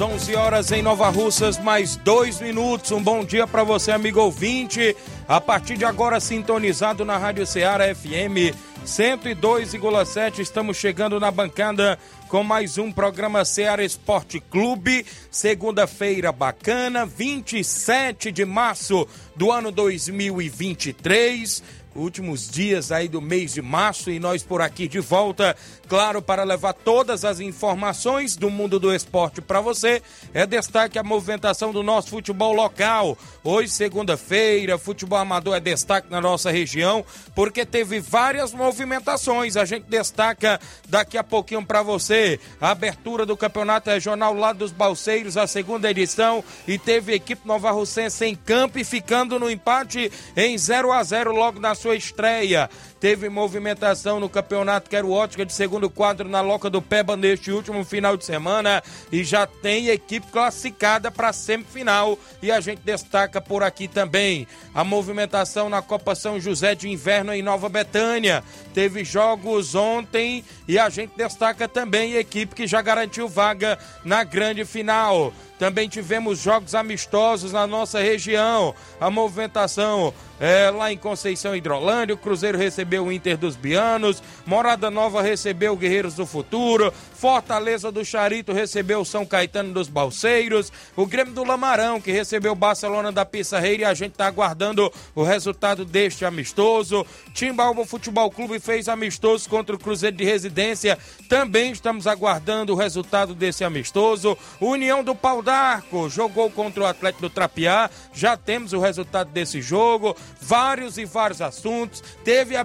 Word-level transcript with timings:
11 0.00 0.36
horas 0.36 0.70
em 0.70 0.80
Nova 0.80 1.08
Russas, 1.08 1.58
mais 1.58 1.96
dois 1.96 2.40
minutos. 2.40 2.92
Um 2.92 3.02
bom 3.02 3.24
dia 3.24 3.46
para 3.46 3.64
você, 3.64 3.90
amigo 3.90 4.20
ouvinte. 4.20 4.96
A 5.26 5.40
partir 5.40 5.76
de 5.76 5.84
agora, 5.84 6.20
sintonizado 6.20 7.04
na 7.04 7.16
Rádio 7.16 7.46
Ceará 7.46 7.92
FM 7.94 8.54
102,7. 8.86 10.38
Estamos 10.38 10.76
chegando 10.76 11.18
na 11.18 11.30
bancada 11.30 11.98
com 12.28 12.44
mais 12.44 12.78
um 12.78 12.92
programa 12.92 13.44
Ceará 13.44 13.82
Esporte 13.82 14.38
Clube. 14.38 15.04
Segunda-feira 15.30 16.30
bacana, 16.30 17.04
27 17.04 18.30
de 18.30 18.44
março 18.44 19.06
do 19.34 19.50
ano 19.50 19.72
2023 19.72 21.62
últimos 21.98 22.48
dias 22.48 22.92
aí 22.92 23.08
do 23.08 23.20
mês 23.20 23.54
de 23.54 23.62
março 23.62 24.10
e 24.10 24.18
nós 24.18 24.42
por 24.42 24.60
aqui 24.60 24.86
de 24.88 25.00
volta 25.00 25.56
claro, 25.88 26.20
para 26.20 26.44
levar 26.44 26.74
todas 26.74 27.24
as 27.24 27.40
informações 27.40 28.36
do 28.36 28.50
mundo 28.50 28.78
do 28.78 28.94
esporte 28.94 29.40
para 29.40 29.60
você. 29.60 30.02
É 30.34 30.46
destaque 30.46 30.98
a 30.98 31.02
movimentação 31.02 31.72
do 31.72 31.82
nosso 31.82 32.10
futebol 32.10 32.52
local. 32.52 33.16
Hoje, 33.42 33.70
segunda-feira, 33.70 34.76
futebol 34.76 35.18
amador 35.18 35.56
é 35.56 35.60
destaque 35.60 36.10
na 36.10 36.20
nossa 36.20 36.50
região, 36.50 37.04
porque 37.34 37.64
teve 37.64 37.98
várias 38.00 38.52
movimentações. 38.52 39.56
A 39.56 39.64
gente 39.64 39.86
destaca 39.88 40.60
daqui 40.86 41.16
a 41.16 41.24
pouquinho 41.24 41.64
para 41.64 41.82
você 41.82 42.38
a 42.60 42.70
abertura 42.70 43.24
do 43.24 43.36
Campeonato 43.36 43.88
Regional 43.88 44.34
lá 44.34 44.52
dos 44.52 44.70
Balseiros, 44.70 45.36
a 45.36 45.46
segunda 45.46 45.90
edição, 45.90 46.44
e 46.66 46.78
teve 46.78 47.12
a 47.12 47.16
equipe 47.16 47.46
Nova 47.46 47.70
Russense 47.70 48.24
em 48.26 48.34
campo 48.34 48.78
e 48.78 48.84
ficando 48.84 49.38
no 49.38 49.50
empate 49.50 50.12
em 50.36 50.58
0 50.58 50.92
a 50.92 51.02
0 51.02 51.32
logo 51.32 51.58
na 51.58 51.74
sua 51.74 51.87
estreia. 51.94 52.68
Teve 53.00 53.28
movimentação 53.28 54.18
no 54.18 54.28
Campeonato 54.28 54.90
Quero 54.90 55.12
Ótica 55.12 55.46
de 55.46 55.52
segundo 55.52 55.88
quadro 55.88 56.28
na 56.28 56.40
Loca 56.40 56.68
do 56.68 56.82
Peba 56.82 57.16
neste 57.16 57.52
último 57.52 57.84
final 57.84 58.16
de 58.16 58.24
semana 58.24 58.82
e 59.12 59.22
já 59.22 59.46
tem 59.46 59.86
equipe 59.88 60.26
classificada 60.32 61.08
para 61.08 61.32
semifinal. 61.32 62.18
E 62.42 62.50
a 62.50 62.60
gente 62.60 62.80
destaca 62.80 63.40
por 63.40 63.62
aqui 63.62 63.86
também 63.86 64.48
a 64.74 64.82
movimentação 64.82 65.68
na 65.68 65.80
Copa 65.80 66.16
São 66.16 66.40
José 66.40 66.74
de 66.74 66.88
Inverno 66.88 67.32
em 67.32 67.42
Nova 67.42 67.68
Betânia. 67.68 68.42
Teve 68.74 69.04
jogos 69.04 69.76
ontem 69.76 70.44
e 70.66 70.76
a 70.76 70.88
gente 70.88 71.12
destaca 71.16 71.68
também 71.68 72.16
a 72.16 72.20
equipe 72.20 72.54
que 72.54 72.66
já 72.66 72.82
garantiu 72.82 73.28
vaga 73.28 73.78
na 74.04 74.24
grande 74.24 74.64
final. 74.64 75.32
Também 75.58 75.88
tivemos 75.88 76.38
jogos 76.38 76.74
amistosos 76.74 77.52
na 77.52 77.66
nossa 77.66 78.00
região. 78.00 78.74
A 79.00 79.10
movimentação 79.10 80.14
é, 80.38 80.70
lá 80.70 80.92
em 80.92 80.96
Conceição 80.96 81.54
Hidrolândia, 81.56 82.14
o 82.14 82.18
Cruzeiro 82.18 82.56
recebeu 82.56 82.87
o 82.96 83.12
Inter 83.12 83.36
dos 83.36 83.56
Bianos, 83.56 84.22
Morada 84.46 84.90
Nova 84.90 85.20
recebeu 85.20 85.74
o 85.74 85.76
Guerreiros 85.76 86.14
do 86.14 86.24
Futuro, 86.24 86.92
Fortaleza 87.14 87.92
do 87.92 88.04
Charito 88.04 88.52
recebeu 88.52 89.00
o 89.00 89.04
São 89.04 89.26
Caetano 89.26 89.74
dos 89.74 89.88
Balseiros, 89.88 90.72
o 90.96 91.04
Grêmio 91.04 91.34
do 91.34 91.44
Lamarão, 91.44 92.00
que 92.00 92.12
recebeu 92.12 92.52
o 92.52 92.56
Barcelona 92.56 93.12
da 93.12 93.26
Pissarreira, 93.26 93.82
e 93.82 93.84
a 93.84 93.92
gente 93.92 94.12
está 94.12 94.26
aguardando 94.26 94.90
o 95.14 95.22
resultado 95.22 95.84
deste 95.84 96.24
amistoso. 96.24 97.04
Timbalba 97.34 97.84
Futebol 97.84 98.30
Clube 98.30 98.60
fez 98.60 98.88
amistoso 98.88 99.48
contra 99.48 99.74
o 99.74 99.78
Cruzeiro 99.78 100.16
de 100.16 100.24
Residência, 100.24 100.96
também 101.28 101.72
estamos 101.72 102.06
aguardando 102.06 102.72
o 102.72 102.76
resultado 102.76 103.34
desse 103.34 103.64
amistoso. 103.64 104.38
União 104.60 105.02
do 105.02 105.14
Pau 105.14 105.42
d'Arco 105.42 106.08
jogou 106.08 106.50
contra 106.50 106.84
o 106.84 106.86
Atlético 106.86 107.22
do 107.22 107.30
Trapiá, 107.30 107.90
já 108.12 108.36
temos 108.36 108.72
o 108.72 108.78
resultado 108.78 109.30
desse 109.30 109.60
jogo, 109.60 110.16
vários 110.40 110.98
e 110.98 111.04
vários 111.04 111.42
assuntos. 111.42 112.02
Teve 112.24 112.56
a 112.56 112.62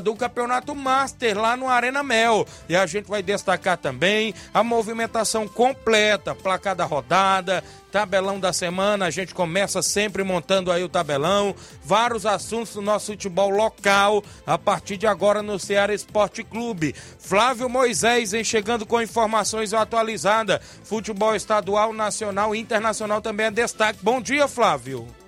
do 0.00 0.14
Campeonato 0.14 0.74
Master 0.74 1.38
lá 1.38 1.56
no 1.56 1.68
Arena 1.68 2.02
Mel, 2.02 2.46
e 2.68 2.76
a 2.76 2.86
gente 2.86 3.08
vai 3.08 3.22
destacar 3.22 3.76
também 3.76 4.34
a 4.52 4.62
movimentação 4.62 5.46
completa, 5.48 6.34
placar 6.34 6.74
da 6.74 6.84
rodada, 6.84 7.62
tabelão 7.90 8.40
da 8.40 8.52
semana, 8.52 9.06
a 9.06 9.10
gente 9.10 9.34
começa 9.34 9.82
sempre 9.82 10.24
montando 10.24 10.72
aí 10.72 10.82
o 10.82 10.88
tabelão, 10.88 11.54
vários 11.84 12.24
assuntos 12.24 12.74
do 12.74 12.80
nosso 12.80 13.12
futebol 13.12 13.50
local, 13.50 14.24
a 14.46 14.56
partir 14.56 14.96
de 14.96 15.06
agora 15.06 15.42
no 15.42 15.58
Ceará 15.58 15.92
Esporte 15.92 16.42
Clube. 16.42 16.94
Flávio 17.18 17.68
Moisés 17.68 18.32
chegando 18.44 18.86
com 18.86 19.00
informações 19.00 19.74
atualizadas, 19.74 20.60
futebol 20.82 21.36
estadual, 21.36 21.92
nacional 21.92 22.54
e 22.54 22.58
internacional 22.58 23.20
também 23.20 23.46
é 23.46 23.50
destaque. 23.50 23.98
Bom 24.02 24.20
dia, 24.20 24.48
Flávio. 24.48 25.21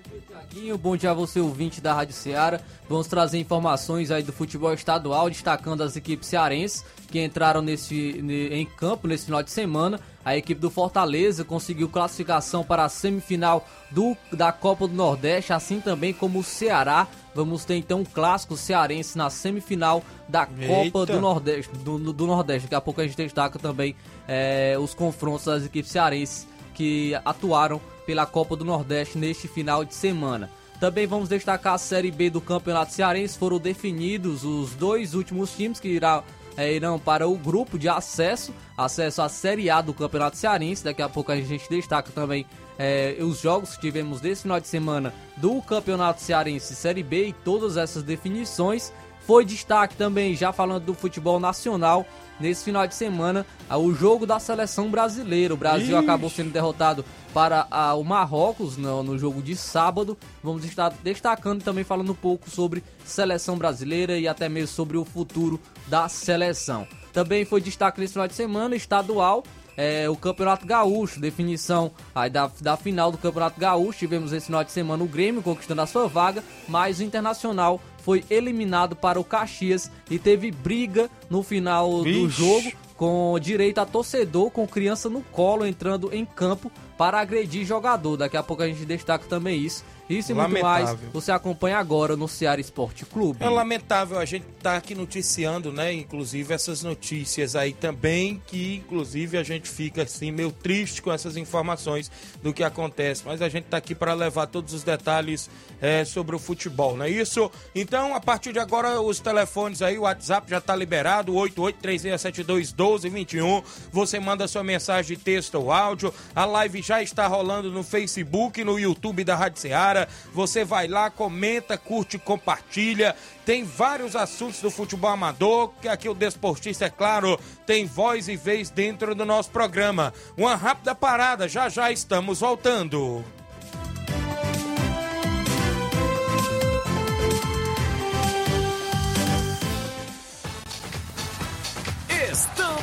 Bom 0.81 0.95
dia 0.95 1.11
a 1.11 1.13
você, 1.13 1.41
ouvinte 1.41 1.81
da 1.81 1.93
Rádio 1.93 2.13
Ceará. 2.13 2.61
Vamos 2.87 3.07
trazer 3.07 3.37
informações 3.37 4.09
aí 4.09 4.23
do 4.23 4.31
futebol 4.31 4.73
estadual, 4.73 5.29
destacando 5.29 5.81
as 5.81 5.97
equipes 5.97 6.29
cearenses 6.29 6.85
que 7.09 7.21
entraram 7.21 7.61
nesse, 7.61 8.23
em 8.51 8.65
campo 8.65 9.05
nesse 9.05 9.25
final 9.25 9.43
de 9.43 9.51
semana. 9.51 9.99
A 10.23 10.37
equipe 10.37 10.61
do 10.61 10.69
Fortaleza 10.69 11.43
conseguiu 11.43 11.89
classificação 11.89 12.63
para 12.63 12.85
a 12.85 12.89
semifinal 12.89 13.67
do, 13.91 14.15
da 14.31 14.53
Copa 14.53 14.87
do 14.87 14.93
Nordeste, 14.93 15.51
assim 15.51 15.81
também 15.81 16.13
como 16.13 16.39
o 16.39 16.43
Ceará. 16.43 17.05
Vamos 17.35 17.65
ter 17.65 17.75
então 17.75 17.99
um 17.99 18.05
clássico 18.05 18.55
cearense 18.55 19.17
na 19.17 19.29
semifinal 19.29 20.01
da 20.29 20.45
Copa 20.45 20.99
Eita. 20.99 21.05
do 21.05 21.19
Nordeste, 21.19 21.77
do, 21.79 22.13
do, 22.13 22.25
Nordeste. 22.25 22.63
Daqui 22.67 22.75
a 22.75 22.81
pouco 22.81 23.01
a 23.01 23.05
gente 23.05 23.17
destaca 23.17 23.59
também 23.59 23.93
é, 24.25 24.77
os 24.79 24.93
confrontos 24.93 25.43
das 25.43 25.65
equipes 25.65 25.91
cearenses 25.91 26.47
que 26.75 27.19
atuaram 27.25 27.81
pela 28.05 28.25
Copa 28.25 28.55
do 28.55 28.63
Nordeste 28.63 29.17
neste 29.17 29.47
final 29.47 29.83
de 29.83 29.95
semana. 29.95 30.49
Também 30.79 31.07
vamos 31.07 31.29
destacar 31.29 31.73
a 31.73 31.77
Série 31.77 32.11
B 32.11 32.29
do 32.29 32.41
Campeonato 32.41 32.93
Cearense. 32.93 33.37
Foram 33.37 33.57
definidos 33.57 34.43
os 34.43 34.75
dois 34.75 35.13
últimos 35.13 35.55
times 35.55 35.79
que 35.79 35.87
irá, 35.87 36.23
é, 36.57 36.73
irão 36.73 36.99
para 36.99 37.27
o 37.27 37.35
grupo 37.35 37.79
de 37.79 37.87
acesso, 37.87 38.53
acesso 38.77 39.21
à 39.21 39.29
Série 39.29 39.69
A 39.69 39.81
do 39.81 39.93
Campeonato 39.93 40.37
Cearense. 40.37 40.83
Daqui 40.83 41.01
a 41.01 41.09
pouco 41.09 41.31
a 41.31 41.37
gente 41.37 41.69
destaca 41.69 42.11
também 42.11 42.45
é, 42.77 43.17
os 43.21 43.39
jogos 43.39 43.75
que 43.75 43.81
tivemos 43.81 44.19
desse 44.19 44.41
final 44.43 44.59
de 44.59 44.67
semana 44.67 45.13
do 45.37 45.61
Campeonato 45.61 46.21
Cearense 46.21 46.75
Série 46.75 47.03
B 47.03 47.29
e 47.29 47.33
todas 47.33 47.77
essas 47.77 48.03
definições. 48.03 48.91
Foi 49.25 49.43
destaque 49.43 49.95
também, 49.95 50.35
já 50.35 50.53
falando 50.53 50.85
do 50.85 50.93
futebol 50.93 51.39
nacional, 51.39 52.05
nesse 52.39 52.63
final 52.63 52.85
de 52.85 52.93
semana, 52.93 53.45
o 53.69 53.93
jogo 53.93 54.25
da 54.25 54.39
seleção 54.39 54.89
brasileira. 54.89 55.53
O 55.53 55.57
Brasil 55.57 55.95
Ixi. 55.97 56.05
acabou 56.05 56.29
sendo 56.29 56.51
derrotado 56.51 57.03
para 57.33 57.67
a, 57.71 57.95
o 57.95 58.03
Marrocos 58.03 58.77
no, 58.77 59.01
no, 59.01 59.17
jogo 59.17 59.41
de 59.41 59.55
sábado. 59.55 60.17
Vamos 60.43 60.63
estar 60.63 60.93
destacando 61.03 61.63
também 61.63 61.83
falando 61.83 62.11
um 62.11 62.15
pouco 62.15 62.49
sobre 62.49 62.83
seleção 63.03 63.57
brasileira 63.57 64.17
e 64.17 64.27
até 64.27 64.47
mesmo 64.47 64.75
sobre 64.75 64.97
o 64.97 65.03
futuro 65.03 65.59
da 65.87 66.07
seleção. 66.07 66.87
Também 67.11 67.45
foi 67.45 67.61
destaque 67.61 67.99
nesse 67.99 68.13
final 68.13 68.27
de 68.27 68.35
semana 68.35 68.75
estadual 68.75 69.43
é, 69.77 70.09
o 70.09 70.15
Campeonato 70.15 70.65
Gaúcho, 70.65 71.19
definição 71.19 71.91
aí 72.13 72.29
da, 72.29 72.49
da 72.61 72.77
final 72.77 73.11
do 73.11 73.17
Campeonato 73.17 73.59
Gaúcho. 73.59 73.99
Tivemos 73.99 74.31
esse 74.31 74.47
final 74.47 74.63
de 74.63 74.71
semana 74.71 75.03
o 75.03 75.07
Grêmio 75.07 75.41
conquistando 75.41 75.81
a 75.81 75.85
sua 75.85 76.07
vaga, 76.07 76.43
mas 76.67 76.99
o 76.99 77.03
Internacional 77.03 77.81
foi 78.05 78.23
eliminado 78.29 78.95
para 78.95 79.19
o 79.19 79.23
Caxias 79.23 79.89
e 80.11 80.19
teve 80.19 80.51
briga 80.51 81.09
no 81.27 81.41
final 81.41 82.03
Vixe. 82.03 82.19
do 82.19 82.29
jogo 82.29 82.71
com 82.95 83.37
direito 83.41 83.79
a 83.79 83.85
torcedor 83.85 84.51
com 84.51 84.67
criança 84.67 85.09
no 85.09 85.21
colo 85.21 85.65
entrando 85.65 86.13
em 86.13 86.23
campo 86.23 86.71
para 86.97 87.19
agredir 87.19 87.65
jogador. 87.65 88.17
Daqui 88.17 88.37
a 88.37 88.43
pouco 88.43 88.63
a 88.63 88.67
gente 88.67 88.85
destaca 88.85 89.25
também 89.27 89.59
isso. 89.59 89.83
Isso 90.07 90.31
e 90.31 90.35
muito 90.35 90.61
mais 90.61 90.95
você 91.11 91.31
acompanha 91.31 91.79
agora 91.79 92.15
no 92.15 92.27
Ceará 92.27 92.61
Esporte 92.61 93.03
Clube. 93.05 93.43
É 93.43 93.49
lamentável 93.49 94.19
a 94.19 94.25
gente 94.25 94.43
estar 94.43 94.73
tá 94.73 94.77
aqui 94.77 94.93
noticiando, 94.93 95.71
né? 95.71 95.91
Inclusive 95.91 96.53
essas 96.53 96.83
notícias 96.83 97.55
aí 97.55 97.73
também, 97.73 98.39
que 98.45 98.75
inclusive 98.75 99.35
a 99.35 99.41
gente 99.41 99.67
fica 99.67 100.03
assim 100.03 100.31
meio 100.31 100.51
triste 100.51 101.01
com 101.01 101.11
essas 101.11 101.35
informações 101.37 102.11
do 102.43 102.53
que 102.53 102.63
acontece. 102.63 103.23
Mas 103.25 103.41
a 103.41 103.49
gente 103.49 103.65
está 103.65 103.77
aqui 103.77 103.95
para 103.95 104.13
levar 104.13 104.45
todos 104.45 104.75
os 104.75 104.83
detalhes 104.83 105.49
é, 105.81 106.05
sobre 106.05 106.35
o 106.35 106.39
futebol, 106.39 106.95
não 106.95 107.05
é 107.05 107.09
isso? 107.09 107.49
Então, 107.73 108.13
a 108.13 108.19
partir 108.19 108.53
de 108.53 108.59
agora, 108.59 109.01
os 109.01 109.19
telefones 109.19 109.81
aí, 109.81 109.97
o 109.97 110.01
WhatsApp 110.01 110.47
já 110.49 110.59
está 110.59 110.75
liberado, 110.75 111.33
8836721221. 111.33 113.63
Você 113.91 114.19
manda 114.19 114.47
sua 114.47 114.63
mensagem 114.63 115.17
de 115.17 115.23
texto 115.23 115.55
ou 115.55 115.71
áudio. 115.71 116.13
A 116.35 116.45
live 116.45 116.83
já 116.85 117.01
está 117.01 117.25
rolando 117.25 117.71
no 117.71 117.83
Facebook, 117.83 118.63
no 118.63 118.79
YouTube 118.79 119.23
da 119.23 119.35
Rádio 119.35 119.59
Ceará. 119.59 120.07
Você 120.31 120.63
vai 120.63 120.87
lá, 120.87 121.09
comenta, 121.09 121.77
curte, 121.77 122.19
compartilha. 122.19 123.15
Tem 123.43 123.63
vários 123.63 124.15
assuntos 124.15 124.61
do 124.61 124.69
futebol 124.69 125.09
amador, 125.09 125.71
que 125.81 125.87
aqui 125.87 126.07
o 126.07 126.13
Desportista, 126.13 126.85
é 126.85 126.89
claro, 126.89 127.39
tem 127.65 127.87
voz 127.87 128.27
e 128.27 128.35
vez 128.35 128.69
dentro 128.69 129.15
do 129.15 129.25
nosso 129.25 129.49
programa. 129.49 130.13
Uma 130.37 130.55
rápida 130.55 130.93
parada, 130.93 131.47
já 131.47 131.69
já 131.69 131.91
estamos 131.91 132.39
voltando. 132.41 133.23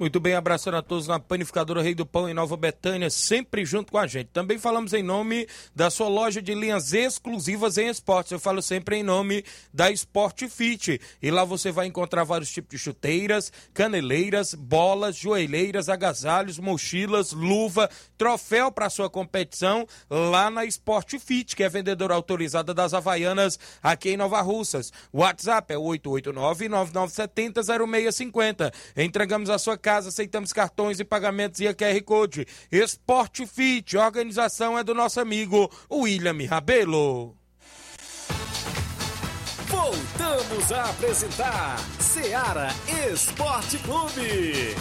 Muito 0.00 0.18
bem, 0.18 0.32
abraçando 0.32 0.78
a 0.78 0.82
todos 0.82 1.06
na 1.06 1.20
Panificadora 1.20 1.82
Rei 1.82 1.94
do 1.94 2.06
Pão 2.06 2.26
em 2.26 2.32
Nova 2.32 2.56
Betânia, 2.56 3.10
sempre 3.10 3.66
junto 3.66 3.92
com 3.92 3.98
a 3.98 4.06
gente. 4.06 4.28
Também 4.28 4.58
falamos 4.58 4.94
em 4.94 5.02
nome 5.02 5.46
da 5.76 5.90
sua 5.90 6.08
loja 6.08 6.40
de 6.40 6.54
linhas 6.54 6.94
exclusivas 6.94 7.76
em 7.76 7.86
esportes. 7.86 8.32
Eu 8.32 8.40
falo 8.40 8.62
sempre 8.62 8.96
em 8.96 9.02
nome 9.02 9.44
da 9.70 9.90
Sport 9.90 10.48
Fit. 10.48 10.98
E 11.20 11.30
lá 11.30 11.44
você 11.44 11.70
vai 11.70 11.86
encontrar 11.86 12.24
vários 12.24 12.50
tipos 12.50 12.70
de 12.70 12.78
chuteiras, 12.78 13.52
caneleiras, 13.74 14.54
bolas, 14.54 15.16
joelheiras, 15.16 15.90
agasalhos, 15.90 16.58
mochilas, 16.58 17.32
luva, 17.32 17.90
troféu 18.16 18.72
para 18.72 18.88
sua 18.88 19.10
competição 19.10 19.86
lá 20.08 20.48
na 20.48 20.64
Sport 20.64 21.18
Fit, 21.18 21.54
que 21.54 21.62
é 21.62 21.68
vendedora 21.68 22.14
autorizada 22.14 22.72
das 22.72 22.94
Havaianas 22.94 23.58
aqui 23.82 24.08
em 24.08 24.16
Nova 24.16 24.40
Russas. 24.40 24.90
WhatsApp 25.12 25.74
é 25.74 25.76
889-9970-0650. 25.76 28.72
Entregamos 28.96 29.50
a 29.50 29.58
sua 29.58 29.76
casa 29.76 29.89
casa, 29.90 30.08
aceitamos 30.08 30.52
cartões 30.52 31.00
e 31.00 31.04
pagamentos 31.04 31.58
e 31.58 31.66
a 31.66 31.74
QR 31.74 32.00
Code. 32.04 32.46
Esporte 32.70 33.44
Fit, 33.44 33.96
organização 33.96 34.78
é 34.78 34.84
do 34.84 34.94
nosso 34.94 35.18
amigo 35.18 35.68
William 35.90 36.46
Rabelo. 36.48 37.34
Voltamos 39.66 40.70
a 40.70 40.90
apresentar 40.90 41.76
Seara 41.98 42.68
Esporte 43.12 43.78
Clube. 43.78 44.76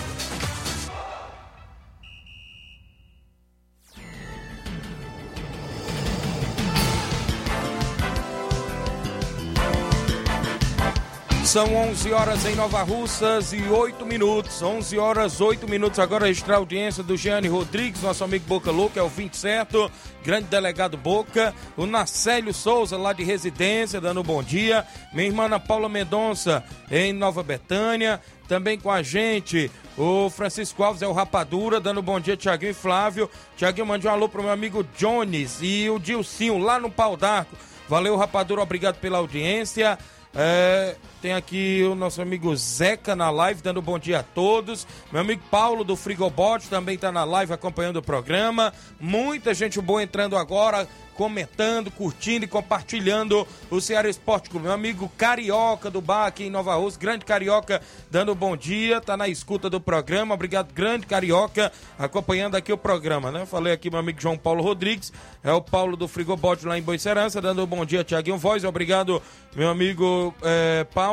São 11.50 11.75
11 11.75 12.13
horas 12.13 12.46
em 12.46 12.54
Nova 12.54 12.84
Russas 12.84 13.54
e 13.54 13.63
8 13.63 14.06
minutos. 14.06 14.62
11 14.62 15.00
horas, 15.00 15.42
8 15.42 15.68
minutos. 15.68 15.98
Agora 15.98 16.28
registrar 16.28 16.54
a 16.54 16.57
audiência 16.60 17.01
do 17.01 17.18
Gianni 17.18 17.48
Rodrigues, 17.48 18.04
nosso 18.04 18.24
amigo 18.24 18.46
Boca 18.46 18.69
Louca, 18.69 19.00
é 19.00 19.04
o 19.04 19.10
20 19.10 19.36
certo. 19.36 19.92
Grande 20.24 20.46
delegado 20.46 20.96
Boca. 20.96 21.51
O 21.75 21.88
Nacélio 21.88 22.54
Souza, 22.54 22.98
lá 22.98 23.13
de 23.13 23.24
residência, 23.24 24.00
dando 24.00 24.19
um 24.19 24.24
bom 24.24 24.44
dia. 24.44 24.86
Minha 25.12 25.25
irmã 25.25 25.46
Ana 25.46 25.60
Paula 25.60 25.90
Mendonça, 25.90 26.63
em 26.92 27.12
Nova 27.13 27.42
Betânia. 27.42 28.22
Também 28.48 28.80
com 28.80 28.92
a 28.92 29.01
gente, 29.01 29.72
o 29.98 30.30
Francisco 30.30 30.84
Alves 30.84 31.01
é 31.01 31.07
o 31.07 31.13
Rapadura, 31.13 31.80
dando 31.80 32.00
bom 32.00 32.19
dia, 32.19 32.38
Tiaguinho 32.38 32.72
e 32.72 32.75
Flávio. 32.75 33.28
Tiaguinho, 33.57 33.88
mande 33.88 34.06
um 34.07 34.12
alô 34.12 34.30
pro 34.30 34.44
meu 34.44 34.51
amigo 34.51 34.86
Jones 34.96 35.57
e 35.63 35.90
o 35.90 35.98
Dilcinho, 35.98 36.60
lá 36.60 36.80
no 36.80 36.92
Pau 36.92 37.18
d'Arco. 37.18 37.57
Valeu, 37.88 38.16
Rapadura, 38.16 38.62
obrigado 38.62 39.00
pela 39.00 39.18
audiência. 39.18 39.98
É, 40.36 40.96
tem 41.21 41.33
aqui 41.33 41.83
o 41.83 41.95
nosso 41.95 42.21
amigo 42.21 42.56
Zeca 42.56 43.16
na 43.16 43.30
live, 43.30 43.62
dando 43.62 43.81
bom 43.81 44.00
dia 44.00 44.19
a 44.19 44.24
todos. 44.24 44.88
Meu 45.12 45.21
amigo 45.21 45.42
Paulo 45.51 45.83
do 45.83 45.95
Frigobot 45.95 46.68
também 46.69 46.95
está 46.95 47.12
na 47.12 47.24
live 47.24 47.54
acompanhando 47.54 47.98
o 47.98 48.01
programa. 48.01 48.74
Muita 49.00 49.53
gente 49.53 49.79
boa 49.82 50.01
entrando 50.01 50.38
agora 50.38 50.88
comentando, 51.20 51.91
curtindo 51.91 52.46
e 52.46 52.48
compartilhando 52.48 53.46
o 53.70 53.82
Ceará 53.82 54.08
Esporte 54.08 54.50
Clube. 54.50 54.67
Meu 54.67 54.74
amigo 54.74 55.12
Carioca 55.17 55.91
do 55.91 56.00
bar 56.00 56.27
aqui 56.27 56.46
em 56.46 56.50
Nova 56.50 56.74
Rússia, 56.75 56.98
grande 56.98 57.25
Carioca, 57.25 57.82
dando 58.10 58.34
bom 58.34 58.55
dia, 58.55 59.01
tá 59.01 59.17
na 59.17 59.27
escuta 59.27 59.70
do 59.70 59.82
programa. 59.82 60.34
Obrigado, 60.34 60.72
grande 60.74 61.05
Carioca, 61.05 61.74
acompanhando 61.98 62.55
aqui 62.55 62.72
o 62.72 62.77
programa, 62.77 63.34
né? 63.34 63.46
Falei 63.46 63.74
aqui 63.74 63.89
meu 63.89 64.00
amigo 64.00 64.22
João 64.22 64.38
Paulo 64.38 64.63
Rodrigues, 64.63 65.12
é 65.44 65.51
o 65.51 65.62
Paulo 65.62 65.98
do 65.98 66.08
Frigobote 66.08 66.65
lá 66.65 66.77
em 66.77 66.82
Boicerança, 66.82 67.41
dando 67.41 67.67
bom 67.67 67.84
dia, 67.84 68.01
Tiaguinho 68.01 68.38
Voz. 68.38 68.63
Obrigado, 68.63 69.22
meu 69.53 69.67
amigo 69.67 70.34
é, 70.41 70.86
Paulo. 70.86 71.09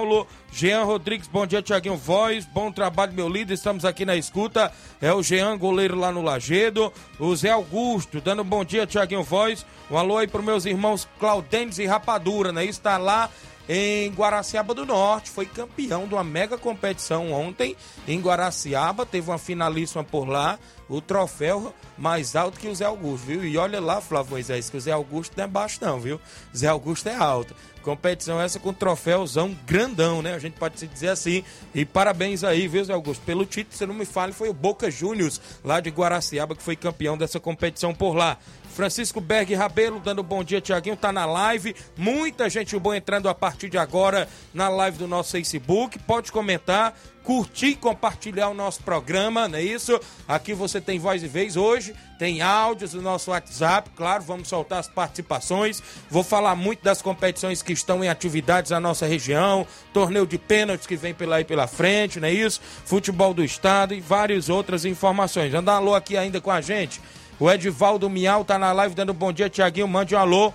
Jean 0.52 0.84
Rodrigues, 0.84 1.28
bom 1.28 1.46
dia, 1.46 1.62
Tiaguinho 1.62 1.96
Voz. 1.96 2.44
Bom 2.46 2.72
trabalho, 2.72 3.12
meu 3.12 3.28
líder. 3.28 3.54
Estamos 3.54 3.84
aqui 3.84 4.04
na 4.04 4.16
escuta. 4.16 4.72
É 5.00 5.12
o 5.12 5.22
Jean, 5.22 5.56
goleiro 5.58 5.96
lá 5.98 6.10
no 6.10 6.22
Lagedo. 6.22 6.92
O 7.18 7.34
Zé 7.36 7.50
Augusto, 7.50 8.20
dando 8.20 8.42
bom 8.42 8.64
dia, 8.64 8.86
Tiaguinho 8.86 9.22
Voz. 9.22 9.66
Um 9.90 9.96
alô 9.96 10.18
aí 10.18 10.26
para 10.26 10.42
meus 10.42 10.64
irmãos 10.64 11.06
Claudentes 11.20 11.78
e 11.78 11.86
Rapadura, 11.86 12.52
né? 12.52 12.64
Está 12.64 12.96
lá 12.96 13.30
em 13.68 14.10
Guaraciaba 14.10 14.74
do 14.74 14.86
Norte, 14.86 15.30
foi 15.30 15.46
campeão 15.46 16.06
de 16.06 16.14
uma 16.14 16.24
mega 16.24 16.56
competição 16.56 17.32
ontem 17.32 17.76
em 18.06 18.20
Guaraciaba, 18.20 19.04
teve 19.04 19.30
uma 19.30 19.38
finalíssima 19.38 20.04
por 20.04 20.28
lá, 20.28 20.58
o 20.88 21.00
troféu 21.00 21.74
mais 21.98 22.36
alto 22.36 22.60
que 22.60 22.68
o 22.68 22.74
Zé 22.74 22.84
Augusto, 22.84 23.26
viu? 23.26 23.44
E 23.44 23.56
olha 23.58 23.80
lá, 23.80 24.00
Flávio 24.00 24.32
Moisés, 24.32 24.70
que 24.70 24.76
o 24.76 24.80
Zé 24.80 24.92
Augusto 24.92 25.34
não 25.36 25.44
é 25.44 25.46
baixo 25.48 25.78
não, 25.80 25.98
viu? 25.98 26.20
Zé 26.56 26.68
Augusto 26.68 27.08
é 27.08 27.14
alto. 27.14 27.54
Competição 27.82 28.40
essa 28.40 28.58
com 28.58 28.72
troféuzão 28.72 29.56
grandão, 29.64 30.20
né? 30.20 30.34
A 30.34 30.38
gente 30.40 30.54
pode 30.54 30.78
se 30.78 30.88
dizer 30.88 31.08
assim. 31.08 31.44
E 31.72 31.84
parabéns 31.84 32.42
aí, 32.42 32.66
viu, 32.66 32.84
Zé 32.84 32.92
Augusto? 32.92 33.22
Pelo 33.24 33.46
título, 33.46 33.76
se 33.76 33.86
não 33.86 33.94
me 33.94 34.04
fale, 34.04 34.32
foi 34.32 34.48
o 34.48 34.52
Boca 34.52 34.90
Juniors, 34.90 35.40
lá 35.64 35.80
de 35.80 35.90
Guaraciaba, 35.90 36.56
que 36.56 36.62
foi 36.62 36.74
campeão 36.74 37.16
dessa 37.16 37.38
competição 37.38 37.94
por 37.94 38.14
lá. 38.14 38.38
Francisco 38.76 39.22
Berg 39.22 39.54
Rabelo 39.54 39.98
dando 39.98 40.22
bom 40.22 40.44
dia, 40.44 40.60
Tiaguinho, 40.60 40.98
tá 40.98 41.10
na 41.10 41.24
live. 41.24 41.74
Muita 41.96 42.50
gente 42.50 42.78
boa 42.78 42.94
entrando 42.94 43.26
a 43.26 43.34
partir 43.34 43.70
de 43.70 43.78
agora 43.78 44.28
na 44.52 44.68
live 44.68 44.98
do 44.98 45.08
nosso 45.08 45.30
Facebook. 45.32 45.98
Pode 46.00 46.30
comentar, 46.30 46.94
curtir 47.24 47.68
e 47.68 47.74
compartilhar 47.74 48.50
o 48.50 48.54
nosso 48.54 48.82
programa, 48.82 49.48
não 49.48 49.58
é 49.58 49.62
isso? 49.62 49.98
Aqui 50.28 50.52
você 50.52 50.78
tem 50.78 50.98
voz 50.98 51.22
e 51.22 51.26
vez 51.26 51.56
hoje, 51.56 51.94
tem 52.18 52.42
áudios 52.42 52.90
do 52.90 53.00
nosso 53.00 53.30
WhatsApp, 53.30 53.88
claro, 53.96 54.22
vamos 54.22 54.46
soltar 54.46 54.80
as 54.80 54.88
participações. 54.88 55.82
Vou 56.10 56.22
falar 56.22 56.54
muito 56.54 56.84
das 56.84 57.00
competições 57.00 57.62
que 57.62 57.72
estão 57.72 58.04
em 58.04 58.10
atividades 58.10 58.72
na 58.72 58.78
nossa 58.78 59.06
região, 59.06 59.66
torneio 59.90 60.26
de 60.26 60.36
pênaltis 60.36 60.86
que 60.86 60.96
vem 60.96 61.14
pela 61.14 61.36
aí 61.36 61.44
pela 61.44 61.66
frente, 61.66 62.20
não 62.20 62.28
é 62.28 62.32
isso? 62.32 62.60
Futebol 62.84 63.32
do 63.32 63.42
estado 63.42 63.94
e 63.94 64.02
várias 64.02 64.50
outras 64.50 64.84
informações. 64.84 65.54
Anda 65.54 65.72
alô 65.72 65.94
aqui 65.94 66.14
ainda 66.14 66.42
com 66.42 66.50
a 66.50 66.60
gente. 66.60 67.00
O 67.38 67.50
Edivaldo 67.50 68.08
Miau 68.08 68.44
tá 68.44 68.58
na 68.58 68.72
live 68.72 68.94
dando 68.94 69.12
bom 69.12 69.30
dia, 69.30 69.50
Tiaguinho. 69.50 69.86
Mande 69.86 70.14
um 70.14 70.18
alô 70.18 70.54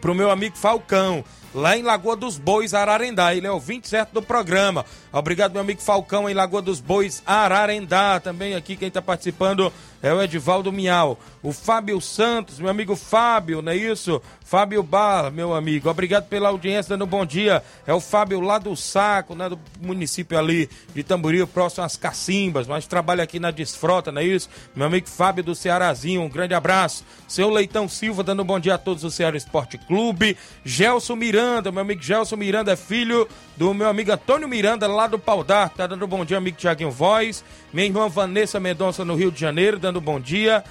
pro 0.00 0.16
meu 0.16 0.30
amigo 0.32 0.56
Falcão, 0.56 1.24
lá 1.54 1.76
em 1.76 1.82
Lagoa 1.82 2.16
dos 2.16 2.38
Bois, 2.38 2.74
Ararendá. 2.74 3.32
Ele 3.32 3.46
é 3.46 3.50
o 3.52 3.60
20 3.60 3.86
certo 3.88 4.12
do 4.12 4.20
programa. 4.20 4.84
Obrigado, 5.12 5.52
meu 5.52 5.60
amigo 5.60 5.80
Falcão, 5.80 6.28
em 6.28 6.34
Lagoa 6.34 6.60
dos 6.60 6.80
Bois, 6.80 7.22
Ararendá. 7.24 8.18
Também 8.18 8.56
aqui 8.56 8.76
quem 8.76 8.88
está 8.88 9.00
participando 9.00 9.72
é 10.02 10.12
o 10.12 10.22
Edivaldo 10.22 10.72
Miau. 10.72 11.18
O 11.42 11.52
Fábio 11.52 12.00
Santos, 12.00 12.58
meu 12.58 12.68
amigo 12.68 12.96
Fábio, 12.96 13.62
não 13.62 13.72
é 13.72 13.76
isso? 13.76 14.20
Fábio 14.44 14.82
Bar, 14.82 15.30
meu 15.32 15.54
amigo. 15.54 15.88
Obrigado 15.88 16.28
pela 16.28 16.48
audiência, 16.48 16.90
dando 16.90 17.04
bom 17.04 17.26
dia. 17.26 17.62
É 17.86 17.92
o 17.92 18.00
Fábio 18.00 18.40
lá 18.40 18.58
do 18.58 18.76
Saco, 18.76 19.34
né? 19.34 19.48
Do 19.48 19.58
município 19.80 20.38
ali 20.38 20.70
de 20.94 21.02
Tamboril, 21.02 21.46
próximo 21.46 21.84
às 21.84 21.96
Cacimbas, 21.96 22.66
mas 22.66 22.86
trabalha 22.86 23.24
aqui 23.24 23.40
na 23.40 23.50
Desfrota, 23.50 24.12
não 24.12 24.20
é 24.20 24.24
isso? 24.24 24.48
Meu 24.74 24.86
amigo 24.86 25.08
Fábio 25.08 25.42
do 25.42 25.54
Cearazinho, 25.54 26.22
um 26.22 26.28
grande 26.28 26.54
abraço. 26.54 27.04
Seu 27.26 27.50
Leitão 27.50 27.88
Silva, 27.88 28.22
dando 28.22 28.44
bom 28.44 28.60
dia 28.60 28.74
a 28.74 28.78
todos 28.78 29.02
do 29.02 29.10
Ceará 29.10 29.36
Esporte 29.36 29.78
Clube. 29.78 30.36
Gelson 30.64 31.16
Miranda, 31.16 31.72
meu 31.72 31.82
amigo 31.82 32.02
Gelson 32.02 32.36
Miranda 32.36 32.72
é 32.72 32.76
filho 32.76 33.28
do 33.56 33.72
meu 33.74 33.88
amigo 33.88 34.12
Antônio 34.12 34.48
Miranda, 34.48 34.86
lá 34.86 35.06
do 35.06 35.18
Pau 35.18 35.42
d'Arco. 35.42 35.76
Tá 35.76 35.86
dando 35.86 36.06
bom 36.06 36.24
dia, 36.24 36.38
amigo 36.38 36.56
Tiaguinho 36.56 36.90
Voz. 36.90 37.42
Minha 37.72 37.86
irmã 37.86 38.08
Vanessa 38.08 38.60
Mendonça, 38.60 39.04
no 39.04 39.14
Rio 39.14 39.30
de 39.30 39.40
Janeiro, 39.40 39.78
dando 39.86 40.00
bom 40.00 40.18
dia. 40.18 40.64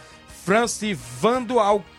Francivando 0.44 1.58
Alcântara, 1.60 1.95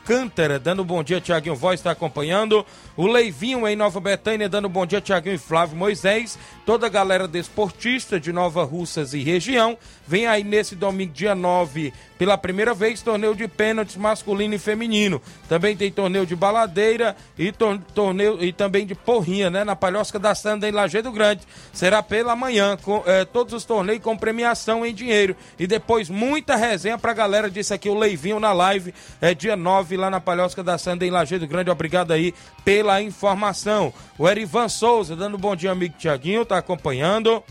dando 0.62 0.84
bom 0.84 1.02
dia, 1.02 1.20
Tiaguinho 1.20 1.56
Voz 1.56 1.80
está 1.80 1.90
acompanhando. 1.90 2.64
O 2.96 3.06
Leivinho 3.06 3.66
em 3.66 3.74
Nova 3.74 3.98
Betânia, 3.98 4.48
dando 4.48 4.68
bom 4.68 4.86
dia, 4.86 5.00
Tiaguinho 5.00 5.34
e 5.34 5.38
Flávio 5.38 5.76
Moisés. 5.76 6.38
Toda 6.64 6.86
a 6.86 6.88
galera 6.88 7.26
desportista 7.26 8.20
de 8.20 8.32
Nova 8.32 8.62
Russas 8.64 9.14
e 9.14 9.22
região. 9.22 9.76
Vem 10.06 10.26
aí 10.26 10.44
nesse 10.44 10.76
domingo, 10.76 11.12
dia 11.12 11.34
9, 11.34 11.92
pela 12.16 12.38
primeira 12.38 12.72
vez, 12.72 13.02
torneio 13.02 13.34
de 13.34 13.48
pênaltis 13.48 13.96
masculino 13.96 14.54
e 14.54 14.58
feminino. 14.58 15.20
Também 15.48 15.76
tem 15.76 15.90
torneio 15.90 16.24
de 16.24 16.36
baladeira 16.36 17.16
e 17.36 17.52
torneio 17.52 18.42
e 18.42 18.52
também 18.52 18.86
de 18.86 18.94
porrinha, 18.94 19.50
né? 19.50 19.64
Na 19.64 19.74
Palhosca 19.74 20.18
da 20.18 20.34
Sanda, 20.34 20.68
em 20.68 20.72
Lajeado 20.72 21.10
Grande. 21.10 21.42
Será 21.72 22.02
pela 22.02 22.36
manhã, 22.36 22.76
com 22.80 23.02
eh, 23.04 23.24
todos 23.24 23.52
os 23.52 23.64
torneios 23.64 24.02
com 24.02 24.16
premiação 24.16 24.86
em 24.86 24.94
dinheiro. 24.94 25.36
E 25.58 25.66
depois 25.66 26.08
muita 26.08 26.54
resenha 26.54 26.96
pra 26.96 27.12
galera, 27.12 27.50
disse 27.50 27.74
aqui 27.74 27.88
o 27.88 27.98
Leivinho 27.98 28.38
na 28.38 28.52
live. 28.52 28.94
É 29.20 29.34
dia 29.34 29.56
9 29.56 29.95
lá 29.96 30.10
na 30.10 30.20
Palhosca 30.20 30.62
da 30.62 30.78
Sanda, 30.78 31.06
em 31.06 31.10
Lajeado 31.10 31.46
Grande. 31.46 31.70
Obrigado 31.70 32.12
aí 32.12 32.34
pela 32.64 33.00
informação. 33.02 33.92
O 34.18 34.28
Erivan 34.28 34.68
Souza, 34.68 35.16
dando 35.16 35.38
bom 35.38 35.56
dia, 35.56 35.70
amigo 35.70 35.94
Tiaguinho, 35.98 36.44
tá 36.44 36.58
acompanhando. 36.58 37.42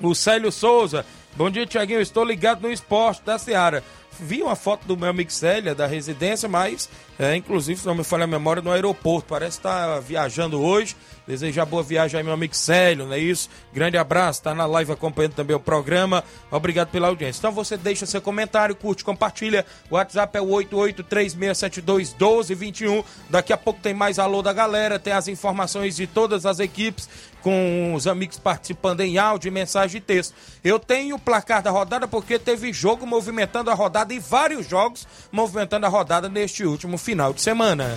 O 0.00 0.14
Célio 0.14 0.50
Souza, 0.50 1.04
bom 1.36 1.50
dia, 1.50 1.66
Tiaguinho. 1.66 2.00
Estou 2.00 2.24
ligado 2.24 2.62
no 2.62 2.72
esporte 2.72 3.22
da 3.22 3.38
Seara. 3.38 3.84
Vi 4.18 4.42
uma 4.42 4.56
foto 4.56 4.86
do 4.86 4.96
meu 4.96 5.08
amigo 5.08 5.30
Célia, 5.30 5.74
da 5.74 5.86
residência, 5.86 6.48
mas, 6.48 6.90
é, 7.18 7.34
inclusive, 7.36 7.80
se 7.80 7.86
não 7.86 7.94
me 7.94 8.04
falha 8.04 8.24
a 8.24 8.26
memória, 8.26 8.60
no 8.60 8.70
aeroporto. 8.70 9.28
Parece 9.28 9.58
estar 9.58 9.94
tá 9.94 10.00
viajando 10.00 10.60
hoje. 10.60 10.94
Desejar 11.30 11.64
boa 11.64 11.80
viagem 11.80 12.18
aí, 12.18 12.24
meu 12.24 12.34
amigo 12.34 12.56
Célio, 12.56 13.06
não 13.06 13.12
é 13.12 13.18
isso? 13.20 13.48
Grande 13.72 13.96
abraço, 13.96 14.42
tá 14.42 14.52
na 14.52 14.66
live 14.66 14.90
acompanhando 14.90 15.34
também 15.34 15.54
o 15.54 15.60
programa. 15.60 16.24
Obrigado 16.50 16.88
pela 16.88 17.06
audiência. 17.06 17.38
Então 17.38 17.52
você 17.52 17.76
deixa 17.76 18.04
seu 18.04 18.20
comentário, 18.20 18.74
curte, 18.74 19.04
compartilha. 19.04 19.64
O 19.88 19.94
WhatsApp 19.94 20.36
é 20.36 20.40
o 20.40 20.46
8836721221. 20.46 23.04
Daqui 23.28 23.52
a 23.52 23.56
pouco 23.56 23.78
tem 23.80 23.94
mais 23.94 24.18
alô 24.18 24.42
da 24.42 24.52
galera, 24.52 24.98
tem 24.98 25.12
as 25.12 25.28
informações 25.28 25.94
de 25.94 26.08
todas 26.08 26.44
as 26.44 26.58
equipes 26.58 27.08
com 27.42 27.94
os 27.94 28.08
amigos 28.08 28.36
participando 28.36 29.02
em 29.02 29.16
áudio, 29.16 29.52
mensagem 29.52 29.98
e 29.98 30.00
texto. 30.00 30.34
Eu 30.64 30.80
tenho 30.80 31.14
o 31.14 31.18
placar 31.18 31.62
da 31.62 31.70
rodada 31.70 32.08
porque 32.08 32.40
teve 32.40 32.72
jogo 32.72 33.06
movimentando 33.06 33.70
a 33.70 33.74
rodada 33.74 34.12
e 34.12 34.18
vários 34.18 34.68
jogos 34.68 35.06
movimentando 35.30 35.86
a 35.86 35.88
rodada 35.88 36.28
neste 36.28 36.64
último 36.64 36.98
final 36.98 37.32
de 37.32 37.40
semana. 37.40 37.96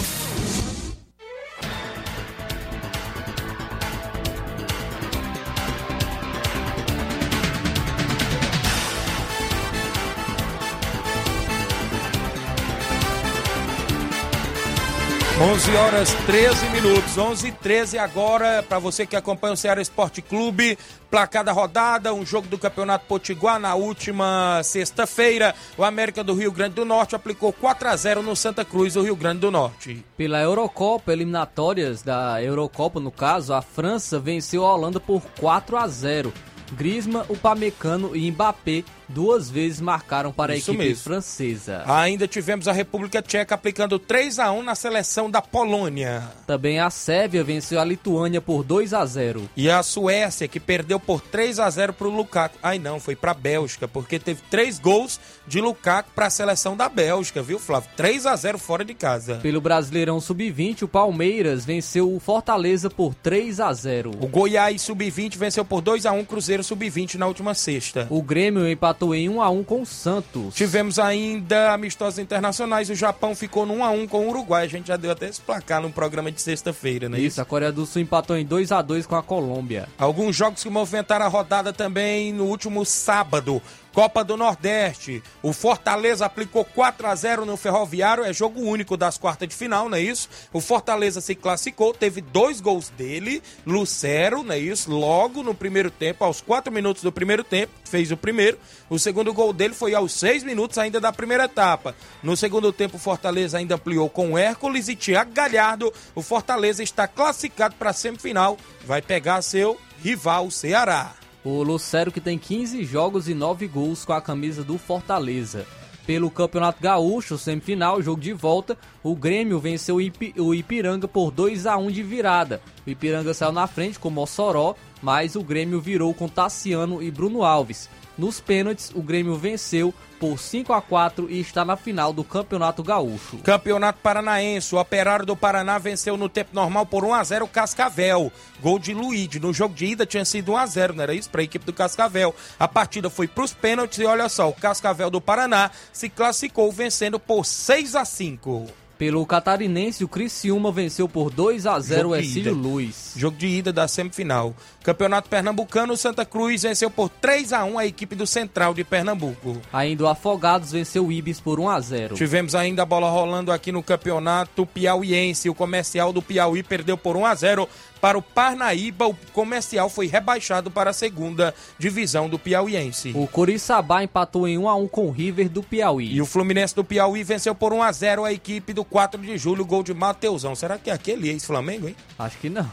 11 15.41 15.75
horas 15.75 16.13
13 16.27 16.69
minutos, 16.69 17.17
11 17.17 17.47
e 17.47 17.51
13 17.51 17.97
agora, 17.97 18.61
para 18.61 18.77
você 18.77 19.07
que 19.07 19.15
acompanha 19.15 19.55
o 19.55 19.57
Ceará 19.57 19.81
Esporte 19.81 20.21
Clube, 20.21 20.77
placar 21.09 21.43
da 21.43 21.51
rodada, 21.51 22.13
um 22.13 22.23
jogo 22.23 22.47
do 22.47 22.59
Campeonato 22.59 23.07
Potiguar 23.07 23.59
na 23.59 23.73
última 23.73 24.61
sexta-feira, 24.63 25.55
o 25.75 25.83
América 25.83 26.23
do 26.23 26.35
Rio 26.35 26.51
Grande 26.51 26.75
do 26.75 26.85
Norte 26.85 27.15
aplicou 27.15 27.51
4 27.51 27.89
a 27.89 27.95
0 27.95 28.21
no 28.21 28.35
Santa 28.35 28.63
Cruz 28.63 28.93
do 28.93 29.01
Rio 29.01 29.15
Grande 29.15 29.39
do 29.39 29.49
Norte. 29.49 30.05
Pela 30.15 30.39
Eurocopa, 30.39 31.11
eliminatórias 31.11 32.03
da 32.03 32.39
Eurocopa 32.43 32.99
no 32.99 33.11
caso, 33.11 33.51
a 33.51 33.63
França 33.63 34.19
venceu 34.19 34.63
a 34.63 34.71
Holanda 34.71 34.99
por 34.99 35.23
4 35.39 35.75
a 35.75 35.87
0. 35.87 36.31
Grisma, 36.73 37.25
Upamecano 37.27 38.15
e 38.15 38.29
Mbappé 38.31 38.83
duas 39.11 39.49
vezes 39.49 39.81
marcaram 39.81 40.31
para 40.31 40.55
Isso 40.55 40.71
a 40.71 40.73
equipe 40.73 40.89
mesmo. 40.89 41.03
francesa. 41.03 41.83
Ainda 41.87 42.27
tivemos 42.27 42.67
a 42.67 42.71
República 42.71 43.21
Tcheca 43.21 43.55
aplicando 43.55 43.97
3 43.97 44.39
a 44.39 44.51
1 44.51 44.63
na 44.63 44.75
seleção 44.75 45.29
da 45.29 45.41
Polônia. 45.41 46.23
Também 46.45 46.79
a 46.79 46.89
Sérvia 46.89 47.43
venceu 47.43 47.79
a 47.79 47.83
Lituânia 47.85 48.41
por 48.41 48.63
2 48.63 48.93
a 48.93 49.05
0. 49.05 49.49
E 49.55 49.69
a 49.69 49.81
Suécia 49.83 50.47
que 50.47 50.59
perdeu 50.59 50.99
por 50.99 51.21
3 51.21 51.59
a 51.59 51.69
0 51.69 51.93
para 51.93 52.07
o 52.07 52.15
Lukaku. 52.15 52.57
Ai 52.61 52.79
não, 52.79 52.99
foi 52.99 53.15
para 53.15 53.31
a 53.31 53.35
Bélgica, 53.35 53.87
porque 53.87 54.19
teve 54.19 54.41
três 54.49 54.79
gols 54.79 55.19
de 55.47 55.59
Lukaku 55.59 56.11
para 56.15 56.27
a 56.27 56.29
seleção 56.29 56.77
da 56.77 56.87
Bélgica, 56.87 57.41
viu, 57.41 57.59
Flávio? 57.59 57.89
3 57.95 58.25
a 58.25 58.35
0 58.35 58.57
fora 58.57 58.85
de 58.85 58.93
casa. 58.93 59.35
Pelo 59.41 59.61
Brasileirão 59.61 60.19
Sub-20, 60.19 60.83
o 60.83 60.87
Palmeiras 60.87 61.65
venceu 61.65 62.13
o 62.13 62.19
Fortaleza 62.19 62.89
por 62.89 63.13
3 63.15 63.59
a 63.59 63.73
0. 63.73 64.11
O 64.21 64.27
Goiás 64.27 64.81
Sub-20 64.81 65.37
venceu 65.37 65.65
por 65.65 65.81
2 65.81 66.05
a 66.05 66.11
1 66.11 66.25
Cruzeiro 66.25 66.41
Cruzeiro 66.51 66.63
Sub-20 66.63 67.15
na 67.15 67.27
última 67.27 67.53
sexta. 67.53 68.07
O 68.09 68.21
Grêmio 68.21 68.67
empatou 69.01 69.15
em 69.15 69.27
1 69.27 69.41
a 69.41 69.49
1 69.49 69.63
com 69.63 69.81
o 69.81 69.85
Santos. 69.85 70.53
Tivemos 70.53 70.99
ainda 70.99 71.73
amistosos 71.73 72.19
internacionais. 72.19 72.89
O 72.89 72.95
Japão 72.95 73.35
ficou 73.35 73.65
no 73.65 73.75
1 73.75 73.83
a 73.83 73.89
1 73.89 74.07
com 74.07 74.27
o 74.27 74.29
Uruguai. 74.29 74.65
A 74.65 74.67
gente 74.67 74.87
já 74.87 74.97
deu 74.97 75.11
até 75.11 75.27
esse 75.27 75.41
placar 75.41 75.81
no 75.81 75.91
programa 75.91 76.31
de 76.31 76.41
sexta-feira, 76.41 77.09
né? 77.09 77.17
Isso, 77.17 77.27
isso, 77.27 77.41
a 77.41 77.45
Coreia 77.45 77.71
do 77.71 77.85
Sul 77.85 78.01
empatou 78.01 78.37
em 78.37 78.45
2 78.45 78.71
a 78.71 78.81
2 78.81 79.07
com 79.07 79.15
a 79.15 79.23
Colômbia. 79.23 79.87
Alguns 79.97 80.35
jogos 80.35 80.63
que 80.63 80.69
movimentaram 80.69 81.25
a 81.25 81.29
rodada 81.29 81.73
também 81.73 82.31
no 82.31 82.45
último 82.45 82.85
sábado. 82.85 83.61
Copa 83.93 84.23
do 84.23 84.37
Nordeste. 84.37 85.21
O 85.43 85.51
Fortaleza 85.51 86.25
aplicou 86.25 86.63
4 86.63 87.07
a 87.07 87.15
0 87.15 87.45
no 87.45 87.57
Ferroviário, 87.57 88.23
é 88.23 88.31
jogo 88.31 88.61
único 88.61 88.95
das 88.95 89.17
quartas 89.17 89.49
de 89.49 89.55
final, 89.55 89.89
não 89.89 89.97
é 89.97 90.01
isso? 90.01 90.29
O 90.53 90.61
Fortaleza 90.61 91.19
se 91.19 91.35
classificou, 91.35 91.93
teve 91.93 92.21
dois 92.21 92.61
gols 92.61 92.89
dele, 92.89 93.43
Lucero, 93.65 94.43
não 94.43 94.53
é 94.53 94.59
isso? 94.59 94.91
Logo 94.91 95.43
no 95.43 95.53
primeiro 95.53 95.91
tempo, 95.91 96.23
aos 96.23 96.41
4 96.41 96.71
minutos 96.71 97.03
do 97.03 97.11
primeiro 97.11 97.43
tempo, 97.43 97.73
fez 97.83 98.11
o 98.11 98.17
primeiro. 98.17 98.57
O 98.89 98.97
segundo 98.97 99.33
gol 99.33 99.51
dele 99.51 99.73
foi 99.73 99.93
aos 99.93 100.13
6 100.13 100.43
minutos 100.43 100.77
ainda 100.77 100.99
da 100.99 101.11
primeira 101.11 101.45
etapa. 101.45 101.95
No 102.23 102.37
segundo 102.37 102.71
tempo, 102.71 102.97
o 102.97 102.99
Fortaleza 102.99 103.57
ainda 103.57 103.75
ampliou 103.75 104.09
com 104.09 104.37
Hércules 104.37 104.87
e 104.87 104.95
Thiago 104.95 105.31
Galhardo. 105.33 105.93
O 106.15 106.21
Fortaleza 106.21 106.81
está 106.81 107.07
classificado 107.07 107.75
para 107.75 107.89
a 107.89 107.93
semifinal, 107.93 108.57
vai 108.85 109.01
pegar 109.01 109.41
seu 109.41 109.79
rival 110.01 110.49
Ceará. 110.49 111.20
O 111.43 111.63
Lucero 111.63 112.11
que 112.11 112.21
tem 112.21 112.37
15 112.37 112.83
jogos 112.83 113.27
e 113.27 113.33
9 113.33 113.67
gols 113.67 114.05
com 114.05 114.13
a 114.13 114.21
camisa 114.21 114.63
do 114.63 114.77
Fortaleza. 114.77 115.65
Pelo 116.05 116.31
Campeonato 116.31 116.81
Gaúcho, 116.81 117.37
semifinal, 117.37 118.01
jogo 118.01 118.19
de 118.19 118.33
volta, 118.33 118.77
o 119.03 119.15
Grêmio 119.15 119.59
venceu 119.59 119.97
o 119.97 120.53
Ipiranga 120.53 121.07
por 121.07 121.31
2 121.31 121.65
a 121.65 121.77
1 121.77 121.91
de 121.91 122.03
virada. 122.03 122.61
O 122.85 122.89
Ipiranga 122.89 123.33
saiu 123.33 123.51
na 123.51 123.67
frente 123.67 123.99
com 123.99 124.09
Mossoró, 124.09 124.75
mas 125.01 125.35
o 125.35 125.43
Grêmio 125.43 125.79
virou 125.79 126.13
com 126.13 126.27
Tassiano 126.27 127.01
e 127.01 127.09
Bruno 127.11 127.43
Alves. 127.43 127.89
Nos 128.17 128.39
pênaltis, 128.39 128.91
o 128.93 129.01
Grêmio 129.01 129.35
venceu 129.35 129.93
por 130.21 130.37
5 130.37 130.71
a 130.71 130.79
4 130.79 131.31
e 131.31 131.39
está 131.39 131.65
na 131.65 131.75
final 131.75 132.13
do 132.13 132.23
Campeonato 132.23 132.83
Gaúcho. 132.83 133.39
Campeonato 133.39 134.01
Paranaense, 134.03 134.75
o 134.75 134.79
Operário 134.79 135.25
do 135.25 135.35
Paraná 135.35 135.79
venceu 135.79 136.15
no 136.15 136.29
tempo 136.29 136.51
normal 136.53 136.85
por 136.85 137.03
1 137.03 137.13
a 137.15 137.23
0 137.23 137.45
o 137.45 137.47
Cascavel. 137.47 138.31
Gol 138.61 138.77
de 138.77 138.93
Luíde. 138.93 139.39
No 139.39 139.51
jogo 139.51 139.73
de 139.73 139.87
ida 139.87 140.05
tinha 140.05 140.23
sido 140.23 140.51
1 140.51 140.57
a 140.57 140.65
0, 140.67 140.93
não 140.93 141.01
era 141.01 141.15
isso 141.15 141.27
para 141.27 141.41
a 141.41 141.43
equipe 141.43 141.65
do 141.65 141.73
Cascavel. 141.73 142.35
A 142.59 142.67
partida 142.67 143.09
foi 143.09 143.27
para 143.27 143.43
os 143.43 143.51
pênaltis 143.51 143.97
e 143.97 144.05
olha 144.05 144.29
só, 144.29 144.47
o 144.47 144.53
Cascavel 144.53 145.09
do 145.09 145.19
Paraná 145.19 145.71
se 145.91 146.07
classificou 146.07 146.71
vencendo 146.71 147.19
por 147.19 147.43
6 147.43 147.95
a 147.95 148.05
5. 148.05 148.67
Pelo 149.01 149.25
catarinense, 149.25 150.03
o 150.03 150.07
Criciúma 150.07 150.71
venceu 150.71 151.09
por 151.09 151.31
2 151.31 151.65
a 151.65 151.79
0 151.79 152.09
o 152.09 152.11
Jogo 152.11 152.21
de 152.21 152.27
Exílio. 152.27 152.53
Luz. 152.53 153.13
Jogo 153.15 153.35
de 153.35 153.47
ida 153.47 153.73
da 153.73 153.87
semifinal. 153.87 154.55
Campeonato 154.83 155.29
Pernambucano, 155.29 155.95
Santa 155.95 156.25
Cruz 156.25 156.63
venceu 156.63 156.89
por 156.89 157.07
3 157.07 157.53
a 157.53 157.63
1 157.63 157.77
a 157.77 157.85
equipe 157.85 158.15
do 158.15 158.25
Central 158.25 158.73
de 158.73 158.83
Pernambuco. 158.83 159.61
Ainda 159.71 160.05
o 160.05 160.07
Afogados 160.07 160.71
venceu 160.71 161.05
o 161.05 161.11
Ibis 161.11 161.39
por 161.39 161.59
1 161.59 161.69
a 161.69 161.79
0. 161.79 162.15
Tivemos 162.15 162.55
ainda 162.55 162.81
a 162.81 162.85
bola 162.85 163.07
rolando 163.07 163.51
aqui 163.51 163.71
no 163.71 163.83
campeonato 163.83 164.65
piauiense. 164.65 165.49
O 165.49 165.53
comercial 165.53 166.11
do 166.11 166.21
Piauí 166.21 166.63
perdeu 166.63 166.97
por 166.97 167.15
1 167.15 167.25
a 167.27 167.35
0 167.35 167.69
para 168.01 168.17
o 168.17 168.23
Parnaíba. 168.23 169.07
O 169.07 169.15
comercial 169.31 169.87
foi 169.87 170.07
rebaixado 170.07 170.71
para 170.71 170.89
a 170.89 170.93
segunda 170.93 171.53
divisão 171.77 172.27
do 172.27 172.39
piauiense. 172.39 173.11
O 173.15 173.27
Coriçaba 173.27 174.03
empatou 174.03 174.47
em 174.47 174.57
1 174.57 174.67
a 174.67 174.75
1 174.75 174.87
com 174.87 175.05
o 175.05 175.11
River 175.11 175.47
do 175.47 175.61
Piauí. 175.61 176.11
E 176.11 176.21
o 176.21 176.25
Fluminense 176.25 176.75
do 176.75 176.83
Piauí 176.83 177.23
venceu 177.23 177.53
por 177.53 177.71
1 177.71 177.83
a 177.83 177.91
0 177.91 178.25
a 178.25 178.33
equipe 178.33 178.73
do 178.73 178.83
4 178.83 179.21
de 179.21 179.37
julho, 179.37 179.63
gol 179.63 179.83
de 179.83 179.93
Mateusão. 179.93 180.55
Será 180.55 180.79
que 180.79 180.89
é 180.89 180.93
aquele 180.93 181.29
ex-Flamengo, 181.29 181.87
hein? 181.87 181.95
Acho 182.17 182.37
que 182.39 182.49
não. 182.49 182.67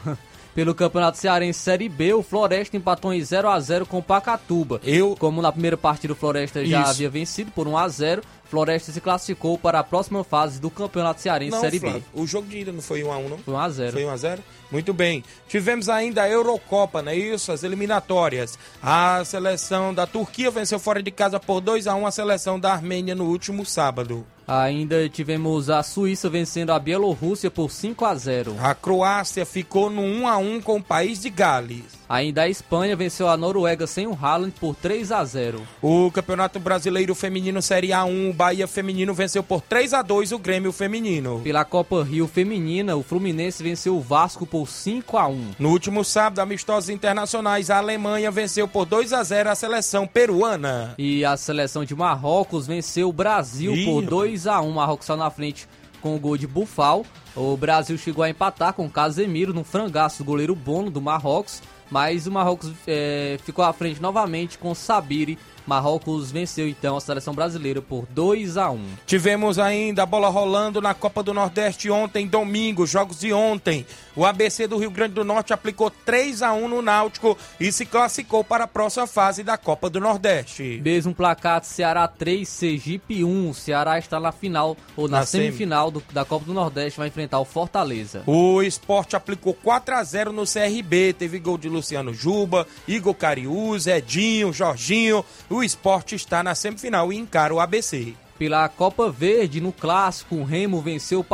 Pelo 0.54 0.74
Campeonato 0.74 1.18
Cearense 1.18 1.60
Série 1.60 1.88
B, 1.88 2.14
o 2.14 2.22
Floresta 2.22 2.76
empatou 2.76 3.12
em 3.12 3.22
0 3.22 3.48
a 3.48 3.60
0 3.60 3.86
com 3.86 3.98
o 3.98 4.02
Pacatuba. 4.02 4.80
Eu 4.82 5.14
Como 5.16 5.40
na 5.40 5.52
primeira 5.52 5.76
partida 5.76 6.12
o 6.12 6.16
Floresta 6.16 6.64
já 6.64 6.80
Isso. 6.82 6.90
havia 6.90 7.10
vencido 7.10 7.50
por 7.52 7.68
1 7.68 7.76
a 7.76 7.88
0, 7.88 8.22
Floresta 8.44 8.90
se 8.90 9.00
classificou 9.00 9.56
para 9.58 9.78
a 9.78 9.84
próxima 9.84 10.24
fase 10.24 10.60
do 10.60 10.70
Campeonato 10.70 11.20
Cearense 11.20 11.52
não, 11.52 11.60
Série 11.60 11.78
Flávio, 11.78 12.00
B. 12.00 12.20
o 12.20 12.26
jogo 12.26 12.48
de 12.48 12.58
ida 12.58 12.72
não 12.72 12.80
foi 12.82 13.04
1 13.04 13.12
a 13.12 13.18
1 13.18 13.28
não? 13.28 13.38
Foi 13.38 13.54
1 13.54 13.58
a 13.58 13.68
0. 13.68 13.92
Foi 13.92 14.04
1 14.04 14.10
a 14.10 14.16
0 14.16 14.42
Muito 14.70 14.92
bem. 14.92 15.24
Tivemos 15.48 15.88
ainda 15.88 16.22
a 16.22 16.28
Eurocopa, 16.28 17.02
não 17.02 17.12
é 17.12 17.16
isso? 17.16 17.50
As 17.50 17.62
eliminatórias. 17.62 18.58
A 18.82 19.24
seleção 19.24 19.94
da 19.94 20.06
Turquia 20.06 20.50
venceu 20.50 20.78
fora 20.78 21.02
de 21.02 21.10
casa 21.10 21.40
por 21.40 21.60
2 21.60 21.86
a 21.86 21.94
1 21.94 22.06
a 22.06 22.10
seleção 22.10 22.60
da 22.60 22.72
Armênia 22.72 23.14
no 23.14 23.24
último 23.24 23.64
sábado. 23.64 24.26
Ainda 24.48 25.06
tivemos 25.10 25.68
a 25.68 25.82
Suíça 25.82 26.30
vencendo 26.30 26.72
a 26.72 26.78
Bielorrússia 26.78 27.50
por 27.50 27.70
5 27.70 28.02
a 28.06 28.14
0. 28.14 28.56
A 28.62 28.74
Croácia 28.74 29.44
ficou 29.44 29.90
no 29.90 30.00
1 30.00 30.26
a 30.26 30.38
1 30.38 30.62
com 30.62 30.76
o 30.76 30.82
país 30.82 31.20
de 31.20 31.28
Gales. 31.28 31.98
Ainda 32.08 32.42
a 32.42 32.48
Espanha 32.48 32.96
venceu 32.96 33.28
a 33.28 33.36
Noruega 33.36 33.86
sem 33.86 34.06
o 34.06 34.18
Haaland 34.18 34.54
por 34.58 34.74
3 34.74 35.12
a 35.12 35.22
0. 35.22 35.60
O 35.82 36.10
Campeonato 36.10 36.58
Brasileiro 36.58 37.14
Feminino 37.14 37.60
Série 37.60 37.88
A1, 37.88 38.30
o 38.30 38.32
Bahia 38.32 38.66
Feminino 38.66 39.12
venceu 39.12 39.42
por 39.42 39.60
3 39.60 39.92
a 39.92 40.00
2 40.00 40.32
o 40.32 40.38
Grêmio 40.38 40.72
Feminino. 40.72 41.42
Pela 41.44 41.66
Copa 41.66 42.02
Rio 42.02 42.26
Feminina, 42.26 42.96
o 42.96 43.02
Fluminense 43.02 43.62
venceu 43.62 43.98
o 43.98 44.00
Vasco 44.00 44.46
por 44.46 44.57
5 44.66 45.16
a 45.16 45.26
1. 45.26 45.50
No 45.58 45.70
último 45.70 46.04
sábado, 46.04 46.40
amistosos 46.40 46.90
internacionais, 46.90 47.70
a 47.70 47.78
Alemanha 47.78 48.30
venceu 48.30 48.66
por 48.68 48.84
2 48.84 49.12
a 49.12 49.22
0 49.22 49.50
a 49.50 49.54
seleção 49.54 50.06
peruana. 50.06 50.94
E 50.98 51.24
a 51.24 51.36
seleção 51.36 51.84
de 51.84 51.94
Marrocos 51.94 52.66
venceu 52.66 53.08
o 53.08 53.12
Brasil 53.12 53.74
Ih, 53.74 53.84
por 53.84 54.04
rapaz. 54.04 54.10
2 54.10 54.46
a 54.46 54.60
1. 54.60 54.70
Marrocos 54.70 55.06
saiu 55.06 55.18
na 55.18 55.30
frente 55.30 55.68
com 56.00 56.14
o 56.14 56.18
gol 56.18 56.36
de 56.36 56.46
Bufal. 56.46 57.04
O 57.34 57.56
Brasil 57.56 57.96
chegou 57.96 58.24
a 58.24 58.30
empatar 58.30 58.72
com 58.72 58.86
o 58.86 58.90
Casemiro 58.90 59.52
no 59.54 59.64
frangaço 59.64 60.18
do 60.18 60.26
goleiro 60.26 60.54
Bono 60.54 60.90
do 60.90 61.00
Marrocos, 61.00 61.62
mas 61.90 62.26
o 62.26 62.32
Marrocos 62.32 62.72
eh, 62.86 63.38
ficou 63.44 63.64
à 63.64 63.72
frente 63.72 64.00
novamente 64.00 64.58
com 64.58 64.74
Sabiri. 64.74 65.38
Marrocos 65.68 66.32
venceu 66.32 66.66
então 66.66 66.96
a 66.96 67.00
seleção 67.00 67.34
brasileira 67.34 67.82
por 67.82 68.06
2 68.10 68.56
a 68.56 68.70
1. 68.70 68.80
Tivemos 69.06 69.58
ainda 69.58 70.02
a 70.02 70.06
bola 70.06 70.28
rolando 70.30 70.80
na 70.80 70.94
Copa 70.94 71.22
do 71.22 71.34
Nordeste 71.34 71.90
ontem, 71.90 72.26
domingo, 72.26 72.86
jogos 72.86 73.20
de 73.20 73.32
ontem. 73.32 73.86
O 74.16 74.24
ABC 74.24 74.66
do 74.66 74.78
Rio 74.78 74.90
Grande 74.90 75.14
do 75.14 75.24
Norte 75.24 75.52
aplicou 75.52 75.90
3 75.90 76.42
a 76.42 76.52
1 76.54 76.66
no 76.68 76.80
Náutico 76.82 77.36
e 77.60 77.70
se 77.70 77.84
classificou 77.84 78.42
para 78.42 78.64
a 78.64 78.68
próxima 78.68 79.06
fase 79.06 79.42
da 79.44 79.56
Copa 79.58 79.90
do 79.90 80.00
Nordeste. 80.00 80.80
Mesmo 80.82 81.14
placar 81.14 81.62
Ceará 81.62 82.08
3, 82.08 82.48
Sergipe 82.48 83.22
1. 83.22 83.50
O 83.50 83.54
Ceará 83.54 83.98
está 83.98 84.18
na 84.18 84.32
final 84.32 84.76
ou 84.96 85.06
na, 85.06 85.18
Na 85.18 85.26
semi. 85.26 85.44
semifinal 85.46 85.90
do- 85.90 86.02
da 86.12 86.24
Copa 86.24 86.46
do 86.46 86.54
Nordeste, 86.54 86.98
vai 86.98 87.08
enfrentar 87.08 87.38
o 87.38 87.44
Fortaleza. 87.44 88.22
O 88.26 88.62
esporte 88.62 89.14
aplicou 89.14 89.52
4 89.52 89.94
a 89.94 90.02
0 90.02 90.32
no 90.32 90.44
CRB. 90.46 91.12
Teve 91.12 91.38
gol 91.38 91.58
de 91.58 91.68
Luciano 91.68 92.12
Juba, 92.14 92.66
Igor 92.88 93.14
Cariús, 93.14 93.86
Edinho, 93.86 94.52
Jorginho. 94.52 95.24
O 95.50 95.57
esporte 95.62 96.14
está 96.14 96.42
na 96.42 96.54
semifinal 96.54 97.12
e 97.12 97.16
encara 97.16 97.54
o 97.54 97.60
ABC. 97.60 98.14
Pela 98.38 98.68
Copa 98.68 99.10
Verde, 99.10 99.60
no 99.60 99.72
clássico, 99.72 100.36
o 100.36 100.44
Remo 100.44 100.80
venceu 100.80 101.20
o 101.20 101.26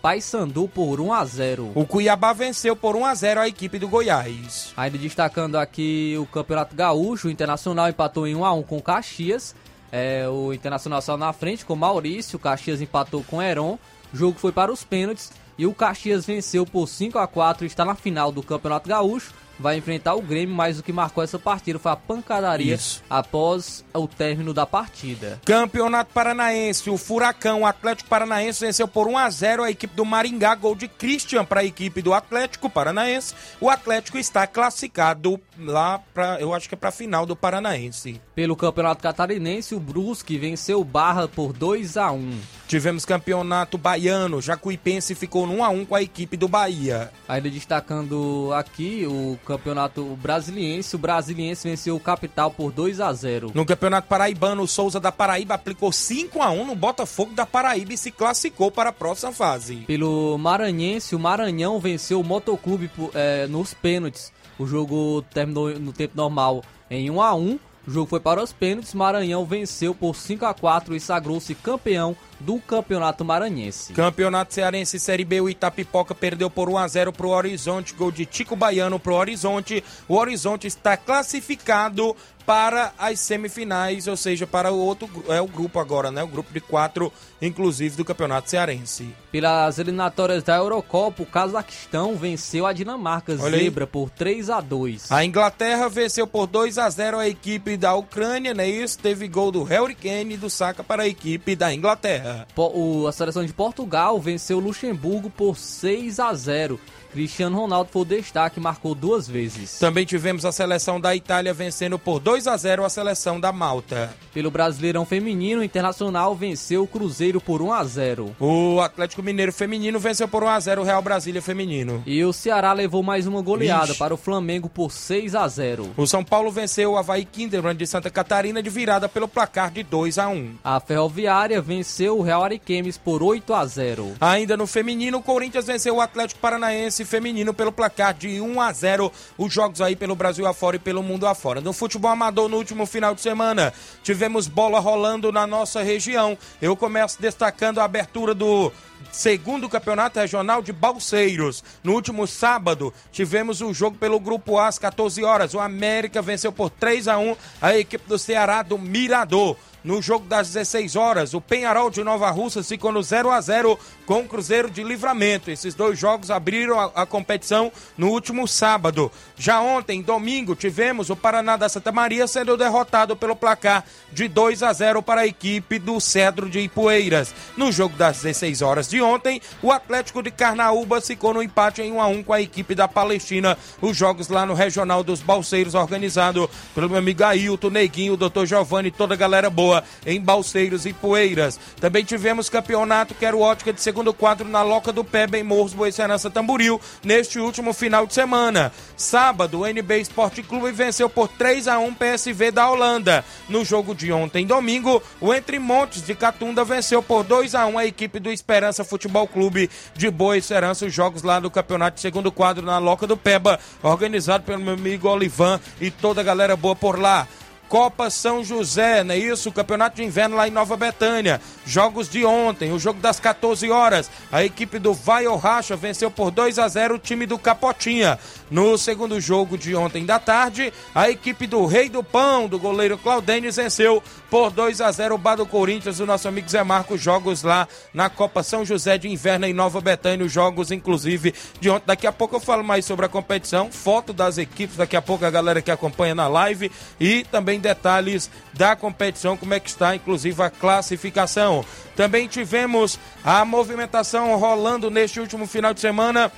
Paysandu 0.00 0.68
por 0.68 1.00
1 1.00 1.12
a 1.12 1.24
0. 1.24 1.72
O 1.74 1.84
Cuiabá 1.84 2.32
venceu 2.32 2.76
por 2.76 2.94
1 2.94 3.04
a 3.04 3.14
0 3.14 3.40
a 3.40 3.48
equipe 3.48 3.80
do 3.80 3.88
Goiás. 3.88 4.72
Ainda 4.76 4.96
destacando 4.96 5.56
aqui 5.56 6.14
o 6.16 6.26
Campeonato 6.26 6.76
Gaúcho, 6.76 7.26
o 7.26 7.30
Internacional 7.30 7.88
empatou 7.88 8.28
em 8.28 8.36
1 8.36 8.44
a 8.44 8.52
1 8.52 8.62
com 8.62 8.76
o 8.76 8.82
Caxias. 8.82 9.56
É, 9.90 10.28
o 10.28 10.52
Internacional 10.52 11.02
saiu 11.02 11.18
na 11.18 11.32
frente 11.32 11.64
com 11.64 11.72
o 11.72 11.76
Maurício, 11.76 12.36
o 12.36 12.40
Caxias 12.40 12.80
empatou 12.80 13.24
com 13.24 13.38
o 13.38 13.42
Heron. 13.42 13.76
O 14.14 14.16
jogo 14.16 14.38
foi 14.38 14.52
para 14.52 14.72
os 14.72 14.84
pênaltis 14.84 15.32
e 15.58 15.66
o 15.66 15.74
Caxias 15.74 16.24
venceu 16.24 16.64
por 16.64 16.86
5 16.86 17.18
a 17.18 17.26
4 17.26 17.64
e 17.64 17.66
está 17.66 17.84
na 17.84 17.96
final 17.96 18.30
do 18.30 18.42
Campeonato 18.42 18.88
Gaúcho. 18.88 19.34
Vai 19.58 19.76
enfrentar 19.76 20.14
o 20.14 20.22
Grêmio, 20.22 20.54
mas 20.54 20.78
o 20.78 20.82
que 20.82 20.92
marcou 20.92 21.22
essa 21.24 21.38
partida 21.38 21.78
foi 21.78 21.92
a 21.92 21.96
pancadaria 21.96 22.74
Isso. 22.74 23.02
após 23.08 23.84
o 23.94 24.06
término 24.06 24.52
da 24.52 24.66
partida. 24.66 25.40
Campeonato 25.44 26.12
Paranaense, 26.12 26.90
o 26.90 26.96
Furacão, 26.96 27.62
o 27.62 27.66
Atlético 27.66 28.08
Paranaense 28.08 28.64
venceu 28.64 28.86
por 28.86 29.08
1 29.08 29.18
a 29.18 29.30
0 29.30 29.62
a 29.62 29.70
equipe 29.70 29.94
do 29.94 30.04
Maringá, 30.04 30.54
gol 30.54 30.74
de 30.74 30.88
Christian 30.88 31.44
para 31.44 31.60
a 31.60 31.64
equipe 31.64 32.02
do 32.02 32.12
Atlético 32.12 32.68
Paranaense. 32.68 33.34
O 33.60 33.70
Atlético 33.70 34.18
está 34.18 34.46
classificado 34.46 35.40
lá 35.58 36.00
para, 36.12 36.40
eu 36.40 36.54
acho 36.54 36.68
que 36.68 36.74
é 36.74 36.78
para 36.78 36.90
a 36.90 36.92
final 36.92 37.24
do 37.24 37.34
Paranaense. 37.36 38.20
Pelo 38.34 38.56
Campeonato 38.56 39.02
Catarinense, 39.02 39.74
o 39.74 39.80
Brusque 39.80 40.38
venceu 40.38 40.80
o 40.80 40.84
Barra 40.84 41.26
por 41.26 41.52
2 41.52 41.96
a 41.96 42.12
1. 42.12 42.38
Tivemos 42.66 43.04
campeonato 43.04 43.78
baiano, 43.78 44.42
Jacuipense 44.42 45.14
ficou 45.14 45.46
no 45.46 45.58
1 45.58 45.64
a 45.64 45.68
1 45.68 45.86
com 45.86 45.94
a 45.94 46.02
equipe 46.02 46.36
do 46.36 46.48
Bahia. 46.48 47.12
Ainda 47.28 47.48
destacando 47.48 48.50
aqui 48.54 49.06
o 49.06 49.38
Campeonato 49.46 50.02
Brasiliense, 50.20 50.96
o 50.96 50.98
Brasiliense 50.98 51.68
venceu 51.68 51.94
o 51.94 52.00
Capital 52.00 52.50
por 52.50 52.72
2 52.72 53.00
a 53.00 53.12
0. 53.12 53.52
No 53.54 53.64
Campeonato 53.64 54.08
Paraibano, 54.08 54.62
o 54.62 54.68
Souza 54.68 54.98
da 54.98 55.12
Paraíba 55.12 55.54
aplicou 55.54 55.92
5 55.92 56.42
a 56.42 56.50
1 56.50 56.66
no 56.66 56.74
Botafogo 56.74 57.32
da 57.34 57.46
Paraíba 57.46 57.94
e 57.94 57.96
se 57.96 58.10
classificou 58.10 58.68
para 58.72 58.90
a 58.90 58.92
próxima 58.92 59.32
fase. 59.32 59.76
Pelo 59.86 60.36
Maranhense, 60.36 61.14
o 61.14 61.20
Maranhão 61.20 61.78
venceu 61.78 62.20
o 62.20 62.24
Motoclube 62.24 62.90
eh, 63.14 63.46
nos 63.48 63.74
pênaltis. 63.74 64.32
O 64.58 64.66
jogo 64.66 65.22
terminou 65.32 65.70
no 65.78 65.92
tempo 65.92 66.16
normal 66.16 66.64
em 66.90 67.10
1 67.10 67.22
a 67.22 67.32
1. 67.32 67.58
O 67.86 67.90
jogo 67.90 68.10
foi 68.10 68.18
para 68.18 68.42
os 68.42 68.52
pênaltis. 68.52 68.92
Maranhão 68.92 69.44
venceu 69.44 69.94
por 69.94 70.16
5 70.16 70.44
a 70.44 70.52
4 70.52 70.96
e 70.96 71.00
sagrou-se 71.00 71.54
campeão 71.54 72.16
do 72.40 72.58
Campeonato 72.58 73.24
Maranhense. 73.24 73.92
Campeonato 73.92 74.54
Cearense 74.54 74.98
Série 74.98 75.24
B, 75.24 75.40
o 75.40 75.48
Itapipoca 75.48 76.14
perdeu 76.14 76.50
por 76.50 76.68
1 76.68 76.78
a 76.78 76.88
0 76.88 77.12
pro 77.12 77.30
Horizonte, 77.30 77.94
gol 77.94 78.10
de 78.10 78.26
Tico 78.26 78.56
Baiano 78.56 78.98
pro 78.98 79.14
Horizonte. 79.14 79.82
O 80.08 80.14
Horizonte 80.14 80.66
está 80.66 80.96
classificado 80.96 82.16
para 82.46 82.92
as 82.96 83.18
semifinais, 83.18 84.06
ou 84.06 84.16
seja, 84.16 84.46
para 84.46 84.72
o 84.72 84.78
outro 84.78 85.08
é 85.28 85.40
o 85.40 85.48
grupo 85.48 85.80
agora, 85.80 86.12
né? 86.12 86.22
O 86.22 86.28
grupo 86.28 86.52
de 86.52 86.60
quatro, 86.60 87.12
inclusive 87.42 87.96
do 87.96 88.04
Campeonato 88.04 88.48
Cearense. 88.48 89.12
Pelas 89.32 89.80
eliminatórias 89.80 90.44
da 90.44 90.54
Eurocopa, 90.56 91.24
o 91.24 91.26
Cazaquistão 91.26 92.14
venceu 92.14 92.64
a 92.64 92.72
Dinamarca 92.72 93.36
Olha 93.40 93.56
aí. 93.56 93.64
Zebra 93.64 93.86
por 93.86 94.10
3 94.10 94.48
a 94.48 94.60
2. 94.60 95.10
A 95.10 95.24
Inglaterra 95.24 95.88
venceu 95.88 96.24
por 96.26 96.46
2 96.46 96.78
a 96.78 96.88
0 96.88 97.18
a 97.18 97.28
equipe 97.28 97.76
da 97.76 97.94
Ucrânia, 97.94 98.54
né? 98.54 98.68
Isso 98.68 98.96
teve 99.00 99.26
gol 99.26 99.50
do 99.50 99.64
Harry 99.64 99.96
Kane 99.96 100.34
e 100.34 100.36
do 100.36 100.48
Saka 100.48 100.84
para 100.84 101.02
a 101.02 101.08
equipe 101.08 101.56
da 101.56 101.74
Inglaterra. 101.74 102.25
O- 102.56 103.06
a 103.06 103.12
seleção 103.12 103.44
de 103.44 103.52
Portugal 103.52 104.18
venceu 104.20 104.58
Luxemburgo 104.58 105.30
por 105.30 105.56
6 105.56 106.18
a 106.18 106.32
0. 106.34 106.78
Cristiano 107.16 107.56
Ronaldo 107.56 107.88
foi 107.90 108.02
o 108.02 108.04
destaque, 108.04 108.60
marcou 108.60 108.94
duas 108.94 109.26
vezes. 109.26 109.78
Também 109.78 110.04
tivemos 110.04 110.44
a 110.44 110.52
seleção 110.52 111.00
da 111.00 111.16
Itália 111.16 111.54
vencendo 111.54 111.98
por 111.98 112.20
2 112.20 112.46
a 112.46 112.54
0 112.58 112.84
a 112.84 112.90
seleção 112.90 113.40
da 113.40 113.50
Malta. 113.50 114.14
Pelo 114.34 114.50
Brasileirão 114.50 115.06
Feminino, 115.06 115.62
o 115.62 115.64
Internacional 115.64 116.36
venceu 116.36 116.82
o 116.82 116.86
Cruzeiro 116.86 117.40
por 117.40 117.62
1 117.62 117.72
a 117.72 117.84
0. 117.84 118.36
O 118.38 118.82
Atlético 118.82 119.22
Mineiro 119.22 119.50
Feminino 119.50 119.98
venceu 119.98 120.28
por 120.28 120.44
1 120.44 120.48
a 120.48 120.60
0 120.60 120.82
o 120.82 120.84
Real 120.84 121.00
Brasília 121.00 121.40
Feminino. 121.40 122.02
E 122.04 122.22
o 122.22 122.34
Ceará 122.34 122.74
levou 122.74 123.02
mais 123.02 123.26
uma 123.26 123.40
goleada 123.40 123.86
Vixe. 123.86 123.98
para 123.98 124.12
o 124.12 124.18
Flamengo 124.18 124.68
por 124.68 124.92
6 124.92 125.34
a 125.34 125.48
0. 125.48 125.94
O 125.96 126.06
São 126.06 126.22
Paulo 126.22 126.50
venceu 126.50 126.92
o 126.92 126.98
Havaí 126.98 127.24
Kinderman 127.24 127.74
de 127.74 127.86
Santa 127.86 128.10
Catarina 128.10 128.62
de 128.62 128.68
virada 128.68 129.08
pelo 129.08 129.26
placar 129.26 129.70
de 129.70 129.82
2 129.82 130.18
a 130.18 130.28
1. 130.28 130.56
A 130.62 130.78
Ferroviária 130.80 131.62
venceu 131.62 132.18
o 132.18 132.22
Real 132.22 132.44
Ariquemes 132.44 132.98
por 132.98 133.22
8 133.22 133.54
a 133.54 133.64
0. 133.64 134.16
Ainda 134.20 134.54
no 134.54 134.66
feminino, 134.66 135.16
o 135.16 135.22
Corinthians 135.22 135.64
venceu 135.64 135.96
o 135.96 136.00
Atlético 136.02 136.42
Paranaense 136.42 137.05
feminino 137.06 137.54
pelo 137.54 137.72
placar 137.72 138.12
de 138.12 138.40
1 138.40 138.60
a 138.60 138.72
0. 138.72 139.12
Os 139.38 139.52
jogos 139.52 139.80
aí 139.80 139.96
pelo 139.96 140.14
Brasil 140.14 140.46
afora 140.46 140.76
e 140.76 140.80
pelo 140.80 141.02
mundo 141.02 141.26
afora. 141.26 141.60
No 141.60 141.72
futebol 141.72 142.10
amador, 142.10 142.48
no 142.48 142.56
último 142.56 142.84
final 142.84 143.14
de 143.14 143.20
semana, 143.20 143.72
tivemos 144.02 144.48
bola 144.48 144.78
rolando 144.78 145.32
na 145.32 145.46
nossa 145.46 145.82
região. 145.82 146.36
Eu 146.60 146.76
começo 146.76 147.20
destacando 147.20 147.78
a 147.78 147.84
abertura 147.84 148.34
do 148.34 148.72
segundo 149.12 149.68
campeonato 149.68 150.18
regional 150.18 150.62
de 150.62 150.72
Balseiros. 150.72 151.64
No 151.82 151.92
último 151.94 152.26
sábado, 152.26 152.92
tivemos 153.10 153.60
o 153.60 153.72
jogo 153.72 153.96
pelo 153.96 154.20
Grupo 154.20 154.58
A 154.58 154.68
às 154.68 154.78
14 154.78 155.24
horas. 155.24 155.54
O 155.54 155.60
América 155.60 156.20
venceu 156.20 156.52
por 156.52 156.70
3 156.70 157.08
a 157.08 157.18
1 157.18 157.36
a 157.60 157.78
equipe 157.78 158.06
do 158.06 158.18
Ceará 158.18 158.62
do 158.62 158.78
Mirador. 158.78 159.56
No 159.86 160.02
jogo 160.02 160.26
das 160.26 160.48
16 160.48 160.96
horas. 160.96 161.32
O 161.32 161.40
Penharol 161.40 161.90
de 161.90 162.02
Nova 162.02 162.28
Russa 162.30 162.62
ficou 162.62 162.90
no 162.90 163.02
0 163.02 163.30
a 163.30 163.40
0 163.40 163.78
com 164.04 164.18
o 164.18 164.28
Cruzeiro 164.28 164.68
de 164.68 164.82
Livramento. 164.82 165.48
Esses 165.48 165.74
dois 165.74 165.96
jogos 165.96 166.28
abriram 166.28 166.78
a, 166.78 166.90
a 167.02 167.06
competição 167.06 167.70
no 167.96 168.08
último 168.08 168.48
sábado. 168.48 169.10
Já 169.36 169.60
ontem, 169.60 170.02
domingo, 170.02 170.56
tivemos 170.56 171.08
o 171.08 171.14
Paraná 171.14 171.56
da 171.56 171.68
Santa 171.68 171.92
Maria 171.92 172.26
sendo 172.26 172.56
derrotado 172.56 173.16
pelo 173.16 173.36
placar 173.36 173.84
de 174.12 174.26
2 174.26 174.64
a 174.64 174.72
0 174.72 175.02
para 175.02 175.20
a 175.20 175.26
equipe 175.26 175.78
do 175.78 176.00
Cedro 176.00 176.50
de 176.50 176.58
Ipueiras. 176.58 177.32
No 177.56 177.70
jogo 177.70 177.96
das 177.96 178.16
16 178.22 178.62
horas 178.62 178.88
de 178.88 179.00
ontem, 179.00 179.40
o 179.62 179.70
Atlético 179.70 180.20
de 180.20 180.32
Carnaúba 180.32 181.00
ficou 181.00 181.32
no 181.32 181.42
empate 181.42 181.80
em 181.80 181.92
1 181.92 182.00
a 182.00 182.06
1 182.08 182.22
com 182.24 182.32
a 182.32 182.42
equipe 182.42 182.74
da 182.74 182.88
Palestina. 182.88 183.56
Os 183.80 183.96
jogos 183.96 184.28
lá 184.28 184.44
no 184.44 184.54
Regional 184.54 185.04
dos 185.04 185.20
Balseiros, 185.20 185.76
organizado 185.76 186.50
pelo 186.74 186.88
meu 186.88 186.98
amigo 186.98 187.22
Ailton, 187.22 187.70
Neguinho, 187.70 188.14
o 188.14 188.16
Dr. 188.16 188.46
Giovanni 188.46 188.90
toda 188.90 189.14
a 189.14 189.16
galera 189.16 189.48
boa 189.48 189.75
em 190.04 190.20
Balseiros 190.20 190.86
e 190.86 190.92
Poeiras. 190.92 191.58
Também 191.80 192.04
tivemos 192.04 192.48
campeonato 192.48 193.14
que 193.14 193.24
era 193.24 193.36
o 193.36 193.40
Ótica 193.40 193.72
de 193.72 193.80
segundo 193.80 194.12
quadro 194.12 194.48
na 194.48 194.62
Loca 194.62 194.92
do 194.92 195.04
Pé, 195.04 195.26
em 195.34 195.42
Morros, 195.42 195.74
Boicerança, 195.74 196.30
Tamburil 196.30 196.80
neste 197.02 197.38
último 197.38 197.72
final 197.72 198.06
de 198.06 198.14
semana. 198.14 198.72
Sábado, 198.96 199.60
o 199.60 199.66
NB 199.66 200.00
Esporte 200.00 200.42
Clube 200.42 200.70
venceu 200.72 201.08
por 201.08 201.28
3 201.28 201.68
a 201.68 201.78
1 201.78 201.94
PSV 201.94 202.50
da 202.50 202.70
Holanda. 202.70 203.24
No 203.48 203.64
jogo 203.64 203.94
de 203.94 204.12
ontem, 204.12 204.46
domingo, 204.46 205.02
o 205.20 205.34
Entre 205.34 205.58
Montes 205.58 206.02
de 206.02 206.14
Catunda 206.14 206.64
venceu 206.64 207.02
por 207.02 207.24
2 207.24 207.54
a 207.54 207.66
1 207.66 207.78
a 207.78 207.86
equipe 207.86 208.18
do 208.18 208.30
Esperança 208.30 208.84
Futebol 208.84 209.26
Clube 209.26 209.70
de 209.94 210.10
Boa 210.10 210.36
Esperança. 210.36 210.86
Os 210.86 210.92
jogos 210.92 211.22
lá 211.22 211.40
do 211.40 211.50
campeonato 211.50 211.96
de 211.96 212.00
segundo 212.00 212.30
quadro 212.30 212.64
na 212.64 212.78
Loca 212.78 213.06
do 213.06 213.16
Peba, 213.16 213.58
organizado 213.82 214.44
pelo 214.44 214.62
meu 214.62 214.74
amigo 214.74 215.08
Olivan 215.08 215.60
e 215.80 215.90
toda 215.90 216.20
a 216.20 216.24
galera 216.24 216.56
boa 216.56 216.76
por 216.76 216.98
lá. 216.98 217.26
Copa 217.68 218.10
São 218.10 218.44
José, 218.44 219.02
não 219.02 219.14
é 219.14 219.18
isso? 219.18 219.50
Campeonato 219.50 219.96
de 219.96 220.04
Inverno 220.04 220.36
lá 220.36 220.46
em 220.46 220.50
Nova 220.50 220.76
Betânia. 220.76 221.40
Jogos 221.64 222.08
de 222.08 222.24
ontem, 222.24 222.72
o 222.72 222.78
jogo 222.78 223.00
das 223.00 223.18
14 223.18 223.70
horas. 223.70 224.10
A 224.30 224.44
equipe 224.44 224.78
do 224.78 224.94
Vai 224.94 225.26
ou 225.26 225.36
Racha 225.36 225.76
venceu 225.76 226.10
por 226.10 226.30
2 226.30 226.58
a 226.58 226.68
0 226.68 226.94
o 226.94 226.98
time 226.98 227.26
do 227.26 227.38
Capotinha. 227.38 228.18
No 228.50 228.78
segundo 228.78 229.20
jogo 229.20 229.58
de 229.58 229.74
ontem 229.74 230.06
da 230.06 230.20
tarde, 230.20 230.72
a 230.94 231.10
equipe 231.10 231.46
do 231.46 231.66
Rei 231.66 231.88
do 231.88 232.02
Pão, 232.02 232.46
do 232.46 232.58
goleiro 232.58 232.96
Claudênis, 232.96 233.56
venceu 233.56 234.02
por 234.30 234.50
2 234.50 234.80
a 234.80 234.92
0 234.92 235.16
o 235.16 235.18
Bar 235.18 235.36
do 235.36 235.46
Corinthians, 235.46 235.98
o 235.98 236.06
nosso 236.06 236.28
amigo 236.28 236.48
Zé 236.48 236.62
Marcos. 236.62 237.00
Jogos 237.00 237.42
lá 237.42 237.66
na 237.92 238.08
Copa 238.08 238.42
São 238.42 238.64
José 238.64 238.96
de 238.98 239.08
Inverno 239.08 239.46
em 239.46 239.52
Nova 239.52 239.80
Betânia. 239.80 240.24
Os 240.24 240.32
jogos, 240.32 240.70
inclusive, 240.70 241.34
de 241.60 241.68
ontem. 241.68 241.84
Daqui 241.86 242.06
a 242.06 242.12
pouco 242.12 242.36
eu 242.36 242.40
falo 242.40 242.62
mais 242.62 242.84
sobre 242.84 243.06
a 243.06 243.08
competição. 243.08 243.70
Foto 243.72 244.12
das 244.12 244.38
equipes, 244.38 244.76
daqui 244.76 244.96
a 244.96 245.02
pouco 245.02 245.24
a 245.24 245.30
galera 245.30 245.60
que 245.60 245.70
acompanha 245.70 246.14
na 246.14 246.28
live. 246.28 246.70
E 247.00 247.24
também 247.24 247.55
detalhes 247.58 248.30
da 248.52 248.76
competição, 248.76 249.36
como 249.36 249.54
é 249.54 249.60
que 249.60 249.68
está, 249.68 249.94
inclusive, 249.94 250.42
a 250.42 250.50
classificação. 250.50 251.64
Também 251.94 252.28
tivemos 252.28 252.98
a 253.24 253.44
movimentação 253.44 254.36
rolando 254.36 254.90
neste 254.90 255.20
último 255.20 255.46
final 255.46 255.72
de 255.72 255.80
semana 255.80 256.30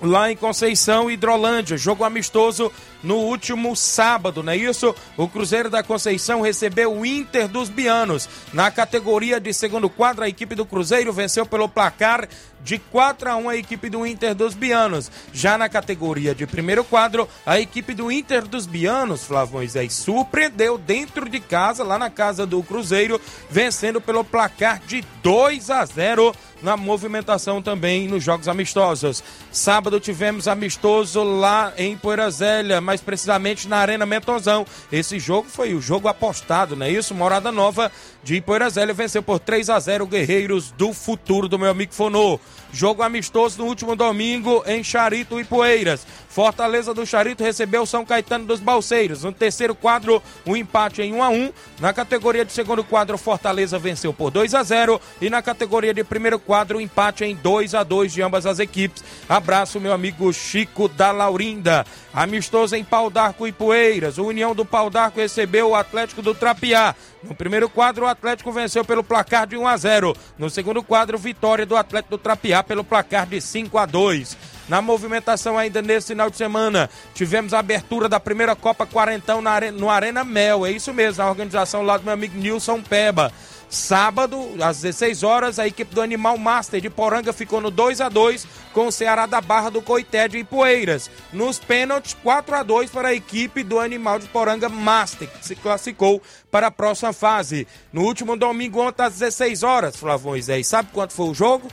lá 0.00 0.30
em 0.30 0.36
Conceição, 0.36 1.10
Hidrolândia. 1.10 1.76
Jogo 1.76 2.04
amistoso 2.04 2.72
no 3.02 3.16
último 3.16 3.74
sábado, 3.76 4.42
não 4.42 4.52
é 4.52 4.56
isso? 4.56 4.94
O 5.16 5.28
Cruzeiro 5.28 5.70
da 5.70 5.82
Conceição 5.82 6.40
recebeu 6.40 6.92
o 6.92 7.04
Inter 7.04 7.48
dos 7.48 7.68
Bianos. 7.68 8.28
Na 8.52 8.70
categoria 8.70 9.40
de 9.40 9.52
segundo 9.52 9.88
quadro, 9.88 10.24
a 10.24 10.28
equipe 10.28 10.54
do 10.54 10.66
Cruzeiro 10.66 11.12
venceu 11.12 11.44
pelo 11.44 11.68
placar 11.68 12.28
de 12.62 12.78
4 12.78 13.30
a 13.30 13.36
1 13.36 13.48
a 13.48 13.56
equipe 13.56 13.88
do 13.88 14.06
Inter 14.06 14.34
dos 14.34 14.54
Bianos. 14.54 15.10
Já 15.32 15.56
na 15.56 15.68
categoria 15.68 16.34
de 16.34 16.46
primeiro 16.46 16.84
quadro, 16.84 17.28
a 17.44 17.58
equipe 17.58 17.94
do 17.94 18.10
Inter 18.10 18.46
dos 18.46 18.66
Bianos, 18.66 19.24
Flávio 19.24 19.54
Moisés, 19.54 19.92
surpreendeu 19.92 20.78
dentro 20.78 21.28
de 21.28 21.40
casa, 21.40 21.84
lá 21.84 21.98
na 21.98 22.10
casa 22.10 22.46
do 22.46 22.62
Cruzeiro, 22.62 23.20
vencendo 23.50 24.00
pelo 24.00 24.24
placar 24.24 24.80
de 24.86 25.04
2 25.22 25.70
a 25.70 25.84
0 25.84 26.34
na 26.62 26.76
movimentação 26.76 27.62
também 27.62 28.08
nos 28.08 28.24
jogos 28.24 28.48
amistosos. 28.48 29.22
Sábado 29.52 30.00
tivemos 30.00 30.48
amistoso 30.48 31.22
lá 31.22 31.72
em 31.76 31.96
Poeira 31.96 32.30
Zélia, 32.30 32.80
mais 32.80 33.00
precisamente 33.00 33.68
na 33.68 33.78
Arena 33.78 34.04
Mentozão. 34.04 34.66
Esse 34.90 35.18
jogo 35.18 35.48
foi 35.48 35.74
o 35.74 35.80
jogo 35.80 36.08
apostado, 36.08 36.74
não 36.76 36.86
é 36.86 36.90
isso? 36.90 37.14
Morada 37.14 37.52
Nova 37.52 37.90
de 38.22 38.40
Poeira 38.40 38.68
Zélia 38.68 38.94
venceu 38.94 39.22
por 39.22 39.38
3 39.38 39.70
a 39.70 39.78
0 39.78 40.06
Guerreiros 40.06 40.70
do 40.72 40.92
Futuro 40.92 41.48
do 41.48 41.58
meu 41.58 41.70
amigo 41.70 41.94
Fonô. 41.94 42.38
Jogo 42.72 43.02
amistoso 43.02 43.58
no 43.58 43.66
último 43.66 43.96
domingo 43.96 44.62
em 44.66 44.84
Charito 44.84 45.40
e 45.40 45.44
Poeiras. 45.44 46.06
Fortaleza 46.28 46.92
do 46.92 47.06
Charito 47.06 47.42
recebeu 47.42 47.86
São 47.86 48.04
Caetano 48.04 48.44
dos 48.44 48.60
Balseiros. 48.60 49.24
No 49.24 49.32
terceiro 49.32 49.74
quadro, 49.74 50.22
um 50.46 50.54
empate 50.54 51.02
em 51.02 51.14
1 51.14 51.22
a 51.22 51.28
1. 51.30 51.52
Na 51.80 51.92
categoria 51.92 52.44
de 52.44 52.52
segundo 52.52 52.84
quadro, 52.84 53.16
Fortaleza 53.16 53.78
venceu 53.78 54.12
por 54.12 54.30
2 54.30 54.54
a 54.54 54.62
0 54.62 55.00
e 55.20 55.30
na 55.30 55.40
categoria 55.40 55.94
de 55.94 56.04
primeiro 56.04 56.38
quadro, 56.38 56.78
um 56.78 56.80
empate 56.80 57.24
em 57.24 57.34
2 57.34 57.74
a 57.74 57.82
2 57.82 58.12
de 58.12 58.22
ambas 58.22 58.44
as 58.44 58.58
equipes. 58.58 59.02
Abraço 59.28 59.80
meu 59.80 59.92
amigo 59.92 60.32
Chico 60.32 60.88
da 60.88 61.10
Laurinda. 61.10 61.86
Amistoso 62.12 62.76
em 62.76 62.84
Pau 62.84 63.10
d'Arco 63.10 63.46
e 63.46 63.52
Poeiras. 63.52 64.18
O 64.18 64.26
União 64.26 64.54
do 64.54 64.64
Pau 64.64 64.90
d'Arco 64.90 65.18
recebeu 65.18 65.70
o 65.70 65.74
Atlético 65.74 66.20
do 66.20 66.34
Trapiá. 66.34 66.94
No 67.22 67.34
primeiro 67.34 67.68
quadro, 67.68 68.04
o 68.04 68.08
Atlético 68.08 68.52
venceu 68.52 68.84
pelo 68.84 69.02
placar 69.02 69.46
de 69.46 69.56
1 69.56 69.66
a 69.66 69.76
0. 69.76 70.16
No 70.38 70.48
segundo 70.48 70.82
quadro, 70.82 71.18
vitória 71.18 71.66
do 71.66 71.76
Atlético 71.76 72.16
do 72.16 72.18
Trapiá 72.18 72.57
pelo 72.62 72.84
placar 72.84 73.26
de 73.26 73.40
5 73.40 73.76
a 73.78 73.86
2. 73.86 74.36
Na 74.68 74.82
movimentação 74.82 75.56
ainda 75.56 75.80
nesse 75.80 76.08
final 76.08 76.28
de 76.28 76.36
semana, 76.36 76.90
tivemos 77.14 77.54
a 77.54 77.58
abertura 77.58 78.08
da 78.08 78.20
primeira 78.20 78.54
Copa 78.54 78.84
Quarentão 78.84 79.40
na 79.40 79.52
Arena, 79.52 79.78
no 79.78 79.88
Arena 79.88 80.22
Mel. 80.24 80.66
É 80.66 80.70
isso 80.70 80.92
mesmo, 80.92 81.22
a 81.22 81.28
organização 81.28 81.82
lá 81.82 81.96
do 81.96 82.04
meu 82.04 82.12
amigo 82.12 82.36
Nilson 82.36 82.82
Peba. 82.82 83.32
Sábado, 83.70 84.56
às 84.62 84.80
16 84.80 85.22
horas, 85.22 85.58
a 85.58 85.66
equipe 85.66 85.94
do 85.94 86.00
Animal 86.00 86.38
Master 86.38 86.80
de 86.80 86.88
Poranga 86.88 87.32
ficou 87.34 87.60
no 87.60 87.70
2 87.70 88.00
a 88.00 88.08
2 88.08 88.46
com 88.72 88.86
o 88.86 88.92
Ceará 88.92 89.26
da 89.26 89.40
Barra 89.40 89.70
do 89.70 89.82
Coité 89.82 90.26
de 90.26 90.38
Ipueiras. 90.38 91.10
Nos 91.32 91.58
pênaltis, 91.58 92.16
4 92.22 92.56
a 92.56 92.62
2 92.62 92.90
para 92.90 93.08
a 93.08 93.14
equipe 93.14 93.62
do 93.62 93.78
Animal 93.78 94.18
de 94.18 94.26
Poranga 94.28 94.70
Master, 94.70 95.28
que 95.28 95.46
se 95.46 95.54
classificou 95.54 96.22
para 96.50 96.68
a 96.68 96.70
próxima 96.70 97.12
fase. 97.12 97.66
No 97.92 98.02
último 98.02 98.36
domingo, 98.36 98.80
ontem, 98.80 99.02
às 99.02 99.14
16 99.14 99.62
horas, 99.62 99.96
Flávio 99.96 100.28
Moisés, 100.28 100.66
sabe 100.66 100.88
quanto 100.92 101.12
foi 101.12 101.28
o 101.28 101.34
jogo? 101.34 101.68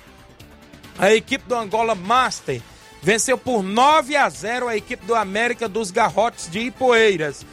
A 0.97 1.13
equipe 1.13 1.47
do 1.47 1.55
Angola 1.55 1.93
Master 1.93 2.62
venceu 3.01 3.38
por 3.38 3.62
9 3.62 4.15
a 4.15 4.29
0 4.29 4.67
a 4.67 4.77
equipe 4.77 5.05
do 5.05 5.13
América 5.13 5.67
dos 5.67 5.91
Garrotes 5.91 6.49
de 6.49 6.60
Ipueiras. 6.60 7.45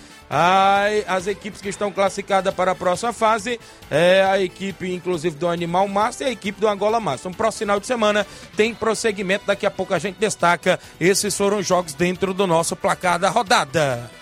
as 1.06 1.26
equipes 1.26 1.60
que 1.60 1.68
estão 1.68 1.92
classificadas 1.92 2.54
para 2.54 2.70
a 2.70 2.74
próxima 2.74 3.12
fase 3.12 3.60
é 3.90 4.24
a 4.24 4.40
equipe, 4.40 4.90
inclusive, 4.94 5.36
do 5.36 5.48
Animal 5.48 5.86
Master 5.88 6.26
e 6.26 6.30
a 6.30 6.32
equipe 6.32 6.60
do 6.60 6.68
Angola 6.68 7.00
Master. 7.00 7.30
Um 7.30 7.34
próximo 7.34 7.58
final 7.58 7.80
de 7.80 7.86
semana 7.86 8.26
tem 8.56 8.74
prosseguimento. 8.74 9.44
Daqui 9.46 9.66
a 9.66 9.70
pouco 9.70 9.92
a 9.92 9.98
gente 9.98 10.16
destaca. 10.16 10.78
Esses 11.00 11.36
foram 11.36 11.58
os 11.58 11.66
jogos 11.66 11.92
dentro 11.94 12.32
do 12.32 12.46
nosso 12.46 12.76
placar 12.76 13.18
da 13.18 13.28
rodada. 13.28 14.21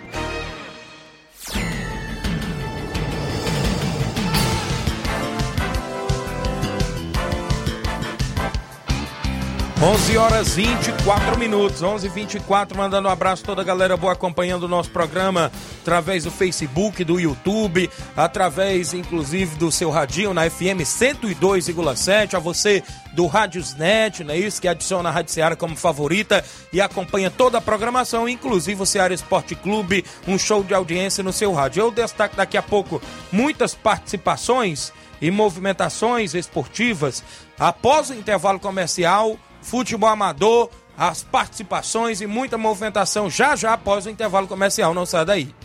11 9.83 10.15
horas 10.15 10.53
24 10.53 11.39
minutos, 11.39 11.81
11 11.81 12.07
24 12.07 12.77
mandando 12.77 13.07
um 13.07 13.11
abraço 13.11 13.41
a 13.41 13.45
toda 13.47 13.63
a 13.63 13.65
galera 13.65 13.97
boa 13.97 14.13
acompanhando 14.13 14.65
o 14.65 14.67
nosso 14.67 14.91
programa 14.91 15.51
através 15.81 16.23
do 16.23 16.29
Facebook, 16.29 17.03
do 17.03 17.19
YouTube, 17.19 17.89
através 18.15 18.93
inclusive 18.93 19.55
do 19.55 19.71
seu 19.71 19.89
radinho 19.89 20.35
na 20.35 20.47
FM 20.47 20.85
102,7, 20.85 22.35
a 22.35 22.39
você 22.39 22.83
do 23.13 23.25
Rádiosnet, 23.25 24.23
não 24.23 24.35
é 24.35 24.37
isso? 24.37 24.61
Que 24.61 24.67
adiciona 24.67 25.09
a 25.09 25.11
Rádio 25.11 25.33
Seara 25.33 25.55
como 25.55 25.75
favorita 25.75 26.45
e 26.71 26.79
acompanha 26.79 27.31
toda 27.31 27.57
a 27.57 27.61
programação, 27.61 28.29
inclusive 28.29 28.83
o 28.83 28.85
Seara 28.85 29.15
Esporte 29.15 29.55
Clube, 29.55 30.05
um 30.27 30.37
show 30.37 30.63
de 30.63 30.75
audiência 30.75 31.23
no 31.23 31.33
seu 31.33 31.53
rádio. 31.53 31.81
Eu 31.81 31.89
destaco 31.89 32.35
daqui 32.35 32.55
a 32.55 32.61
pouco 32.61 33.01
muitas 33.31 33.73
participações 33.73 34.93
e 35.19 35.31
movimentações 35.31 36.35
esportivas 36.35 37.23
após 37.57 38.11
o 38.11 38.13
intervalo 38.13 38.59
comercial 38.59 39.39
futebol 39.61 40.09
amador, 40.09 40.69
as 40.97 41.23
participações 41.23 42.21
e 42.21 42.27
muita 42.27 42.57
movimentação 42.57 43.29
já 43.29 43.55
já 43.55 43.73
após 43.73 44.05
o 44.05 44.09
intervalo 44.09 44.47
comercial. 44.47 44.93
Não 44.93 45.05
sai 45.05 45.25
daí. 45.25 45.55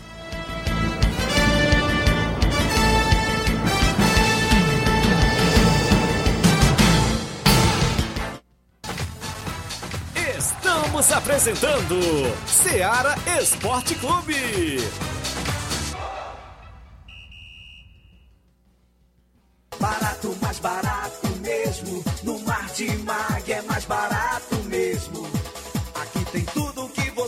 Estamos 10.39 11.13
apresentando 11.13 12.01
Seara 12.47 13.15
Esporte 13.41 13.95
Clube. 13.97 14.79
Barato 19.79 20.37
barato 20.67 21.29
mesmo. 21.41 22.03
No 22.23 22.39
Martimag 22.41 22.93
é 22.93 22.97
mais 23.05 23.36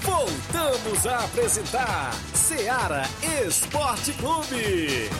Voltamos 0.00 1.06
a 1.06 1.24
apresentar 1.24 2.14
Seara 2.32 3.02
Esporte 3.46 4.12
Clube. 4.14 5.10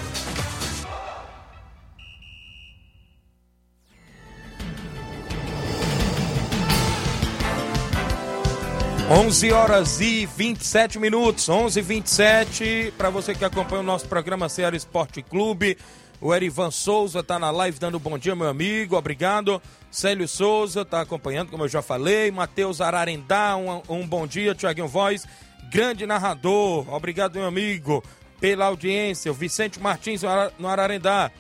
11 9.10 9.52
horas 9.52 10.00
e 10.00 10.24
27 10.24 10.98
minutos, 10.98 11.46
11 11.46 11.78
e 11.78 11.82
27 11.82 12.94
para 12.96 13.10
você 13.10 13.34
que 13.34 13.44
acompanha 13.44 13.82
o 13.82 13.84
nosso 13.84 14.08
programa 14.08 14.48
Ceará 14.48 14.74
Esporte 14.74 15.20
Clube. 15.20 15.76
O 16.22 16.34
Erivan 16.34 16.70
Souza 16.70 17.20
está 17.20 17.38
na 17.38 17.50
live 17.50 17.78
dando 17.78 17.98
bom 17.98 18.16
dia, 18.16 18.34
meu 18.34 18.48
amigo, 18.48 18.96
obrigado. 18.96 19.60
Célio 19.90 20.26
Souza 20.26 20.80
está 20.80 21.02
acompanhando, 21.02 21.50
como 21.50 21.64
eu 21.64 21.68
já 21.68 21.82
falei. 21.82 22.30
Matheus 22.30 22.80
Ararendá, 22.80 23.54
um, 23.56 23.82
um 23.90 24.06
bom 24.06 24.26
dia. 24.26 24.54
Tiaguinho 24.54 24.88
Voz, 24.88 25.26
grande 25.70 26.06
narrador, 26.06 26.90
obrigado, 26.90 27.34
meu 27.34 27.44
amigo, 27.44 28.02
pela 28.40 28.64
audiência. 28.64 29.30
O 29.30 29.34
Vicente 29.34 29.78
Martins 29.78 30.22
no 30.58 30.66
Ararendá. 30.66 31.30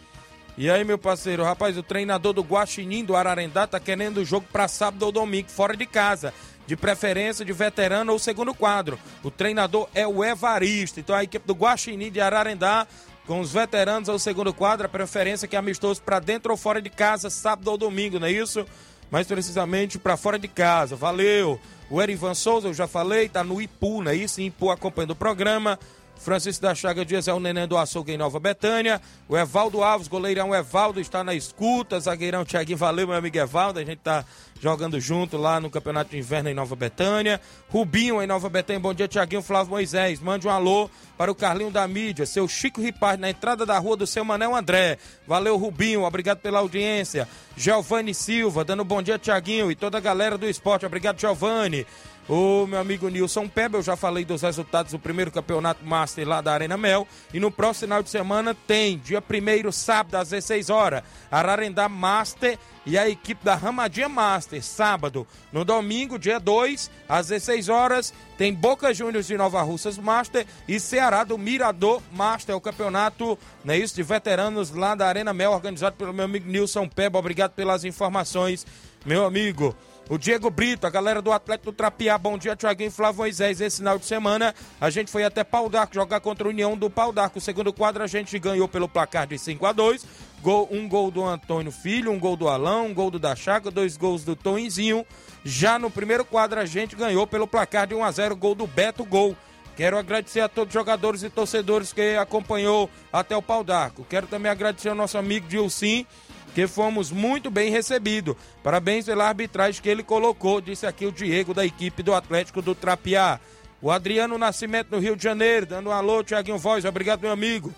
E 0.56 0.70
aí, 0.70 0.84
meu 0.84 0.98
parceiro, 0.98 1.42
rapaz, 1.42 1.78
o 1.78 1.82
treinador 1.82 2.34
do 2.34 2.42
Guaxinim 2.42 3.04
do 3.04 3.16
Ararendá 3.16 3.66
tá 3.66 3.80
querendo 3.80 4.18
o 4.18 4.24
jogo 4.24 4.46
para 4.52 4.68
sábado 4.68 5.04
ou 5.04 5.10
domingo, 5.10 5.48
fora 5.48 5.74
de 5.74 5.86
casa 5.86 6.32
de 6.66 6.76
preferência 6.76 7.44
de 7.44 7.52
veterano 7.52 8.12
ou 8.12 8.18
segundo 8.18 8.54
quadro. 8.54 8.98
O 9.22 9.30
treinador 9.30 9.88
é 9.94 10.06
o 10.06 10.24
Evaristo. 10.24 11.00
Então 11.00 11.14
a 11.14 11.24
equipe 11.24 11.46
do 11.46 11.54
Guaxinim 11.54 12.10
de 12.10 12.20
Ararendá 12.20 12.86
com 13.26 13.40
os 13.40 13.52
veteranos 13.52 14.08
ao 14.08 14.18
segundo 14.18 14.52
quadro, 14.52 14.86
a 14.86 14.88
preferência 14.88 15.48
que 15.48 15.56
é 15.56 15.58
amistoso 15.58 16.02
para 16.02 16.20
dentro 16.20 16.50
ou 16.50 16.56
fora 16.58 16.80
de 16.80 16.90
casa, 16.90 17.30
sábado 17.30 17.68
ou 17.68 17.78
domingo, 17.78 18.20
não 18.20 18.26
é 18.26 18.32
isso? 18.32 18.66
Mais 19.10 19.26
precisamente 19.26 19.98
para 19.98 20.16
fora 20.16 20.38
de 20.38 20.48
casa. 20.48 20.94
Valeu! 20.94 21.58
O 21.90 22.02
Erivan 22.02 22.34
Souza, 22.34 22.68
eu 22.68 22.74
já 22.74 22.86
falei, 22.86 23.28
tá 23.28 23.44
no 23.44 23.60
Ipu, 23.60 24.02
não 24.02 24.10
é 24.10 24.16
isso? 24.16 24.40
Ipu 24.40 24.70
acompanhando 24.70 25.12
o 25.12 25.16
programa. 25.16 25.78
Francisco 26.16 26.62
da 26.62 26.74
Chaga 26.74 27.04
Dias 27.04 27.28
é 27.28 27.34
o 27.34 27.40
neném 27.40 27.68
do 27.68 27.76
açougue 27.76 28.12
em 28.12 28.16
Nova 28.16 28.40
Betânia. 28.40 29.00
O 29.28 29.36
Evaldo 29.36 29.82
Alves, 29.82 30.08
goleirão 30.08 30.54
Evaldo, 30.54 31.00
está 31.00 31.22
na 31.22 31.34
escuta. 31.34 32.00
Zagueirão 32.00 32.44
Thiaguinho, 32.44 32.78
valeu, 32.78 33.06
meu 33.06 33.16
amigo 33.16 33.36
Evaldo. 33.36 33.78
A 33.78 33.84
gente 33.84 33.98
tá 33.98 34.24
jogando 34.60 34.98
junto 34.98 35.36
lá 35.36 35.60
no 35.60 35.68
Campeonato 35.68 36.10
de 36.10 36.18
Inverno 36.18 36.48
em 36.48 36.54
Nova 36.54 36.74
Betânia. 36.74 37.40
Rubinho 37.68 38.22
em 38.22 38.26
Nova 38.26 38.48
Betânia, 38.48 38.80
bom 38.80 38.94
dia, 38.94 39.06
Tiaguinho 39.06 39.42
Flávio 39.42 39.72
Moisés. 39.72 40.20
Mande 40.20 40.48
um 40.48 40.50
alô 40.50 40.88
para 41.18 41.30
o 41.30 41.34
Carlinho 41.34 41.70
da 41.70 41.86
Mídia, 41.86 42.24
seu 42.24 42.48
Chico 42.48 42.80
Ripard, 42.80 43.20
na 43.20 43.28
entrada 43.28 43.66
da 43.66 43.78
rua 43.78 43.96
do 43.96 44.06
seu 44.06 44.24
Manel 44.24 44.56
André. 44.56 44.96
Valeu, 45.26 45.56
Rubinho, 45.56 46.04
obrigado 46.04 46.38
pela 46.38 46.60
audiência. 46.60 47.28
Giovanni 47.56 48.14
Silva, 48.14 48.64
dando 48.64 48.84
bom 48.84 49.02
dia, 49.02 49.18
Tiaguinho, 49.18 49.70
e 49.70 49.74
toda 49.74 49.98
a 49.98 50.00
galera 50.00 50.38
do 50.38 50.48
esporte. 50.48 50.86
Obrigado, 50.86 51.20
Giovanni. 51.20 51.86
O 52.26 52.66
meu 52.66 52.80
amigo 52.80 53.06
Nilson 53.10 53.46
Peba, 53.46 53.76
eu 53.76 53.82
já 53.82 53.96
falei 53.96 54.24
dos 54.24 54.40
resultados 54.40 54.92
do 54.92 54.98
primeiro 54.98 55.30
campeonato 55.30 55.84
Master 55.84 56.26
lá 56.26 56.40
da 56.40 56.54
Arena 56.54 56.74
Mel. 56.74 57.06
E 57.34 57.38
no 57.38 57.50
próximo 57.50 57.84
final 57.84 58.02
de 58.02 58.08
semana 58.08 58.56
tem, 58.66 58.96
dia 58.96 59.22
1 59.22 59.70
sábado, 59.70 60.14
às 60.14 60.30
16 60.30 60.70
horas, 60.70 61.02
Ararendá 61.30 61.86
Master 61.86 62.58
e 62.86 62.96
a 62.96 63.06
equipe 63.06 63.44
da 63.44 63.54
Ramadinha 63.54 64.08
Master, 64.08 64.62
sábado. 64.62 65.26
No 65.52 65.66
domingo, 65.66 66.18
dia 66.18 66.40
2, 66.40 66.90
às 67.06 67.28
16 67.28 67.68
horas, 67.68 68.14
tem 68.38 68.54
Boca 68.54 68.94
Juniors 68.94 69.26
de 69.26 69.36
Nova 69.36 69.60
Russas 69.60 69.98
Master 69.98 70.46
e 70.66 70.80
Ceará 70.80 71.24
do 71.24 71.36
Mirador 71.36 72.00
Master, 72.10 72.56
o 72.56 72.60
campeonato, 72.60 73.38
não 73.62 73.74
é 73.74 73.78
isso, 73.78 73.94
de 73.94 74.02
veteranos 74.02 74.70
lá 74.70 74.94
da 74.94 75.06
Arena 75.06 75.34
Mel, 75.34 75.52
organizado 75.52 75.96
pelo 75.96 76.14
meu 76.14 76.24
amigo 76.24 76.48
Nilson 76.48 76.88
Peba. 76.88 77.18
Obrigado 77.18 77.52
pelas 77.52 77.84
informações, 77.84 78.66
meu 79.04 79.26
amigo. 79.26 79.76
O 80.08 80.18
Diego 80.18 80.50
Brito, 80.50 80.86
a 80.86 80.90
galera 80.90 81.22
do 81.22 81.32
Atlético 81.32 81.72
do 81.72 81.76
Trapiá, 81.76 82.18
bom 82.18 82.36
dia, 82.36 82.54
Tiaguinho 82.54 82.90
Flávio 82.90 83.20
Moisés. 83.20 83.58
Esse 83.58 83.78
final 83.78 83.98
de 83.98 84.04
semana 84.04 84.54
a 84.78 84.90
gente 84.90 85.10
foi 85.10 85.24
até 85.24 85.42
Pau 85.42 85.70
d'Arco 85.70 85.94
jogar 85.94 86.20
contra 86.20 86.46
a 86.46 86.50
União 86.50 86.76
do 86.76 86.90
Pau 86.90 87.10
d'Arco. 87.10 87.40
Segundo 87.40 87.72
quadro 87.72 88.02
a 88.02 88.06
gente 88.06 88.38
ganhou 88.38 88.68
pelo 88.68 88.86
placar 88.86 89.26
de 89.26 89.38
5 89.38 89.64
a 89.64 89.72
2 89.72 90.06
gol, 90.42 90.68
Um 90.70 90.86
gol 90.86 91.10
do 91.10 91.24
Antônio 91.24 91.72
Filho, 91.72 92.12
um 92.12 92.18
gol 92.18 92.36
do 92.36 92.48
Alão, 92.48 92.88
um 92.88 92.94
gol 92.94 93.10
do 93.10 93.18
Da 93.18 93.34
Chaga, 93.34 93.70
dois 93.70 93.96
gols 93.96 94.24
do 94.24 94.36
Toinzinho. 94.36 95.06
Já 95.42 95.78
no 95.78 95.90
primeiro 95.90 96.22
quadro 96.22 96.60
a 96.60 96.66
gente 96.66 96.94
ganhou 96.94 97.26
pelo 97.26 97.48
placar 97.48 97.86
de 97.86 97.94
1 97.94 98.04
a 98.04 98.10
0 98.10 98.36
gol 98.36 98.54
do 98.54 98.66
Beto 98.66 99.06
Gol. 99.06 99.34
Quero 99.74 99.96
agradecer 99.96 100.40
a 100.40 100.48
todos 100.50 100.68
os 100.68 100.74
jogadores 100.74 101.22
e 101.22 101.30
torcedores 101.30 101.94
que 101.94 102.14
acompanhou 102.16 102.90
até 103.10 103.34
o 103.34 103.40
Pau 103.40 103.64
d'Arco. 103.64 104.06
Quero 104.08 104.26
também 104.26 104.52
agradecer 104.52 104.90
ao 104.90 104.94
nosso 104.94 105.16
amigo 105.16 105.48
Dilcim, 105.48 106.06
que 106.54 106.68
fomos 106.68 107.10
muito 107.10 107.50
bem 107.50 107.70
recebidos. 107.70 108.36
Parabéns 108.62 109.06
pela 109.06 109.26
arbitragem 109.26 109.82
que 109.82 109.88
ele 109.88 110.04
colocou, 110.04 110.60
disse 110.60 110.86
aqui 110.86 111.04
o 111.04 111.12
Diego 111.12 111.52
da 111.52 111.66
equipe 111.66 112.02
do 112.02 112.14
Atlético 112.14 112.62
do 112.62 112.74
Trapiá. 112.74 113.40
O 113.82 113.90
Adriano 113.90 114.38
Nascimento 114.38 114.92
no 114.92 114.98
Rio 114.98 115.16
de 115.16 115.24
Janeiro, 115.24 115.66
dando 115.66 115.90
um 115.90 115.92
alô, 115.92 116.22
Tiaguinho 116.22 116.56
Voz, 116.56 116.84
obrigado 116.84 117.20
meu 117.20 117.32
amigo. 117.32 117.74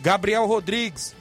Gabriel 0.00 0.44
Rodrigues, 0.44 1.14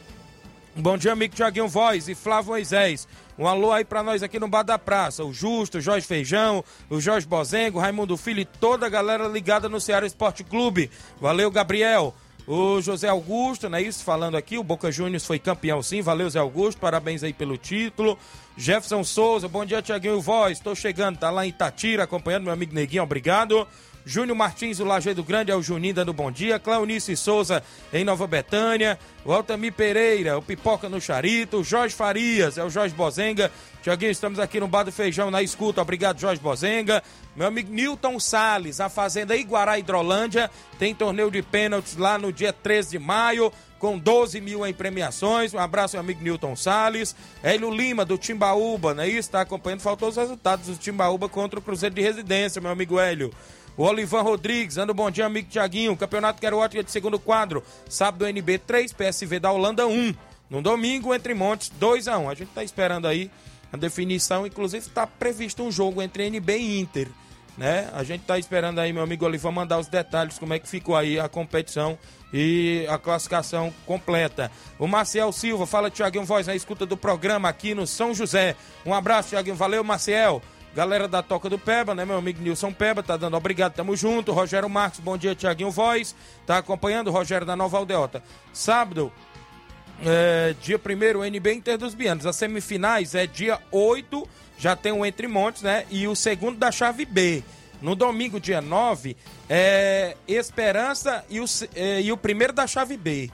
bom 0.76 0.98
dia 0.98 1.14
amigo 1.14 1.36
Tiaguinho 1.36 1.68
Voz 1.68 2.10
e 2.10 2.16
Flávio 2.16 2.50
Moisés. 2.50 3.08
Um 3.38 3.48
alô 3.48 3.72
aí 3.72 3.86
pra 3.86 4.02
nós 4.02 4.24
aqui 4.24 4.40
no 4.40 4.48
Bar 4.48 4.64
da 4.64 4.80
Praça. 4.80 5.24
O 5.24 5.34
Justo, 5.34 5.78
o 5.78 5.82
Jorge 5.82 6.08
Feijão, 6.08 6.64
o 6.90 7.00
Jorge 7.00 7.28
Bozengo, 7.28 7.80
Raimundo 7.80 8.18
Filho 8.18 8.40
e 8.40 8.46
toda 8.46 8.86
a 8.86 8.90
galera 8.90 9.28
ligada 9.28 9.68
no 9.68 9.80
Ceará 9.80 10.08
Esporte 10.08 10.44
Clube. 10.44 10.90
Valeu, 11.20 11.52
Gabriel. 11.52 12.16
O 12.48 12.80
José 12.80 13.08
Augusto, 13.08 13.68
não 13.68 13.78
é 13.78 13.82
isso? 13.82 14.04
Falando 14.04 14.38
aqui, 14.38 14.58
o 14.58 14.64
Boca 14.64 14.92
Juniors 14.92 15.26
foi 15.26 15.40
campeão 15.40 15.82
sim. 15.82 16.02
Valeu, 16.02 16.30
Zé 16.30 16.40
Augusto, 16.40 16.80
parabéns 16.80 17.24
aí 17.24 17.34
pelo 17.34 17.58
título. 17.58 18.18
Jefferson 18.56 19.04
Souza, 19.04 19.48
bom 19.48 19.66
dia, 19.66 19.82
Tiaguinho 19.82 20.22
Voz. 20.22 20.58
Estou 20.58 20.76
chegando, 20.76 21.18
tá 21.18 21.32
lá 21.32 21.46
em 21.46 21.50
Itatira, 21.50 22.04
acompanhando 22.04 22.44
meu 22.44 22.54
amigo 22.54 22.74
Neguinho, 22.74 23.04
obrigado. 23.04 23.68
Júnior 24.06 24.38
Martins, 24.38 24.78
do 24.78 24.86
Lajeado 24.86 25.24
Grande, 25.24 25.52
é 25.52 25.56
o 25.56 25.64
Juninho 25.64 25.96
dando 25.96 26.14
bom 26.14 26.32
dia. 26.32 26.60
Cleonice 26.60 27.18
Souza, 27.18 27.64
em 27.92 28.04
Nova 28.04 28.28
Betânia. 28.28 29.00
O 29.26 29.34
Altamir 29.34 29.74
Pereira, 29.74 30.38
o 30.38 30.44
Pipoca 30.44 30.88
no 30.88 31.02
Charito. 31.02 31.64
Jorge 31.64 31.96
Farias, 31.96 32.60
é 32.60 32.64
o 32.64 32.70
Jorge 32.70 32.94
Bozenga. 32.94 33.52
Tiaguinho, 33.82 34.12
estamos 34.12 34.38
aqui 34.38 34.60
no 34.60 34.68
Bar 34.68 34.84
do 34.84 34.92
Feijão 34.92 35.32
na 35.32 35.42
escuta. 35.42 35.82
Obrigado, 35.82 36.20
Jorge 36.20 36.40
Bozenga. 36.40 37.02
Meu 37.36 37.48
amigo 37.48 37.74
Newton 37.74 38.20
Sales, 38.20 38.80
a 38.80 38.90
Fazenda 38.90 39.36
Iguará 39.36 39.80
Hidrolândia. 39.80 40.52
Tem 40.78 40.94
torneio 40.94 41.32
de 41.32 41.42
pênaltis 41.42 41.98
lá 41.98 42.20
no 42.20 42.32
dia 42.32 42.54
13 42.54 42.92
de 42.92 43.00
maio 43.00 43.52
com 43.80 43.98
12 43.98 44.40
mil 44.40 44.66
em 44.66 44.74
premiações. 44.74 45.54
Um 45.54 45.60
abraço, 45.60 45.96
meu 45.96 46.02
amigo 46.02 46.24
Newton 46.24 46.56
Salles. 46.56 47.16
Hélio 47.44 47.72
Lima, 47.72 48.06
do 48.06 48.18
Timbaúba, 48.18 48.94
né? 48.94 49.08
Está 49.08 49.42
acompanhando. 49.42 49.82
Faltou 49.82 50.10
os 50.10 50.16
resultados 50.16 50.68
do 50.68 50.76
Timbaúba 50.76 51.28
contra 51.28 51.60
o 51.60 51.62
Cruzeiro 51.62 51.96
de 51.96 52.02
Residência, 52.02 52.62
meu 52.62 52.72
amigo 52.72 53.00
Hélio. 53.00 53.32
O 53.78 53.84
Olivan 53.84 54.22
Rodrigues, 54.22 54.76
dando 54.76 54.94
bom 54.94 55.12
dia, 55.12 55.26
amigo 55.26 55.50
Tiaguinho. 55.50 55.98
Campeonato 55.98 56.40
Queroótica 56.40 56.82
de 56.82 56.90
segundo 56.90 57.20
quadro. 57.20 57.62
Sábado, 57.90 58.26
NB 58.26 58.60
3, 58.60 58.94
PSV 58.94 59.38
da 59.38 59.52
Holanda 59.52 59.86
1. 59.86 60.16
No 60.50 60.62
domingo, 60.62 61.14
entre 61.14 61.34
Montes, 61.34 61.70
2 61.78 62.08
a 62.08 62.18
1 62.18 62.30
A 62.30 62.34
gente 62.36 62.50
está 62.50 62.64
esperando 62.64 63.06
aí 63.06 63.30
a 63.74 63.76
definição. 63.76 64.48
Inclusive, 64.48 64.86
está 64.86 65.06
previsto 65.06 65.62
um 65.62 65.70
jogo 65.70 66.02
entre 66.02 66.26
NB 66.26 66.58
e 66.58 66.80
Inter. 66.80 67.10
Né? 67.58 67.90
A 67.92 68.02
gente 68.04 68.22
está 68.22 68.40
esperando 68.40 68.80
aí, 68.80 68.94
meu 68.94 69.04
amigo 69.04 69.26
Olivan, 69.26 69.52
mandar 69.52 69.78
os 69.78 69.88
detalhes, 69.88 70.40
como 70.40 70.54
é 70.54 70.60
que 70.60 70.70
ficou 70.70 70.96
aí 70.96 71.20
a 71.20 71.28
competição 71.28 71.98
e 72.34 72.86
a 72.90 72.98
classificação 72.98 73.74
completa. 73.86 74.50
O 74.80 74.88
Marcel 74.88 75.32
Silva, 75.34 75.66
fala 75.66 75.90
Tiaguinho 75.90 76.26
Voz 76.26 76.48
na 76.48 76.56
escuta 76.56 76.86
do 76.86 76.96
programa 76.96 77.50
aqui 77.50 77.74
no 77.74 77.86
São 77.86 78.14
José. 78.14 78.56
Um 78.86 78.94
abraço, 78.94 79.30
Tiaguinho. 79.30 79.56
Valeu, 79.56 79.84
Marcel. 79.84 80.42
Galera 80.76 81.08
da 81.08 81.24
Toca 81.24 81.50
do 81.50 81.58
Peba, 81.58 81.96
né? 81.96 82.04
Meu 82.04 82.18
amigo 82.18 82.42
Nilson 82.42 82.74
Peba, 82.74 83.02
tá 83.02 83.16
dando 83.16 83.38
obrigado, 83.38 83.74
tamo 83.74 83.96
junto. 83.96 84.34
Rogério 84.34 84.70
Marcos, 84.70 85.00
bom 85.00 85.18
dia, 85.18 85.34
Tiaguinho 85.34 85.72
Voz. 85.72 86.14
Tá 86.46 86.58
acompanhando 86.58 87.12
Rogério 87.12 87.48
da 87.48 87.56
Nova 87.56 87.78
Aldeota. 87.78 88.22
Sábado, 88.52 89.10
é, 90.06 90.54
dia 90.62 90.78
1 90.78 91.24
NB 91.24 91.54
Inter 91.54 91.78
dos 91.78 91.94
Bianos. 91.94 92.26
As 92.26 92.36
semifinais 92.36 93.16
é 93.16 93.26
dia 93.26 93.58
8, 93.72 94.28
já 94.58 94.76
tem 94.76 94.92
o 94.92 95.06
Entre 95.06 95.30
Montes, 95.30 95.62
né? 95.62 95.86
E 95.90 96.10
o 96.10 96.16
segundo 96.16 96.58
da 96.58 96.70
chave 96.74 97.06
B. 97.06 97.42
No 97.82 97.96
domingo, 97.96 98.38
dia 98.38 98.62
9, 98.62 99.16
é 99.50 100.18
Esperança 100.28 101.24
e 101.30 101.40
o, 101.40 101.46
é, 101.74 102.02
e 102.02 102.12
o 102.12 102.18
primeiro 102.18 102.52
da 102.52 102.68
chave 102.68 102.98
B. 102.98 103.32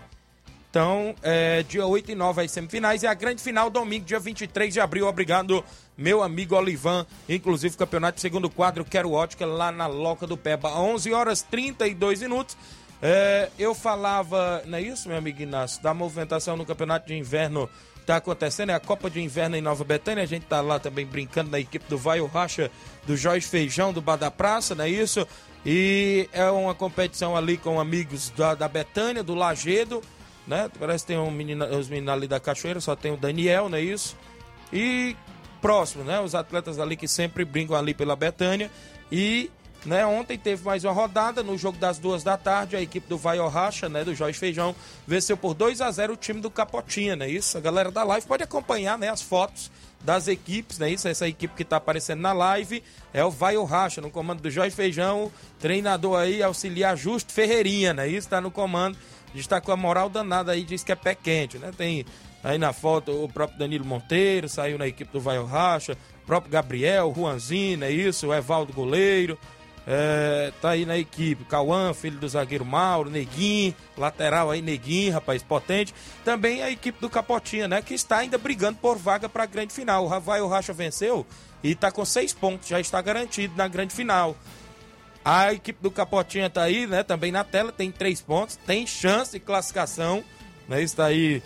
Então, 0.72 1.14
é, 1.22 1.64
dia 1.64 1.86
8 1.86 2.14
e 2.14 2.16
9 2.16 2.44
as 2.44 2.52
semifinais 2.52 3.04
e 3.04 3.08
a 3.08 3.14
grande 3.14 3.44
final 3.44 3.70
domingo, 3.70 4.06
dia 4.06 4.22
23 4.22 4.74
de 4.74 4.80
abril. 4.80 5.06
Obrigado, 5.06 5.62
meu 5.98 6.24
amigo 6.24 6.56
Olivan. 6.56 7.06
Inclusive, 7.28 7.76
campeonato 7.76 8.22
segundo 8.22 8.50
quadro, 8.50 8.86
Quero 8.86 9.12
Ótica, 9.12 9.46
lá 9.46 9.70
na 9.70 9.86
Loca 9.86 10.26
do 10.26 10.38
Peba. 10.38 10.70
11 10.80 11.12
horas 11.12 11.42
32 11.42 12.22
minutos. 12.22 12.56
É, 13.02 13.50
eu 13.60 13.76
falava, 13.76 14.64
não 14.66 14.78
é 14.78 14.82
isso, 14.82 15.10
meu 15.10 15.18
amigo 15.18 15.42
Inácio, 15.42 15.84
da 15.84 15.94
movimentação 15.94 16.56
no 16.56 16.66
campeonato 16.66 17.08
de 17.08 17.18
inverno 17.18 17.70
está 18.00 18.18
acontecendo, 18.18 18.70
é 18.70 18.74
a 18.74 18.80
Copa 18.80 19.10
de 19.10 19.22
Inverno 19.22 19.56
em 19.56 19.62
Nova 19.62 19.84
Betânia, 19.84 20.24
a 20.24 20.28
gente 20.28 20.44
está 20.44 20.62
lá 20.62 20.80
também 20.80 21.06
brincando 21.06 21.52
na 21.52 21.60
equipe 21.60 21.86
do 21.88 21.98
Vai 21.98 22.20
o 22.20 22.28
Racha, 22.28 22.72
do 23.06 23.16
Jorge 23.18 23.46
Feijão, 23.46 23.92
do 23.94 24.02
Bar 24.02 24.18
da 24.18 24.32
Praça, 24.32 24.74
não 24.76 24.86
é 24.86 24.90
isso? 24.90 25.28
E 25.66 26.28
é 26.32 26.50
uma 26.50 26.74
competição 26.74 27.36
ali 27.36 27.58
com 27.58 27.80
amigos 27.80 28.30
da, 28.32 28.56
da 28.56 28.68
Betânia, 28.68 29.24
do 29.24 29.36
Lagedo, 29.36 30.02
né? 30.48 30.70
Parece 30.80 31.04
que 31.04 31.10
tem 31.10 31.18
um 31.18 31.32
menino, 31.32 31.66
os 31.66 31.90
meninos 31.90 32.14
ali 32.14 32.28
da 32.28 32.40
Cachoeira, 32.40 32.80
só 32.80 32.96
tem 32.96 33.12
o 33.12 33.18
Daniel, 33.18 33.70
não 33.70 33.78
é 33.78 33.82
isso? 33.82 34.18
E 34.72 35.16
próximo, 35.62 36.04
né? 36.04 36.20
Os 36.20 36.34
atletas 36.34 36.80
ali 36.80 36.96
que 36.96 37.08
sempre 37.08 37.46
brincam 37.46 37.76
ali 37.76 37.94
pela 37.94 38.16
Betânia. 38.16 38.72
E 39.12 39.52
né? 39.86 40.06
Ontem 40.06 40.38
teve 40.38 40.64
mais 40.64 40.84
uma 40.84 40.94
rodada 40.94 41.42
no 41.42 41.58
jogo 41.58 41.78
das 41.78 41.98
duas 41.98 42.24
da 42.24 42.38
tarde. 42.38 42.76
A 42.76 42.82
equipe 42.82 43.08
do 43.08 43.18
Vai 43.18 43.40
Racha, 43.40 43.90
né? 43.90 44.04
Do 44.04 44.14
Jorge 44.14 44.38
Feijão, 44.38 44.76
venceu 45.08 45.36
por 45.36 45.54
2 45.54 45.82
a 45.82 45.90
0 45.92 46.14
o 46.14 46.16
time 46.16 46.40
do 46.40 46.52
Capotinha, 46.52 47.16
né? 47.16 47.30
Isso, 47.30 47.58
a 47.58 47.62
galera 47.62 47.92
da 47.92 48.04
live 48.04 48.26
pode 48.28 48.44
acompanhar, 48.44 48.98
né? 48.98 49.10
As 49.10 49.22
fotos 49.22 49.72
das 50.00 50.28
equipes, 50.28 50.80
né? 50.80 50.90
Isso, 50.92 51.08
essa 51.08 51.28
equipe 51.28 51.56
que 51.56 51.66
tá 51.66 51.78
aparecendo 51.78 52.22
na 52.22 52.34
live 52.34 52.84
é 53.14 53.24
o 53.24 53.32
Vai 53.32 53.56
Racha, 53.64 54.02
no 54.02 54.10
comando 54.10 54.42
do 54.42 54.50
Jorge 54.50 54.76
Feijão, 54.76 55.32
treinador 55.60 56.20
aí, 56.20 56.42
auxiliar 56.42 56.96
Justo 56.96 57.32
Ferreirinha, 57.32 57.94
né? 57.94 58.08
Isso 58.08 58.30
tá 58.30 58.40
no 58.40 58.52
comando. 58.52 58.98
Está 59.34 59.62
com 59.62 59.72
a 59.72 59.78
moral 59.78 60.10
danada 60.10 60.52
aí, 60.52 60.63
diz 60.63 60.84
que 60.84 60.91
é 60.91 60.96
pé 60.96 61.15
quente, 61.15 61.58
né? 61.58 61.72
Tem 61.76 62.06
aí 62.44 62.58
na 62.58 62.74
foto 62.74 63.12
o 63.24 63.30
próprio 63.30 63.60
Danilo 63.60 63.86
Monteiro, 63.86 64.50
saiu 64.50 64.78
na 64.78 64.88
equipe 64.88 65.12
do 65.12 65.22
Vai 65.22 65.41
Racha, 65.44 65.98
o 66.24 66.26
próprio 66.26 66.52
Gabriel, 66.52 67.13
Juanzinho, 67.15 67.84
é 67.84 67.91
isso, 67.91 68.28
o 68.28 68.34
Evaldo 68.34 68.74
Goleiro. 68.74 69.38
É, 69.88 70.52
tá 70.62 70.72
aí 70.72 70.86
na 70.86 70.96
equipe, 70.98 71.44
Cauã, 71.46 71.91
filho 71.94 72.20
do 72.20 72.30
zagueiro 72.30 72.63
Mauro, 72.63 73.10
Neguinho, 73.10 73.74
lateral 73.98 74.52
aí, 74.52 74.62
Neguinho, 74.62 75.13
rapaz, 75.13 75.41
potente. 75.41 75.94
Também 76.24 76.62
a 76.62 76.70
equipe 76.70 77.00
do 77.02 77.10
Capotinha, 77.10 77.67
né? 77.67 77.82
Que 77.82 77.96
está 77.96 78.17
ainda 78.17 78.38
brigando 78.38 78.78
por 78.78 78.98
vaga 78.98 79.28
para 79.28 79.44
a 79.44 79.48
grande 79.48 79.74
final. 79.74 80.06
O 80.06 80.08
Ravaio 80.08 80.48
Racha 80.48 80.72
venceu 80.72 81.26
e 81.63 81.72
está 81.72 81.91
com 81.91 82.06
seis 82.06 82.32
pontos, 82.32 82.67
já 82.67 82.80
está 82.80 83.02
garantido 83.02 83.56
na 83.56 83.67
grande 83.67 83.94
final. 83.94 84.36
A 85.24 85.54
equipe 85.54 85.82
do 85.82 85.92
Capotinha 85.92 86.50
tá 86.50 86.64
aí, 86.64 86.88
né? 86.88 87.04
Também 87.04 87.32
na 87.32 87.44
tela, 87.44 87.72
tem 87.72 87.92
três 87.92 88.22
pontos, 88.22 88.56
tem 88.56 88.88
chance 88.88 89.34
de 89.34 89.40
classificação, 89.40 90.24
né? 90.68 90.82
Está 90.82 91.06
aí 91.06 91.42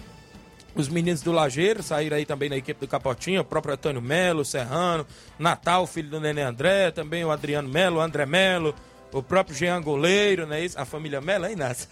os 0.76 0.90
meninos 0.90 1.22
do 1.22 1.32
Lajeiro 1.32 1.82
saíram 1.82 2.18
aí 2.18 2.26
também 2.26 2.50
na 2.50 2.58
equipe 2.58 2.82
do 2.82 2.88
Capotinho, 2.88 3.40
o 3.40 3.46
próprio 3.46 3.74
Antônio 3.74 4.02
Melo, 4.02 4.44
Serrano, 4.44 5.08
Natal, 5.40 5.88
filho 5.88 6.10
do 6.10 6.20
Nenê 6.20 6.42
André, 6.42 6.92
também 6.92 7.24
o 7.24 7.32
Adriano 7.32 7.70
Melo, 7.70 7.98
o 7.98 8.02
André 8.02 8.26
Melo, 8.26 8.76
o 9.14 9.24
próprio 9.24 9.56
Jean 9.56 9.82
Goleiro, 9.82 10.46
não 10.46 10.54
é 10.54 10.66
isso? 10.66 10.78
A 10.78 10.84
família 10.84 11.22
Melo, 11.22 11.46
hein, 11.46 11.56
Nath? 11.56 11.88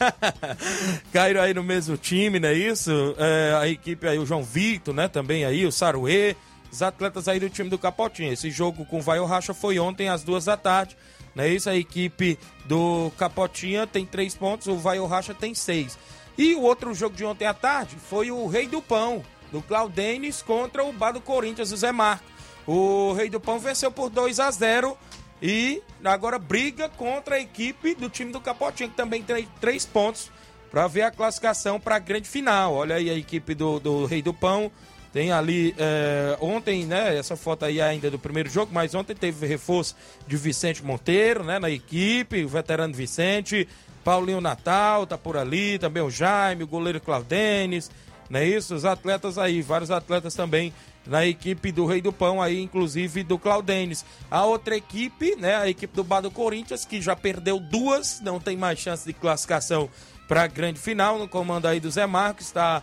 Caíram 1.13 1.41
aí 1.41 1.53
no 1.53 1.63
mesmo 1.63 1.95
time, 1.95 2.39
não 2.41 2.49
é 2.49 2.53
isso? 2.53 2.91
É, 3.17 3.55
a 3.57 3.67
equipe 3.69 4.05
aí, 4.05 4.19
o 4.19 4.25
João 4.25 4.43
Victor, 4.43 4.93
né, 4.93 5.07
também 5.07 5.45
aí, 5.45 5.65
o 5.65 5.71
Saruê, 5.71 6.35
os 6.69 6.81
atletas 6.81 7.29
aí 7.29 7.39
do 7.39 7.49
time 7.49 7.69
do 7.69 7.77
Capotinho. 7.77 8.33
Esse 8.33 8.51
jogo 8.51 8.85
com 8.85 8.97
o 8.97 9.01
Vai 9.01 9.23
Racha 9.25 9.53
foi 9.53 9.79
ontem 9.79 10.09
às 10.09 10.23
duas 10.23 10.43
da 10.43 10.57
tarde, 10.57 10.97
não 11.35 11.43
é 11.43 11.49
isso? 11.49 11.69
A 11.69 11.75
equipe 11.75 12.37
do 12.65 13.11
Capotinha 13.17 13.87
tem 13.87 14.05
três 14.05 14.35
pontos, 14.35 14.67
o 14.67 14.75
Vai 14.77 15.03
Racha 15.05 15.33
tem 15.33 15.53
seis. 15.53 15.97
E 16.37 16.55
o 16.55 16.61
outro 16.61 16.93
jogo 16.93 17.15
de 17.15 17.25
ontem 17.25 17.45
à 17.45 17.53
tarde 17.53 17.95
foi 17.95 18.31
o 18.31 18.47
Rei 18.47 18.67
do 18.67 18.81
Pão, 18.81 19.23
do 19.51 19.61
Claudenes 19.61 20.41
contra 20.41 20.83
o 20.83 20.91
Bar 20.91 21.11
do 21.11 21.21
Corinthians, 21.21 21.71
o 21.71 21.77
Zé 21.77 21.91
Marco. 21.91 22.25
O 22.65 23.13
Rei 23.13 23.29
do 23.29 23.39
Pão 23.39 23.59
venceu 23.59 23.91
por 23.91 24.09
2 24.09 24.39
a 24.39 24.49
0 24.49 24.97
e 25.41 25.81
agora 26.03 26.39
briga 26.39 26.87
contra 26.87 27.35
a 27.35 27.39
equipe 27.39 27.93
do 27.93 28.09
time 28.09 28.31
do 28.31 28.39
Capotinho, 28.39 28.89
que 28.89 28.95
também 28.95 29.21
tem 29.21 29.47
três 29.59 29.85
pontos 29.85 30.31
para 30.71 30.87
ver 30.87 31.03
a 31.03 31.11
classificação 31.11 31.79
para 31.79 31.97
a 31.97 31.99
grande 31.99 32.27
final. 32.27 32.73
Olha 32.73 32.95
aí 32.95 33.09
a 33.09 33.13
equipe 33.13 33.53
do, 33.53 33.79
do 33.79 34.05
Rei 34.05 34.21
do 34.21 34.33
Pão. 34.33 34.71
Tem 35.13 35.31
ali, 35.31 35.75
é, 35.77 36.35
ontem, 36.41 36.85
né, 36.85 37.15
essa 37.15 37.37
foto 37.37 37.65
aí 37.65 37.79
ainda 37.79 38.09
do 38.09 38.17
primeiro 38.17 38.49
jogo, 38.49 38.71
mas 38.73 38.95
ontem 38.95 39.15
teve 39.15 39.45
reforço 39.45 39.95
de 40.27 40.35
Vicente 40.35 40.83
Monteiro, 40.83 41.43
né, 41.43 41.59
na 41.59 41.69
equipe, 41.69 42.43
o 42.43 42.49
veterano 42.49 42.95
Vicente, 42.95 43.67
Paulinho 44.03 44.41
Natal 44.41 45.05
tá 45.05 45.15
por 45.15 45.37
ali, 45.37 45.77
também 45.77 46.01
o 46.01 46.09
Jaime, 46.09 46.63
o 46.63 46.67
goleiro 46.67 46.99
Claudenes, 46.99 47.91
não 48.27 48.39
é 48.39 48.47
isso? 48.47 48.73
Os 48.73 48.85
atletas 48.85 49.37
aí, 49.37 49.61
vários 49.61 49.91
atletas 49.91 50.33
também 50.33 50.73
na 51.05 51.25
equipe 51.25 51.71
do 51.71 51.85
Rei 51.85 52.01
do 52.01 52.11
Pão 52.11 52.41
aí, 52.41 52.59
inclusive 52.59 53.23
do 53.23 53.37
Claudenes. 53.37 54.03
A 54.31 54.45
outra 54.45 54.75
equipe, 54.75 55.35
né, 55.35 55.55
a 55.57 55.69
equipe 55.69 55.95
do 55.95 56.03
Bar 56.03 56.21
do 56.21 56.31
Corinthians, 56.31 56.85
que 56.85 56.99
já 56.99 57.15
perdeu 57.15 57.59
duas, 57.59 58.19
não 58.21 58.39
tem 58.39 58.57
mais 58.57 58.79
chance 58.79 59.05
de 59.05 59.13
classificação 59.13 59.87
para 60.27 60.43
a 60.43 60.47
grande 60.47 60.79
final, 60.79 61.19
no 61.19 61.27
comando 61.27 61.67
aí 61.67 61.79
do 61.79 61.91
Zé 61.91 62.07
Marcos, 62.07 62.47
está 62.47 62.81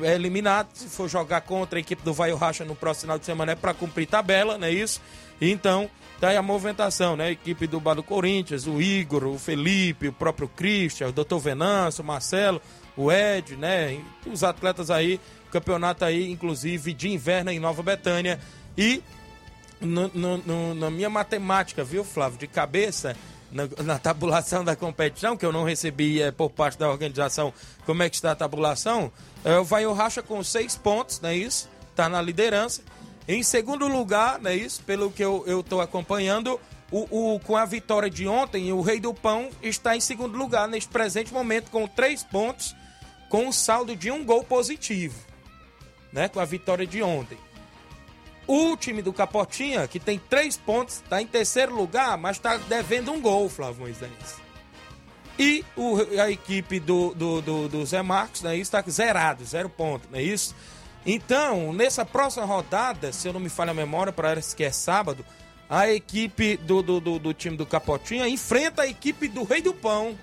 eliminado, 0.00 0.68
se 0.74 0.88
for 0.88 1.08
jogar 1.08 1.42
contra 1.42 1.78
a 1.78 1.80
equipe 1.80 2.02
do 2.02 2.12
Vai 2.12 2.34
Racha 2.34 2.64
no 2.64 2.74
próximo 2.74 3.02
final 3.02 3.18
de 3.18 3.26
semana 3.26 3.52
é 3.52 3.54
para 3.54 3.74
cumprir 3.74 4.06
tabela, 4.06 4.56
não 4.56 4.66
é 4.66 4.70
isso? 4.70 5.00
Então, 5.40 5.90
tá 6.20 6.28
aí 6.28 6.36
a 6.36 6.42
movimentação, 6.42 7.16
né? 7.16 7.26
A 7.26 7.30
equipe 7.30 7.66
do 7.66 7.80
Bar 7.80 7.94
do 7.94 8.02
Corinthians, 8.02 8.66
o 8.66 8.80
Igor, 8.80 9.24
o 9.24 9.38
Felipe, 9.38 10.08
o 10.08 10.12
próprio 10.12 10.48
Christian, 10.48 11.08
o 11.08 11.12
Dr. 11.12 11.36
Venâncio, 11.38 12.02
o 12.02 12.06
Marcelo, 12.06 12.62
o 12.96 13.10
Ed, 13.10 13.56
né? 13.56 14.00
Os 14.26 14.44
atletas 14.44 14.90
aí, 14.90 15.20
campeonato 15.50 16.04
aí, 16.04 16.30
inclusive 16.30 16.92
de 16.92 17.08
inverno 17.10 17.50
em 17.50 17.58
Nova 17.58 17.82
Betânia. 17.82 18.38
E 18.78 19.02
no, 19.80 20.10
no, 20.14 20.38
no, 20.38 20.74
na 20.74 20.90
minha 20.90 21.10
matemática, 21.10 21.82
viu, 21.82 22.04
Flávio, 22.04 22.38
de 22.38 22.46
cabeça, 22.46 23.16
na, 23.52 23.68
na, 23.82 23.98
tabulação 23.98 24.64
da 24.64 24.74
competição, 24.74 25.36
que 25.36 25.44
eu 25.44 25.52
não 25.52 25.64
recebi 25.64 26.20
é, 26.20 26.32
por 26.32 26.50
parte 26.50 26.78
da 26.78 26.90
organização 26.90 27.52
como 27.84 28.02
é 28.02 28.08
que 28.08 28.16
está 28.16 28.32
a 28.32 28.34
tabulação, 28.34 29.12
é, 29.44 29.58
o 29.58 29.64
Vai 29.64 29.86
Racha 29.92 30.22
com 30.22 30.42
seis 30.42 30.76
pontos, 30.76 31.20
não 31.20 31.28
é 31.28 31.36
isso? 31.36 31.68
Tá 31.94 32.08
na 32.08 32.20
liderança. 32.20 32.82
Em 33.28 33.42
segundo 33.42 33.86
lugar, 33.86 34.40
não 34.40 34.50
é 34.50 34.56
isso? 34.56 34.82
Pelo 34.82 35.10
que 35.10 35.22
eu 35.22 35.60
estou 35.60 35.80
acompanhando, 35.80 36.58
o, 36.90 37.34
o, 37.34 37.40
com 37.40 37.56
a 37.56 37.64
vitória 37.64 38.10
de 38.10 38.26
ontem, 38.26 38.72
o 38.72 38.80
Rei 38.80 39.00
do 39.00 39.14
Pão 39.14 39.48
está 39.62 39.96
em 39.96 40.00
segundo 40.00 40.36
lugar 40.36 40.66
neste 40.66 40.90
presente 40.90 41.32
momento, 41.32 41.70
com 41.70 41.86
três 41.86 42.22
pontos, 42.22 42.74
com 43.28 43.46
um 43.46 43.52
saldo 43.52 43.96
de 43.96 44.10
um 44.10 44.24
gol 44.24 44.44
positivo, 44.44 45.18
né? 46.12 46.28
Com 46.28 46.40
a 46.40 46.44
vitória 46.44 46.86
de 46.86 47.02
ontem. 47.02 47.38
O 48.46 48.76
time 48.76 49.02
do 49.02 49.12
Capotinha, 49.12 49.86
que 49.86 50.00
tem 50.00 50.18
três 50.18 50.56
pontos, 50.56 50.96
está 50.96 51.22
em 51.22 51.26
terceiro 51.26 51.74
lugar, 51.74 52.18
mas 52.18 52.36
está 52.36 52.56
devendo 52.56 53.12
um 53.12 53.20
gol, 53.20 53.48
Flávio 53.48 53.82
Moisés. 53.82 54.40
E 55.38 55.64
o, 55.76 55.98
a 56.20 56.30
equipe 56.30 56.78
do, 56.78 57.14
do, 57.14 57.40
do, 57.40 57.68
do 57.68 57.86
Zé 57.86 58.02
Marcos 58.02 58.42
né, 58.42 58.56
está 58.56 58.82
zerado, 58.82 59.44
zero 59.44 59.68
ponto, 59.68 60.08
não 60.10 60.18
é 60.18 60.22
isso? 60.22 60.54
Então, 61.06 61.72
nessa 61.72 62.04
próxima 62.04 62.44
rodada, 62.44 63.12
se 63.12 63.26
eu 63.26 63.32
não 63.32 63.40
me 63.40 63.48
falha 63.48 63.70
a 63.70 63.74
memória, 63.74 64.12
parece 64.12 64.54
que 64.54 64.62
é 64.62 64.70
sábado, 64.70 65.24
a 65.68 65.88
equipe 65.88 66.56
do, 66.58 66.82
do, 66.82 67.00
do, 67.00 67.18
do, 67.18 67.34
time 67.34 67.56
do 67.56 67.64
Capotinha 67.64 68.28
enfrenta 68.28 68.82
a 68.82 68.86
equipe 68.86 69.26
do 69.26 69.42
Rei 69.42 69.62
do 69.62 69.72
Pão. 69.72 70.16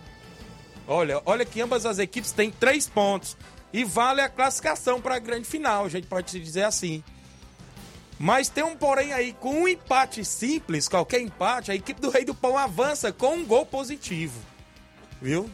Olha, 0.87 1.21
olha 1.25 1.43
que 1.43 1.61
ambas 1.61 1.85
as 1.85 1.99
equipes 1.99 2.31
têm 2.31 2.51
três 2.51 2.87
pontos. 2.87 3.35
E 3.71 3.83
vale 3.83 4.21
a 4.21 4.29
classificação 4.29 4.99
para 5.01 5.15
a 5.15 5.19
grande 5.19 5.47
final, 5.47 5.85
a 5.85 5.89
gente 5.89 6.07
pode 6.07 6.39
dizer 6.39 6.63
assim. 6.63 7.03
Mas 8.19 8.49
tem 8.49 8.65
um 8.65 8.75
porém 8.75 9.13
aí, 9.13 9.31
com 9.31 9.61
um 9.61 9.67
empate 9.67 10.25
simples, 10.25 10.89
qualquer 10.89 11.21
empate, 11.21 11.71
a 11.71 11.75
equipe 11.75 12.01
do 12.01 12.09
Rei 12.09 12.25
do 12.25 12.35
Pão 12.35 12.57
avança 12.57 13.13
com 13.13 13.35
um 13.35 13.45
gol 13.45 13.65
positivo. 13.65 14.41
Viu? 15.21 15.49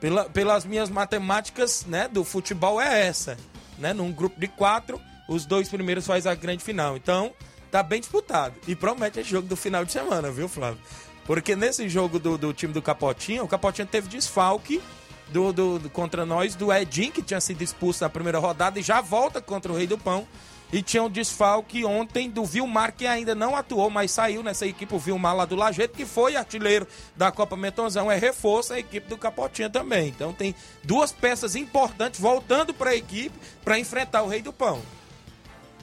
Pela, 0.00 0.24
pelas 0.24 0.64
minhas 0.64 0.88
matemáticas, 0.88 1.84
né, 1.84 2.08
do 2.08 2.24
futebol 2.24 2.80
é 2.80 3.06
essa. 3.06 3.36
Né? 3.76 3.92
Num 3.92 4.10
grupo 4.10 4.40
de 4.40 4.48
quatro, 4.48 4.98
os 5.28 5.44
dois 5.44 5.68
primeiros 5.68 6.06
faz 6.06 6.26
a 6.26 6.34
grande 6.34 6.64
final. 6.64 6.96
Então, 6.96 7.32
tá 7.70 7.82
bem 7.82 8.00
disputado. 8.00 8.54
E 8.66 8.74
promete 8.74 9.20
esse 9.20 9.28
jogo 9.28 9.46
do 9.46 9.56
final 9.56 9.84
de 9.84 9.92
semana, 9.92 10.30
viu, 10.30 10.48
Flávio? 10.48 10.80
Porque 11.26 11.54
nesse 11.54 11.90
jogo 11.90 12.18
do, 12.18 12.38
do 12.38 12.54
time 12.54 12.72
do 12.72 12.80
Capotinho, 12.80 13.44
o 13.44 13.48
Capotinho 13.48 13.86
teve 13.86 14.08
desfalque 14.08 14.80
do, 15.28 15.52
do, 15.52 15.78
do, 15.78 15.90
contra 15.90 16.24
nós 16.24 16.54
do 16.54 16.72
Edinho, 16.72 17.12
que 17.12 17.20
tinha 17.20 17.38
sido 17.38 17.60
expulso 17.60 18.02
na 18.02 18.08
primeira 18.08 18.38
rodada 18.38 18.78
e 18.78 18.82
já 18.82 19.02
volta 19.02 19.42
contra 19.42 19.70
o 19.70 19.76
Rei 19.76 19.86
do 19.86 19.98
Pão. 19.98 20.26
E 20.72 20.82
tinha 20.82 21.02
um 21.02 21.08
desfalque 21.08 21.84
ontem 21.84 22.28
do 22.28 22.44
Vilmar, 22.44 22.94
que 22.94 23.06
ainda 23.06 23.34
não 23.34 23.56
atuou, 23.56 23.88
mas 23.88 24.10
saiu 24.10 24.42
nessa 24.42 24.66
equipe, 24.66 24.94
o 24.94 24.98
Vilmar 24.98 25.34
lá 25.34 25.44
do 25.46 25.56
Lajeito, 25.56 25.96
que 25.96 26.04
foi 26.04 26.36
artilheiro 26.36 26.86
da 27.16 27.32
Copa 27.32 27.56
Metonzão, 27.56 28.10
é 28.10 28.18
reforço 28.18 28.74
a 28.74 28.78
equipe 28.78 29.08
do 29.08 29.16
Capotinha 29.16 29.70
também. 29.70 30.08
Então 30.08 30.32
tem 30.32 30.54
duas 30.84 31.10
peças 31.10 31.56
importantes 31.56 32.20
voltando 32.20 32.74
para 32.74 32.90
a 32.90 32.96
equipe 32.96 33.38
para 33.64 33.78
enfrentar 33.78 34.22
o 34.22 34.28
Rei 34.28 34.42
do 34.42 34.52
Pão. 34.52 34.82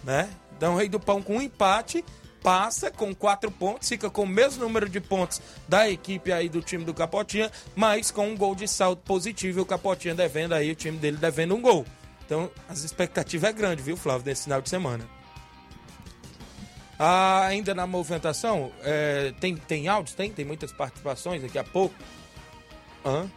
Né? 0.04 0.30
Então 0.56 0.76
o 0.76 0.78
Rei 0.78 0.88
do 0.88 1.00
Pão 1.00 1.22
com 1.22 1.38
um 1.38 1.42
empate 1.42 2.06
passa 2.44 2.92
com 2.92 3.14
quatro 3.16 3.50
pontos, 3.50 3.90
fica 3.90 4.08
com 4.08 4.22
o 4.22 4.28
mesmo 4.28 4.64
número 4.64 4.88
de 4.88 5.02
pontos 5.02 5.42
da 5.68 5.90
equipe 5.90 6.32
aí 6.32 6.48
do 6.48 6.62
time 6.62 6.86
do 6.86 6.94
Capotinha, 6.94 7.52
mas 7.76 8.12
com 8.12 8.28
um 8.30 8.38
gol 8.38 8.54
de 8.54 8.68
saldo 8.68 9.02
positivo, 9.04 9.62
o 9.62 9.66
Capotinha 9.66 10.14
devendo 10.14 10.54
aí, 10.54 10.70
o 10.70 10.76
time 10.76 10.96
dele 10.96 11.18
devendo 11.18 11.56
um 11.56 11.62
gol. 11.62 11.84
Então, 12.26 12.50
as 12.68 12.84
expectativas 12.84 13.50
é 13.50 13.54
grande, 13.54 13.82
viu, 13.82 13.96
Flávio, 13.96 14.26
nesse 14.26 14.44
final 14.44 14.62
de 14.62 14.70
semana. 14.70 15.06
Ah, 16.98 17.46
ainda 17.46 17.76
na 17.76 17.86
movimentação, 17.86 18.72
é, 18.82 19.34
tem, 19.40 19.56
tem 19.56 19.88
áudios? 19.88 20.16
Tem? 20.16 20.32
Tem 20.32 20.46
muitas 20.46 20.72
participações 20.72 21.42
daqui 21.42 21.60
a 21.60 21.64
pouco. 21.64 21.94
Hã? 23.06 23.30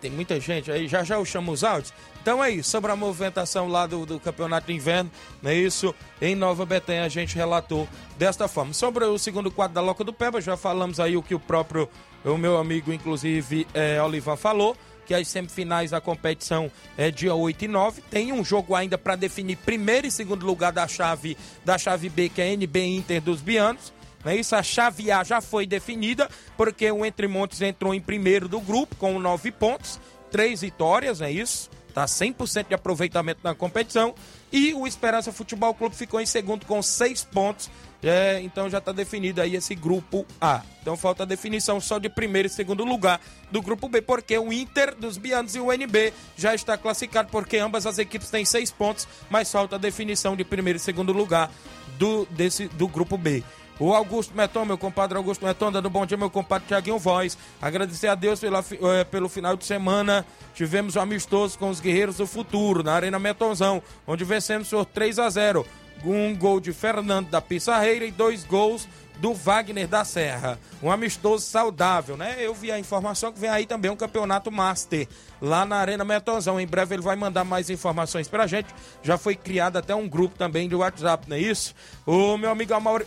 Tem 0.00 0.10
muita 0.10 0.38
gente 0.40 0.70
aí, 0.70 0.88
já 0.88 1.02
já 1.02 1.16
eu 1.16 1.24
chamo 1.24 1.52
os 1.52 1.64
áudios. 1.64 1.92
Então 2.22 2.42
é 2.42 2.50
isso, 2.50 2.70
sobre 2.70 2.90
a 2.90 2.96
movimentação 2.96 3.68
lá 3.68 3.86
do, 3.86 4.04
do 4.04 4.20
campeonato 4.20 4.66
de 4.66 4.74
inverno, 4.74 5.10
não 5.42 5.50
é 5.50 5.54
isso? 5.54 5.94
Em 6.20 6.34
Nova 6.34 6.66
Betânia 6.66 7.04
a 7.04 7.08
gente 7.08 7.34
relatou 7.34 7.88
desta 8.18 8.46
forma. 8.46 8.74
Sobre 8.74 9.04
o 9.04 9.18
segundo 9.18 9.50
quadro 9.50 9.74
da 9.74 9.80
Loca 9.80 10.04
do 10.04 10.12
Peba, 10.12 10.40
já 10.40 10.56
falamos 10.56 11.00
aí 11.00 11.16
o 11.16 11.22
que 11.22 11.34
o 11.34 11.40
próprio, 11.40 11.88
o 12.24 12.36
meu 12.36 12.58
amigo, 12.58 12.92
inclusive, 12.92 13.66
é, 13.72 14.02
Olivan 14.02 14.36
falou 14.36 14.76
que 15.06 15.14
as 15.14 15.28
semifinais 15.28 15.90
da 15.90 16.00
competição 16.00 16.70
é 16.96 17.10
dia 17.10 17.34
8 17.34 17.64
e 17.64 17.68
9. 17.68 18.02
Tem 18.10 18.32
um 18.32 18.44
jogo 18.44 18.74
ainda 18.74 18.96
para 18.96 19.16
definir 19.16 19.56
primeiro 19.56 20.06
e 20.06 20.10
segundo 20.10 20.46
lugar 20.46 20.72
da 20.72 20.86
chave 20.86 21.36
da 21.64 21.78
chave 21.78 22.08
B, 22.08 22.28
que 22.28 22.40
é 22.40 22.52
NB 22.52 22.84
Inter 22.84 23.20
dos 23.20 23.40
Bianos. 23.40 23.92
Não 24.24 24.32
é 24.32 24.36
isso? 24.36 24.54
A 24.54 24.62
chave 24.62 25.10
A 25.10 25.24
já 25.24 25.40
foi 25.40 25.66
definida, 25.66 26.28
porque 26.56 26.90
o 26.90 27.04
Entre 27.04 27.26
Montes 27.26 27.60
entrou 27.62 27.94
em 27.94 28.00
primeiro 28.00 28.48
do 28.48 28.60
grupo 28.60 28.94
com 28.96 29.18
nove 29.18 29.50
pontos, 29.50 29.98
três 30.30 30.60
vitórias, 30.60 31.20
é 31.20 31.30
isso? 31.30 31.70
Tá 31.94 32.04
100% 32.04 32.68
de 32.68 32.74
aproveitamento 32.74 33.40
na 33.42 33.54
competição. 33.54 34.14
E 34.52 34.74
o 34.74 34.86
Esperança 34.86 35.32
Futebol 35.32 35.72
Clube 35.74 35.94
ficou 35.94 36.20
em 36.20 36.26
segundo 36.26 36.66
com 36.66 36.82
seis 36.82 37.22
pontos 37.22 37.70
é, 38.02 38.40
então 38.42 38.68
já 38.70 38.78
está 38.78 38.92
definido 38.92 39.40
aí 39.40 39.54
esse 39.54 39.74
grupo 39.74 40.26
A. 40.40 40.62
Então 40.80 40.96
falta 40.96 41.22
a 41.22 41.26
definição 41.26 41.80
só 41.80 41.98
de 41.98 42.08
primeiro 42.08 42.46
e 42.46 42.50
segundo 42.50 42.84
lugar 42.84 43.20
do 43.50 43.60
grupo 43.60 43.88
B, 43.88 44.00
porque 44.00 44.36
o 44.38 44.52
Inter 44.52 44.94
dos 44.94 45.18
Bianos 45.18 45.54
e 45.54 45.60
o 45.60 45.70
NB 45.70 46.12
já 46.36 46.54
está 46.54 46.78
classificado, 46.78 47.28
porque 47.30 47.58
ambas 47.58 47.86
as 47.86 47.98
equipes 47.98 48.30
têm 48.30 48.44
seis 48.44 48.70
pontos, 48.70 49.06
mas 49.28 49.52
falta 49.52 49.76
a 49.76 49.78
definição 49.78 50.34
de 50.34 50.44
primeiro 50.44 50.78
e 50.78 50.80
segundo 50.80 51.12
lugar 51.12 51.50
do, 51.98 52.26
desse, 52.30 52.68
do 52.68 52.88
grupo 52.88 53.18
B. 53.18 53.42
O 53.80 53.94
Augusto 53.94 54.36
Meton, 54.36 54.66
meu 54.66 54.76
compadre 54.76 55.16
Augusto 55.16 55.42
Meton, 55.42 55.72
dando 55.72 55.88
bom 55.88 56.04
dia, 56.04 56.14
meu 56.14 56.28
compadre 56.28 56.68
Tiaguinho 56.68 56.98
Voz. 56.98 57.38
Agradecer 57.62 58.08
a 58.08 58.14
Deus 58.14 58.38
pela, 58.38 58.62
é, 58.94 59.04
pelo 59.04 59.26
final 59.26 59.56
de 59.56 59.64
semana. 59.64 60.26
Tivemos 60.54 60.96
um 60.96 61.00
amistoso 61.00 61.58
com 61.58 61.70
os 61.70 61.80
Guerreiros 61.80 62.18
do 62.18 62.26
Futuro, 62.26 62.82
na 62.82 62.92
Arena 62.92 63.18
Metonzão, 63.18 63.82
onde 64.06 64.22
vencemos 64.22 64.68
por 64.68 64.84
3 64.84 65.18
a 65.18 65.30
0 65.30 65.66
um 66.04 66.34
gol 66.36 66.60
de 66.60 66.72
Fernando 66.72 67.28
da 67.28 67.40
Pissarreira 67.40 68.04
e 68.04 68.10
dois 68.10 68.44
gols 68.44 68.88
do 69.20 69.34
Wagner 69.34 69.86
da 69.86 70.02
Serra. 70.02 70.58
Um 70.82 70.90
amistoso 70.90 71.44
saudável, 71.44 72.16
né? 72.16 72.36
Eu 72.38 72.54
vi 72.54 72.72
a 72.72 72.78
informação 72.78 73.30
que 73.30 73.38
vem 73.38 73.50
aí 73.50 73.66
também 73.66 73.90
um 73.90 73.96
campeonato 73.96 74.50
master 74.50 75.06
lá 75.40 75.66
na 75.66 75.76
Arena 75.76 76.04
Metozão. 76.04 76.58
Em 76.58 76.66
breve 76.66 76.94
ele 76.94 77.02
vai 77.02 77.16
mandar 77.16 77.44
mais 77.44 77.68
informações 77.68 78.28
pra 78.28 78.46
gente. 78.46 78.68
Já 79.02 79.18
foi 79.18 79.36
criado 79.36 79.76
até 79.76 79.94
um 79.94 80.08
grupo 80.08 80.36
também 80.38 80.68
de 80.68 80.74
WhatsApp, 80.74 81.28
não 81.28 81.36
é 81.36 81.40
isso? 81.40 81.74
O 82.06 82.38
meu 82.38 82.50
amigo 82.50 82.72
Amauri, 82.72 83.06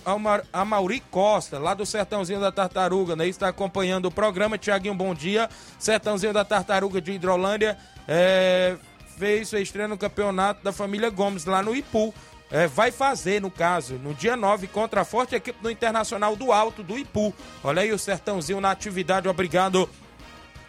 Amauri 0.53 0.99
Costa, 1.09 1.57
lá 1.57 1.73
do 1.73 1.85
Sertãozinho 1.85 2.39
da 2.39 2.51
Tartaruga, 2.51 3.15
né? 3.15 3.27
Está 3.27 3.47
acompanhando 3.47 4.05
o 4.05 4.11
programa. 4.11 4.57
Tiaguinho, 4.57 4.93
bom 4.93 5.15
dia. 5.15 5.49
Sertãozinho 5.79 6.31
da 6.31 6.45
Tartaruga 6.45 7.01
de 7.01 7.13
Hidrolândia. 7.13 7.75
É, 8.07 8.77
fez 9.17 9.49
sua 9.49 9.61
estreia 9.61 9.87
no 9.87 9.97
campeonato 9.97 10.63
da 10.63 10.71
família 10.71 11.09
Gomes, 11.09 11.45
lá 11.45 11.63
no 11.63 11.75
Ipu 11.75 12.13
é, 12.53 12.67
vai 12.67 12.91
fazer, 12.91 13.41
no 13.41 13.49
caso, 13.49 13.95
no 13.95 14.13
dia 14.13 14.37
9, 14.37 14.67
contra 14.67 15.01
a 15.01 15.05
forte 15.05 15.33
equipe 15.33 15.59
do 15.59 15.71
Internacional 15.71 16.35
do 16.35 16.51
Alto, 16.51 16.83
do 16.83 16.99
Ipu. 16.99 17.33
Olha 17.63 17.81
aí 17.81 17.91
o 17.91 17.97
Sertãozinho 17.97 18.61
na 18.61 18.69
atividade, 18.69 19.27
obrigado 19.27 19.89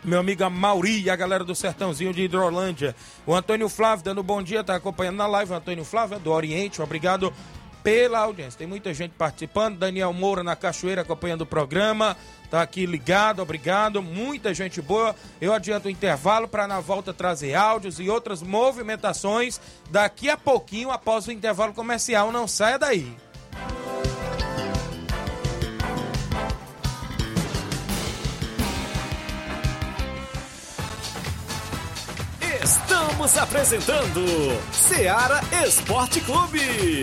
meu 0.03 0.21
amigo 0.21 0.49
Mauri 0.51 1.03
e 1.03 1.11
a 1.11 1.17
galera 1.17 1.45
do 1.45 1.55
Sertãozinho 1.55 2.13
de 2.13 2.23
Hidrolândia. 2.23 2.97
O 3.27 3.35
Antônio 3.35 3.69
Flávio 3.69 4.05
dando 4.05 4.23
bom 4.23 4.43
dia, 4.43 4.65
tá 4.65 4.75
acompanhando 4.75 5.17
na 5.17 5.27
live. 5.27 5.53
O 5.53 5.57
Antônio 5.57 5.85
Flávio 5.85 6.17
é 6.17 6.19
do 6.19 6.31
Oriente, 6.31 6.81
obrigado 6.81 7.33
pela 7.83 8.21
audiência. 8.21 8.59
Tem 8.59 8.67
muita 8.67 8.93
gente 8.95 9.13
participando. 9.13 9.79
Daniel 9.79 10.13
Moura 10.13 10.43
na 10.43 10.57
Cachoeira 10.57 11.03
acompanhando 11.03 11.43
o 11.43 11.47
programa. 11.47 12.17
Tá 12.55 12.63
aqui 12.63 12.87
ligado, 12.87 13.43
obrigado. 13.43 14.01
Muita 14.01 14.55
gente 14.55 14.81
boa. 14.81 15.17
Eu 15.41 15.53
adianto 15.53 15.89
o 15.89 15.91
intervalo 15.91 16.47
para 16.47 16.69
na 16.69 16.79
volta 16.79 17.13
trazer 17.13 17.53
áudios 17.53 17.99
e 17.99 18.09
outras 18.09 18.43
movimentações 18.43 19.61
daqui 19.91 20.31
a 20.31 20.37
pouquinho 20.37 20.93
após 20.93 21.27
o 21.27 21.33
intervalo 21.33 21.75
comercial. 21.75 22.31
Não 22.31 22.47
saia 22.47 22.79
daí. 22.79 23.17
Estamos 32.63 33.37
apresentando 33.37 34.25
Seara 34.71 35.41
Esporte 35.67 36.21
Clube. 36.21 37.03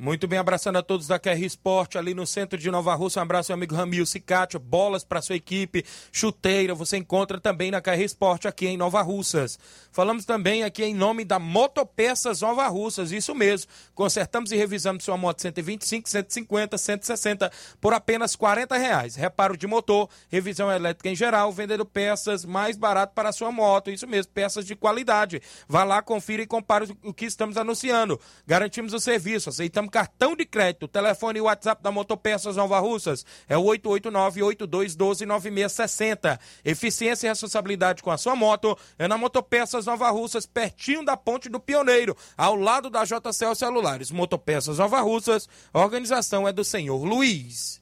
Muito 0.00 0.28
bem, 0.28 0.38
abraçando 0.38 0.78
a 0.78 0.82
todos 0.82 1.08
da 1.08 1.18
QR 1.18 1.42
Esporte 1.42 1.98
ali 1.98 2.14
no 2.14 2.24
centro 2.24 2.56
de 2.56 2.70
Nova 2.70 2.94
Rússia. 2.94 3.18
Um 3.18 3.24
abraço, 3.24 3.50
meu 3.50 3.56
amigo 3.56 3.74
Ramil 3.74 4.06
Cicatio. 4.06 4.60
Bolas 4.60 5.02
para 5.02 5.20
sua 5.20 5.34
equipe, 5.34 5.84
chuteira. 6.12 6.72
Você 6.72 6.98
encontra 6.98 7.40
também 7.40 7.72
na 7.72 7.82
QR 7.82 8.00
Esporte 8.00 8.46
aqui 8.46 8.68
em 8.68 8.76
Nova 8.76 9.02
Russas. 9.02 9.58
Falamos 9.90 10.24
também 10.24 10.62
aqui 10.62 10.84
em 10.84 10.94
nome 10.94 11.24
da 11.24 11.40
Motopeças 11.40 12.42
Nova 12.42 12.68
Russas. 12.68 13.10
Isso 13.10 13.34
mesmo. 13.34 13.68
Consertamos 13.92 14.52
e 14.52 14.56
revisamos 14.56 15.02
sua 15.02 15.16
moto 15.16 15.42
125, 15.42 16.08
150, 16.08 16.78
160 16.78 17.50
por 17.80 17.92
apenas 17.92 18.36
40 18.36 18.76
reais. 18.76 19.16
Reparo 19.16 19.56
de 19.56 19.66
motor, 19.66 20.08
revisão 20.28 20.70
elétrica 20.70 21.08
em 21.08 21.16
geral, 21.16 21.50
vendendo 21.50 21.84
peças 21.84 22.44
mais 22.44 22.76
barato 22.76 23.14
para 23.16 23.32
sua 23.32 23.50
moto. 23.50 23.90
Isso 23.90 24.06
mesmo, 24.06 24.30
peças 24.32 24.64
de 24.64 24.76
qualidade. 24.76 25.42
Vá 25.66 25.82
lá, 25.82 26.00
confira 26.00 26.40
e 26.40 26.46
compare 26.46 26.86
o 27.02 27.12
que 27.12 27.24
estamos 27.24 27.56
anunciando. 27.56 28.20
Garantimos 28.46 28.92
o 28.92 29.00
serviço, 29.00 29.48
aceitamos 29.48 29.87
cartão 29.88 30.36
de 30.36 30.44
crédito. 30.44 30.88
Telefone 30.88 31.38
e 31.38 31.42
WhatsApp 31.42 31.82
da 31.82 31.90
Motopeças 31.90 32.56
Nova 32.56 32.78
Russas 32.78 33.24
é 33.48 33.56
o 33.56 33.62
889-8212-9660. 33.64 36.38
Eficiência 36.64 37.26
e 37.26 37.30
responsabilidade 37.30 38.02
com 38.02 38.10
a 38.10 38.18
sua 38.18 38.36
moto 38.36 38.76
é 38.98 39.08
na 39.08 39.18
Motopeças 39.18 39.86
Nova 39.86 40.10
Russas, 40.10 40.46
pertinho 40.46 41.04
da 41.04 41.16
Ponte 41.16 41.48
do 41.48 41.60
Pioneiro, 41.60 42.16
ao 42.36 42.54
lado 42.54 42.90
da 42.90 43.04
JCL 43.04 43.54
Celulares. 43.54 44.10
Motopeças 44.10 44.78
Nova 44.78 45.00
Russas, 45.00 45.48
a 45.72 45.80
organização 45.80 46.46
é 46.46 46.52
do 46.52 46.64
senhor 46.64 47.02
Luiz. 47.04 47.80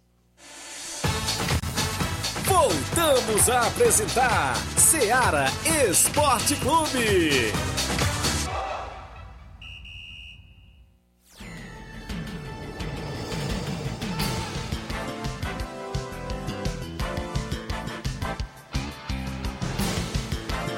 Voltamos 2.44 3.48
a 3.48 3.66
apresentar 3.66 4.54
Seara 4.76 5.46
Esporte 5.88 6.54
Clube. 6.56 7.52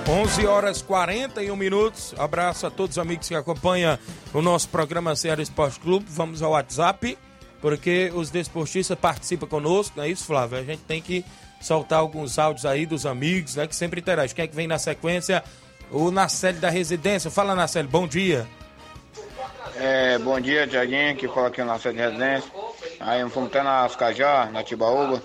11 0.09 0.47
horas 0.47 0.81
41 0.81 1.55
minutos. 1.55 2.15
Abraço 2.17 2.67
a 2.67 2.71
todos 2.71 2.97
os 2.97 2.99
amigos 2.99 3.29
que 3.29 3.35
acompanham 3.35 3.99
o 4.33 4.41
nosso 4.41 4.67
programa 4.71 5.15
Ceará 5.15 5.43
Esporte 5.43 5.79
Clube. 5.79 6.07
Vamos 6.09 6.43
ao 6.43 6.53
WhatsApp, 6.53 7.19
porque 7.61 8.11
os 8.15 8.31
desportistas 8.31 8.99
participam 8.99 9.47
conosco, 9.47 9.99
não 9.99 10.05
é 10.05 10.09
isso, 10.09 10.25
Flávio? 10.25 10.57
A 10.57 10.63
gente 10.63 10.81
tem 10.85 11.03
que 11.03 11.23
soltar 11.61 11.99
alguns 11.99 12.39
áudios 12.39 12.65
aí 12.65 12.87
dos 12.87 13.05
amigos, 13.05 13.57
né, 13.57 13.67
que 13.67 13.77
sempre 13.77 14.01
interagem. 14.01 14.35
Quem 14.35 14.47
é 14.47 14.49
que 14.49 14.57
vem 14.57 14.67
na 14.67 14.79
sequência? 14.79 15.45
O 15.91 16.11
Nacelle 16.11 16.59
da 16.59 16.71
Residência. 16.71 17.31
Fala, 17.31 17.55
Nacelle, 17.55 17.87
bom 17.87 18.09
dia. 18.09 18.47
É, 19.77 20.17
bom 20.17 20.41
dia, 20.41 20.67
Tiaguinho, 20.67 21.17
que 21.17 21.29
fala 21.29 21.49
aqui 21.49 21.61
no 21.61 21.67
Nacelle 21.67 21.99
da 21.99 22.07
Residência. 22.07 22.51
Aí 22.99 23.29
fomos 23.29 23.51
até 23.51 23.63
na 23.63 23.85
Ascajá, 23.85 24.49
na 24.51 24.65
Tibaúba. 24.65 25.23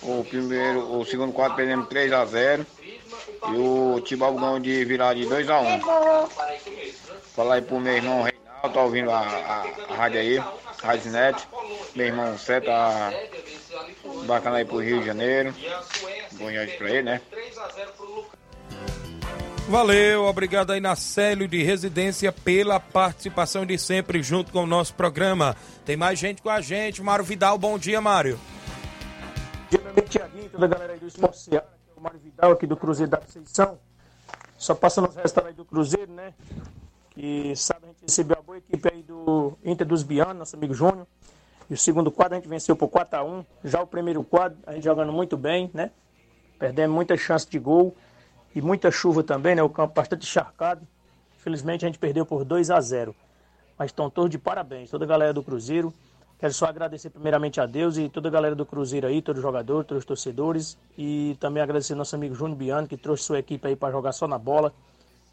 O 0.00 0.24
primeiro, 0.24 0.98
o 0.98 1.04
segundo 1.04 1.34
quarto 1.34 1.54
perdemos 1.54 1.86
3 1.88 2.12
a 2.14 2.24
0 2.24 2.66
e 3.50 3.56
o 3.56 4.00
Tibau 4.00 4.34
ganhou 4.34 4.58
de 4.58 4.84
virar 4.84 5.14
de 5.14 5.26
2x1. 5.26 5.80
Um. 5.80 6.28
Falar 7.34 7.54
aí 7.54 7.62
pro 7.62 7.80
meu 7.80 7.94
irmão 7.94 8.22
Reinaldo, 8.22 8.74
tá 8.74 8.82
ouvindo 8.82 9.10
a, 9.10 9.20
a, 9.20 9.92
a 9.92 9.94
rádio 9.96 10.20
aí, 10.20 10.42
Rádio 10.82 11.10
Net. 11.10 11.48
Meu 11.94 12.06
irmão 12.06 12.38
Sé 12.38 12.60
tá 12.60 13.12
bacana 14.26 14.58
aí 14.58 14.64
pro 14.64 14.78
Rio 14.78 15.00
de 15.00 15.06
Janeiro. 15.06 15.54
Bom 16.32 16.50
dia 16.50 16.74
pra 16.78 16.90
ele, 16.90 17.02
né? 17.02 17.20
Valeu, 19.68 20.24
obrigado 20.24 20.72
aí 20.72 20.80
na 20.80 20.94
Célio 20.94 21.48
de 21.48 21.62
Residência 21.62 22.32
pela 22.32 22.78
participação 22.78 23.64
de 23.64 23.78
sempre 23.78 24.22
junto 24.22 24.52
com 24.52 24.64
o 24.64 24.66
nosso 24.66 24.94
programa. 24.94 25.56
Tem 25.84 25.96
mais 25.96 26.18
gente 26.18 26.42
com 26.42 26.50
a 26.50 26.60
gente. 26.60 27.02
Mário 27.02 27.24
Vidal, 27.24 27.56
bom 27.56 27.78
dia, 27.78 28.00
Mário. 28.00 28.38
Bom 29.70 29.92
dia, 29.94 30.02
Tiaguinho, 30.02 30.50
toda 30.50 30.66
a 30.66 30.68
galera 30.68 30.92
aí 30.92 30.98
do 30.98 31.06
Esporte. 31.06 31.50
Mário 32.02 32.18
Vidal 32.18 32.50
aqui 32.50 32.66
do 32.66 32.76
Cruzeiro 32.76 33.10
da 33.10 33.16
Conceição. 33.16 33.78
Só 34.58 34.74
passando 34.74 35.08
os 35.08 35.14
restaurantes 35.14 35.56
do 35.56 35.64
Cruzeiro, 35.64 36.10
né? 36.12 36.34
Que 37.10 37.54
sabe, 37.54 37.84
a 37.84 37.88
gente 37.88 38.02
recebeu 38.02 38.36
a 38.38 38.42
boa 38.42 38.58
equipe 38.58 38.88
aí 38.92 39.02
do 39.02 39.56
Inter 39.64 39.86
dos 39.86 40.02
Bianos, 40.02 40.36
nosso 40.36 40.56
amigo 40.56 40.74
Júnior. 40.74 41.06
E 41.70 41.74
o 41.74 41.76
segundo 41.76 42.10
quadro 42.10 42.34
a 42.34 42.40
gente 42.40 42.48
venceu 42.48 42.74
por 42.74 42.88
4x1. 42.88 43.46
Já 43.62 43.80
o 43.80 43.86
primeiro 43.86 44.24
quadro, 44.24 44.58
a 44.66 44.72
gente 44.72 44.82
jogando 44.82 45.12
muito 45.12 45.36
bem, 45.36 45.70
né? 45.72 45.92
Perdemos 46.58 46.94
muita 46.94 47.16
chance 47.16 47.48
de 47.48 47.58
gol 47.58 47.94
e 48.52 48.60
muita 48.60 48.90
chuva 48.90 49.22
também, 49.22 49.54
né? 49.54 49.62
O 49.62 49.70
campo 49.70 49.94
bastante 49.94 50.26
encharcado. 50.26 50.86
Infelizmente 51.36 51.84
a 51.84 51.88
gente 51.88 52.00
perdeu 52.00 52.26
por 52.26 52.44
2 52.44 52.70
a 52.70 52.80
0 52.80 53.14
Mas 53.78 53.90
estão 53.90 54.10
todos 54.10 54.30
de 54.30 54.38
parabéns, 54.38 54.90
toda 54.90 55.04
a 55.04 55.08
galera 55.08 55.32
do 55.32 55.42
Cruzeiro. 55.42 55.94
Quero 56.42 56.52
só 56.52 56.66
agradecer 56.66 57.08
primeiramente 57.08 57.60
a 57.60 57.66
Deus 57.66 57.96
e 57.96 58.08
toda 58.08 58.28
a 58.28 58.32
galera 58.32 58.56
do 58.56 58.66
Cruzeiro 58.66 59.06
aí, 59.06 59.22
todos 59.22 59.38
os 59.38 59.42
jogadores, 59.44 59.86
todos 59.86 60.02
os 60.02 60.04
torcedores. 60.04 60.76
E 60.98 61.36
também 61.38 61.62
agradecer 61.62 61.94
nosso 61.94 62.16
amigo 62.16 62.34
Júnior 62.34 62.58
Biano, 62.58 62.88
que 62.88 62.96
trouxe 62.96 63.22
sua 63.22 63.38
equipe 63.38 63.64
aí 63.68 63.76
para 63.76 63.92
jogar 63.92 64.10
só 64.10 64.26
na 64.26 64.38
bola. 64.38 64.74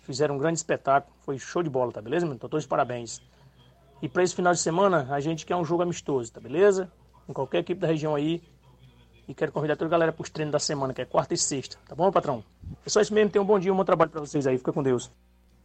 Fizeram 0.04 0.36
um 0.36 0.38
grande 0.38 0.60
espetáculo. 0.60 1.12
Foi 1.22 1.40
show 1.40 1.64
de 1.64 1.70
bola, 1.72 1.92
tá 1.92 2.00
beleza, 2.00 2.28
meu? 2.28 2.36
Então, 2.36 2.48
todos 2.48 2.68
parabéns. 2.68 3.24
E 4.04 4.08
para 4.08 4.22
esse 4.22 4.36
final 4.36 4.54
de 4.54 4.60
semana, 4.60 5.08
a 5.10 5.20
gente 5.20 5.48
quer 5.48 5.56
um 5.56 5.66
jogo 5.66 5.82
amistoso, 5.82 6.32
tá 6.32 6.40
beleza? 6.40 6.92
Com 7.26 7.34
qualquer 7.34 7.58
equipe 7.58 7.82
da 7.82 7.88
região 7.88 8.14
aí. 8.14 8.44
E 9.28 9.34
quero 9.34 9.52
convidar 9.52 9.78
toda 9.78 9.88
a 9.88 9.90
galera 9.90 10.14
para 10.14 10.22
os 10.22 10.30
treinos 10.30 10.52
da 10.52 10.60
semana, 10.60 10.94
que 10.94 11.02
é 11.02 11.06
quarta 11.06 11.34
e 11.34 11.38
sexta. 11.40 11.76
Tá 11.88 11.96
bom, 11.96 12.12
patrão? 12.12 12.44
É 12.86 12.90
só 12.90 13.02
isso 13.02 13.16
mesmo. 13.16 13.32
Tenham 13.32 13.46
um 13.46 13.48
bom 13.48 13.58
dia, 13.58 13.74
um 13.74 13.78
bom 13.78 13.84
trabalho 13.84 14.12
para 14.12 14.22
vocês 14.22 14.46
aí. 14.46 14.60
Fica 14.60 14.72
com 14.72 14.84
Deus. 14.84 15.10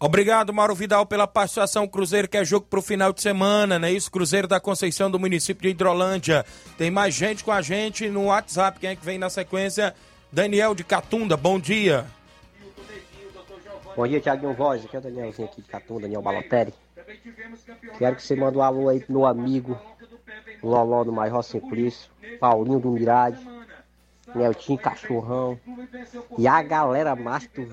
Obrigado, 0.05 0.53
Mauro 0.53 0.75
Vidal, 0.75 1.07
pela 1.07 1.27
participação. 1.27 1.89
Cruzeiro 1.89 2.29
que 2.29 2.37
é 2.37 2.45
jogo 2.45 2.67
pro 2.69 2.83
final 2.83 3.11
de 3.11 3.23
semana, 3.23 3.79
né? 3.79 3.91
Isso, 3.91 4.11
Cruzeiro 4.11 4.47
da 4.47 4.61
Conceição 4.61 5.11
do 5.11 5.19
município 5.19 5.63
de 5.63 5.71
Hidrolândia. 5.71 6.45
Tem 6.77 6.91
mais 6.91 7.15
gente 7.15 7.43
com 7.43 7.51
a 7.51 7.63
gente 7.63 8.11
no 8.11 8.27
WhatsApp. 8.27 8.79
Quem 8.79 8.91
é 8.91 8.97
que 8.97 9.03
vem 9.03 9.17
na 9.17 9.31
sequência? 9.31 9.95
Daniel 10.31 10.75
de 10.75 10.85
Catunda, 10.85 11.39
bom 11.39 11.59
dia. 11.59 12.05
Bom 13.97 14.07
dia, 14.07 14.21
Tiaguinho 14.21 14.53
Voz. 14.53 14.85
Aqui 14.85 14.95
é 14.95 14.99
o 14.99 15.03
Danielzinho 15.03 15.49
aqui 15.49 15.63
de 15.63 15.69
Catunda, 15.69 16.03
Daniel 16.03 16.21
Balotelli. 16.21 16.75
Quero 17.97 18.17
que 18.17 18.23
você 18.23 18.37
mande 18.37 18.59
um 18.59 18.63
alô 18.63 18.91
aí 18.91 19.01
pro 19.01 19.11
meu 19.11 19.25
amigo 19.25 19.81
Loló 20.63 21.03
do 21.03 21.15
Major 21.15 21.43
Simplício, 21.43 22.11
Paulinho 22.39 22.79
do 22.79 22.91
Mirade, 22.91 23.39
Neltinho 24.35 24.79
Cachorrão 24.79 25.59
e 26.37 26.47
a 26.47 26.63
galera 26.63 27.17
massa 27.17 27.49
do 27.57 27.65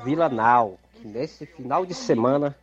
Nau 1.03 1.11
nesse 1.11 1.45
final 1.45 1.85
de 1.85 1.93
semana 1.93 2.55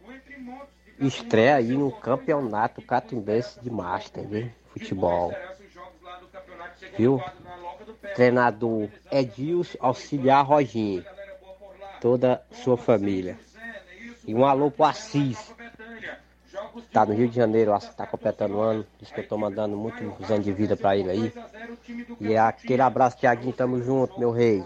estreia 1.00 1.56
aí 1.56 1.76
no 1.76 1.90
campeonato 1.92 2.80
catimbense 2.82 3.60
de 3.60 3.70
Master 3.70 4.26
de 4.26 4.50
futebol. 4.72 5.32
Viu? 6.96 7.22
Treinador 8.14 8.88
Edilson, 9.10 9.78
auxiliar 9.80 10.44
Roginho. 10.44 11.04
Toda 12.00 12.42
sua 12.52 12.76
família. 12.76 13.38
E 14.26 14.34
um 14.34 14.44
alô 14.44 14.70
pro 14.70 14.84
Assis. 14.84 15.52
Tá 16.92 17.04
no 17.04 17.14
Rio 17.14 17.28
de 17.28 17.36
Janeiro, 17.36 17.72
tá 17.96 18.06
completando 18.06 18.56
o 18.56 18.60
ano. 18.60 18.86
Diz 19.00 19.10
que 19.10 19.20
eu 19.20 19.28
tô 19.28 19.36
mandando 19.36 19.76
muitos 19.76 20.30
anos 20.30 20.44
de 20.44 20.52
vida 20.52 20.76
pra 20.76 20.96
ele 20.96 21.10
aí. 21.10 21.32
E 22.20 22.32
é 22.32 22.38
aquele 22.38 22.82
abraço, 22.82 23.18
Tiaguinho, 23.18 23.52
tamo 23.52 23.82
junto, 23.82 24.18
meu 24.18 24.30
rei. 24.30 24.64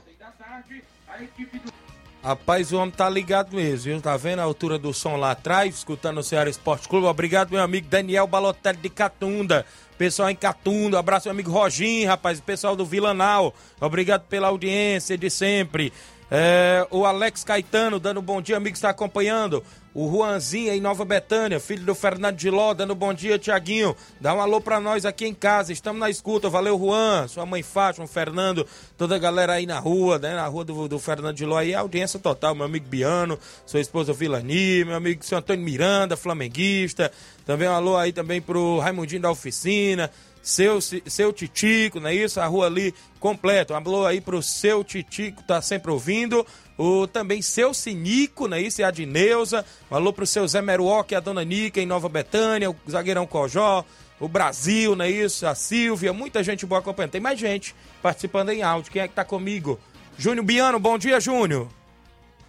Rapaz, 2.22 2.72
o 2.72 2.76
homem 2.78 2.92
tá 2.92 3.10
ligado 3.10 3.56
mesmo, 3.56 3.84
viu? 3.84 4.00
Tá 4.00 4.16
vendo 4.16 4.38
a 4.38 4.44
altura 4.44 4.78
do 4.78 4.94
som 4.94 5.16
lá 5.16 5.32
atrás, 5.32 5.74
escutando 5.74 6.18
o 6.18 6.22
Ceará 6.22 6.48
Esporte 6.48 6.88
Clube. 6.88 7.08
Obrigado, 7.08 7.50
meu 7.50 7.60
amigo 7.60 7.88
Daniel 7.90 8.28
Balotelli 8.28 8.78
de 8.78 8.88
Catunda. 8.88 9.66
Pessoal 9.98 10.30
em 10.30 10.36
Catunda, 10.36 11.00
abraço, 11.00 11.26
meu 11.26 11.32
amigo 11.32 11.50
Roginho, 11.50 12.06
rapaz, 12.06 12.40
pessoal 12.40 12.76
do 12.76 12.86
Vilanal. 12.86 13.52
Obrigado 13.80 14.22
pela 14.28 14.48
audiência 14.48 15.18
de 15.18 15.28
sempre. 15.28 15.92
É, 16.34 16.86
o 16.90 17.04
Alex 17.04 17.44
Caetano 17.44 18.00
dando 18.00 18.22
bom 18.22 18.40
dia, 18.40 18.56
amigo, 18.56 18.74
está 18.74 18.88
acompanhando. 18.88 19.62
O 19.92 20.10
Juanzinho 20.10 20.72
em 20.72 20.80
Nova 20.80 21.04
Betânia, 21.04 21.60
filho 21.60 21.84
do 21.84 21.94
Fernando 21.94 22.36
de 22.36 22.48
Ló, 22.48 22.72
dando 22.72 22.94
bom 22.94 23.12
dia, 23.12 23.38
Tiaguinho. 23.38 23.94
Dá 24.18 24.32
um 24.32 24.40
alô 24.40 24.58
pra 24.58 24.80
nós 24.80 25.04
aqui 25.04 25.26
em 25.26 25.34
casa, 25.34 25.74
estamos 25.74 26.00
na 26.00 26.08
escuta. 26.08 26.48
Valeu, 26.48 26.78
Juan, 26.78 27.28
sua 27.28 27.44
mãe 27.44 27.62
Fátima, 27.62 28.06
Fernando, 28.06 28.66
toda 28.96 29.14
a 29.16 29.18
galera 29.18 29.52
aí 29.52 29.66
na 29.66 29.78
rua, 29.78 30.18
né? 30.18 30.34
Na 30.34 30.46
rua 30.46 30.64
do, 30.64 30.88
do 30.88 30.98
Fernando 30.98 31.36
de 31.36 31.44
Ló 31.44 31.58
aí, 31.58 31.74
audiência 31.74 32.18
total. 32.18 32.54
Meu 32.54 32.64
amigo 32.64 32.86
Biano, 32.88 33.38
sua 33.66 33.80
esposa 33.80 34.14
Vilani, 34.14 34.86
meu 34.86 34.96
amigo 34.96 35.22
seu 35.22 35.36
Antônio 35.36 35.62
Miranda, 35.62 36.16
flamenguista. 36.16 37.12
Também 37.44 37.68
um 37.68 37.72
alô 37.72 37.94
aí 37.94 38.10
também 38.10 38.40
pro 38.40 38.78
Raimundinho 38.78 39.20
da 39.20 39.30
Oficina 39.30 40.10
seu, 40.42 40.80
seu 40.80 41.32
Titico, 41.32 42.00
não 42.00 42.08
é 42.08 42.14
isso? 42.14 42.40
A 42.40 42.46
rua 42.46 42.66
ali 42.66 42.92
completa. 43.20 43.72
Um 43.72 43.76
alô 43.76 44.04
aí 44.04 44.20
pro 44.20 44.42
seu 44.42 44.82
Titico, 44.82 45.42
tá 45.44 45.62
sempre 45.62 45.92
ouvindo. 45.92 46.44
O 46.76 47.06
também 47.06 47.40
seu 47.40 47.72
Sinico, 47.72 48.48
não 48.48 48.56
é 48.56 48.60
isso? 48.60 48.80
E 48.80 48.84
a 48.84 48.90
Dineuza. 48.90 49.64
Um 49.90 49.94
alô 49.94 50.12
pro 50.12 50.26
seu 50.26 50.46
Zé 50.48 50.60
Meruoc 50.60 51.12
e 51.12 51.14
a 51.14 51.20
Dona 51.20 51.44
Nica 51.44 51.80
em 51.80 51.86
Nova 51.86 52.08
Betânia, 52.08 52.70
o 52.70 52.76
zagueirão 52.90 53.26
Cojó, 53.26 53.84
o 54.18 54.26
Brasil, 54.26 54.96
não 54.96 55.04
é 55.04 55.10
isso? 55.10 55.46
A 55.46 55.54
Silvia, 55.54 56.12
muita 56.12 56.42
gente 56.42 56.66
boa 56.66 56.80
acompanhando. 56.80 57.12
Tem 57.12 57.20
mais 57.20 57.38
gente 57.38 57.74
participando 58.02 58.50
em 58.50 58.62
áudio. 58.62 58.90
Quem 58.90 59.02
é 59.02 59.08
que 59.08 59.14
tá 59.14 59.24
comigo? 59.24 59.78
Júnior 60.18 60.44
Biano, 60.44 60.80
bom 60.80 60.98
dia, 60.98 61.20
Júnior. 61.20 61.68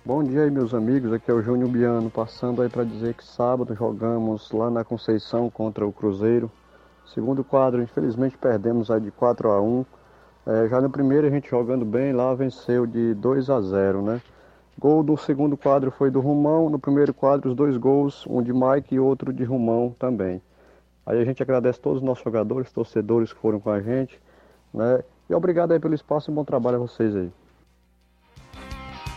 Bom 0.04 0.24
dia 0.24 0.44
aí, 0.44 0.52
meus 0.52 0.74
amigos. 0.74 1.14
Aqui 1.14 1.30
é 1.30 1.34
o 1.34 1.42
Júnior 1.42 1.70
Biano, 1.70 2.10
passando 2.10 2.62
aí 2.62 2.70
para 2.70 2.84
dizer 2.84 3.14
que 3.14 3.24
sábado 3.24 3.74
jogamos 3.76 4.52
lá 4.52 4.70
na 4.70 4.84
Conceição 4.84 5.50
contra 5.50 5.86
o 5.86 5.94
Cruzeiro 5.94 6.52
Segundo 7.06 7.44
quadro, 7.44 7.82
infelizmente 7.82 8.38
perdemos 8.38 8.90
aí 8.90 9.00
de 9.00 9.12
4 9.12 9.52
a 9.52 9.62
1 9.62 9.86
é, 10.46 10.68
Já 10.68 10.82
no 10.82 10.90
primeiro 10.90 11.28
a 11.28 11.30
gente 11.30 11.50
jogando 11.50 11.86
bem 11.86 12.12
lá 12.14 12.34
venceu 12.34 12.86
de 12.86 13.14
2 13.14 13.50
a 13.50 13.62
0 13.62 14.02
né? 14.02 14.22
Gol 14.78 15.04
do 15.04 15.16
segundo 15.16 15.56
quadro 15.56 15.92
foi 15.92 16.10
do 16.10 16.20
Rumão, 16.20 16.70
no 16.70 16.80
primeiro 16.80 17.14
quadro 17.14 17.50
os 17.50 17.56
dois 17.56 17.78
gols, 17.78 18.26
um 18.28 18.42
de 18.42 18.52
Mike 18.52 18.96
e 18.96 19.00
outro 19.00 19.32
de 19.32 19.44
Rumão 19.44 19.96
também. 20.00 20.42
Aí 21.06 21.22
a 21.22 21.26
gente 21.26 21.44
agradece 21.44 21.80
todos 21.80 22.02
os 22.02 22.04
nossos 22.04 22.24
jogadores, 22.24 22.72
torcedores 22.72 23.32
que 23.32 23.40
foram 23.40 23.60
com 23.60 23.70
a 23.70 23.80
gente, 23.80 24.20
né? 24.74 25.04
E 25.30 25.36
obrigado 25.36 25.72
aí 25.72 25.80
pelo 25.80 25.94
espaço 25.94 26.32
e 26.32 26.34
bom 26.34 26.44
trabalho 26.44 26.78
a 26.78 26.80
vocês 26.80 27.16
aí. 27.16 27.32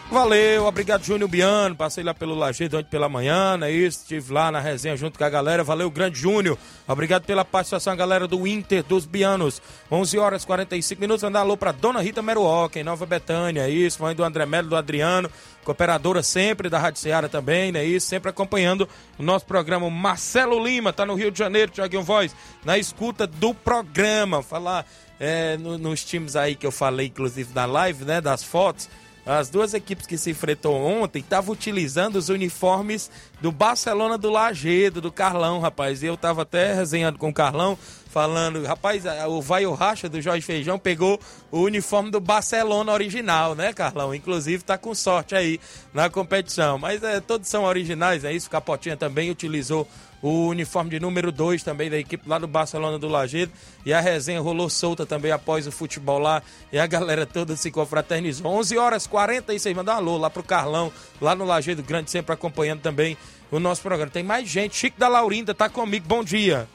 Valeu, 0.09 0.64
obrigado 0.64 1.02
Júnior 1.04 1.28
Biano, 1.28 1.74
passei 1.74 2.04
lá 2.04 2.14
pelo 2.14 2.32
Lajeado 2.32 2.78
ontem 2.78 2.88
pela 2.88 3.09
manhã, 3.09 3.59
é 3.62 3.72
isso, 3.72 4.02
estive 4.02 4.32
lá 4.32 4.52
na 4.52 4.61
resenha 4.61 4.96
junto 4.96 5.18
com 5.18 5.24
a 5.24 5.28
galera, 5.28 5.64
valeu 5.64 5.90
grande 5.90 6.20
Júnior, 6.20 6.57
obrigado 6.86 7.24
pela 7.24 7.44
participação 7.44 7.96
galera 7.96 8.28
do 8.28 8.46
Inter 8.46 8.84
dos 8.84 9.04
Bianos, 9.04 9.61
11 9.90 10.16
horas 10.16 10.44
45 10.44 11.00
minutos, 11.00 11.24
andar 11.24 11.40
alô 11.40 11.57
pra 11.57 11.72
Dona 11.72 12.00
Rita 12.00 12.22
Meruoca, 12.22 12.78
em 12.78 12.84
Nova 12.84 13.04
Betânia, 13.04 13.62
é 13.62 13.68
isso, 13.68 14.00
mãe 14.00 14.14
do 14.14 14.22
André 14.22 14.46
Melo, 14.46 14.68
do 14.68 14.76
Adriano, 14.76 15.28
cooperadora 15.64 16.22
sempre 16.22 16.70
da 16.70 16.78
Rádio 16.78 17.00
Ceará 17.00 17.28
também, 17.28 17.72
né, 17.72 17.84
isso, 17.84 18.07
sempre 18.07 18.30
acompanhando 18.30 18.88
o 19.18 19.22
nosso 19.24 19.44
programa, 19.44 19.90
Marcelo 19.90 20.64
Lima, 20.64 20.92
tá 20.92 21.04
no 21.04 21.16
Rio 21.16 21.32
de 21.32 21.38
Janeiro, 21.40 21.72
Tiaguinho 21.72 22.04
Voz, 22.04 22.34
na 22.64 22.78
escuta 22.78 23.26
do 23.26 23.52
programa, 23.52 24.40
falar 24.40 24.86
é, 25.18 25.57
no, 25.57 25.76
nos 25.76 26.04
times 26.04 26.36
aí 26.36 26.54
que 26.54 26.64
eu 26.66 26.72
falei, 26.72 27.09
inclusive 27.09 27.50
na 27.52 27.66
live, 27.66 28.04
né, 28.04 28.20
das 28.20 28.44
fotos, 28.44 28.88
as 29.26 29.50
duas 29.50 29.74
equipes 29.74 30.06
que 30.06 30.16
se 30.16 30.30
enfrentou 30.30 30.74
ontem 30.74 31.18
estavam 31.18 31.52
utilizando 31.52 32.14
os 32.14 32.28
uniformes 32.28 33.10
do 33.40 33.50
Barcelona 33.50 34.16
do 34.16 34.30
Lagedo, 34.30 35.00
do 35.00 35.10
Carlão, 35.10 35.58
rapaz. 35.58 36.02
Eu 36.04 36.16
tava 36.16 36.42
até 36.42 36.72
resenhando 36.72 37.18
com 37.18 37.28
o 37.28 37.34
Carlão, 37.34 37.76
falando, 38.08 38.64
rapaz, 38.64 39.02
o 39.28 39.42
Vai 39.42 39.66
o 39.66 39.74
Racha 39.74 40.08
do 40.08 40.22
Jorge 40.22 40.46
Feijão 40.46 40.78
pegou 40.78 41.20
o 41.50 41.60
uniforme 41.62 42.10
do 42.10 42.20
Barcelona 42.20 42.92
original, 42.92 43.56
né, 43.56 43.72
Carlão? 43.72 44.14
Inclusive 44.14 44.62
tá 44.62 44.78
com 44.78 44.94
sorte 44.94 45.34
aí 45.34 45.60
na 45.92 46.08
competição. 46.08 46.78
Mas 46.78 47.02
é, 47.02 47.20
todos 47.20 47.48
são 47.48 47.64
originais, 47.64 48.24
é 48.24 48.32
isso. 48.32 48.48
Capotinha 48.48 48.96
também 48.96 49.30
utilizou 49.30 49.88
o 50.26 50.48
uniforme 50.48 50.90
de 50.90 50.98
número 50.98 51.30
2 51.30 51.62
também 51.62 51.88
da 51.88 51.96
equipe 51.96 52.28
lá 52.28 52.36
do 52.36 52.48
Barcelona 52.48 52.98
do 52.98 53.06
Lagedo. 53.06 53.52
E 53.84 53.92
a 53.92 54.00
resenha 54.00 54.40
rolou 54.40 54.68
solta 54.68 55.06
também 55.06 55.30
após 55.30 55.68
o 55.68 55.70
futebol 55.72 56.18
lá. 56.18 56.42
E 56.72 56.78
a 56.80 56.86
galera 56.86 57.24
toda 57.24 57.54
se 57.54 57.70
confraternizou. 57.70 58.50
11 58.50 58.76
horas 58.76 59.06
46, 59.06 59.76
mandar 59.76 59.94
um 59.94 59.98
alô 59.98 60.16
lá 60.16 60.28
pro 60.28 60.42
Carlão, 60.42 60.92
lá 61.20 61.36
no 61.36 61.44
Lagedo 61.44 61.80
Grande, 61.80 62.10
sempre 62.10 62.32
acompanhando 62.32 62.80
também 62.80 63.16
o 63.52 63.60
nosso 63.60 63.82
programa. 63.82 64.10
Tem 64.10 64.24
mais 64.24 64.48
gente. 64.48 64.76
Chico 64.76 64.98
da 64.98 65.06
Laurinda 65.06 65.54
tá 65.54 65.68
comigo. 65.68 66.08
Bom 66.08 66.24
dia. 66.24 66.68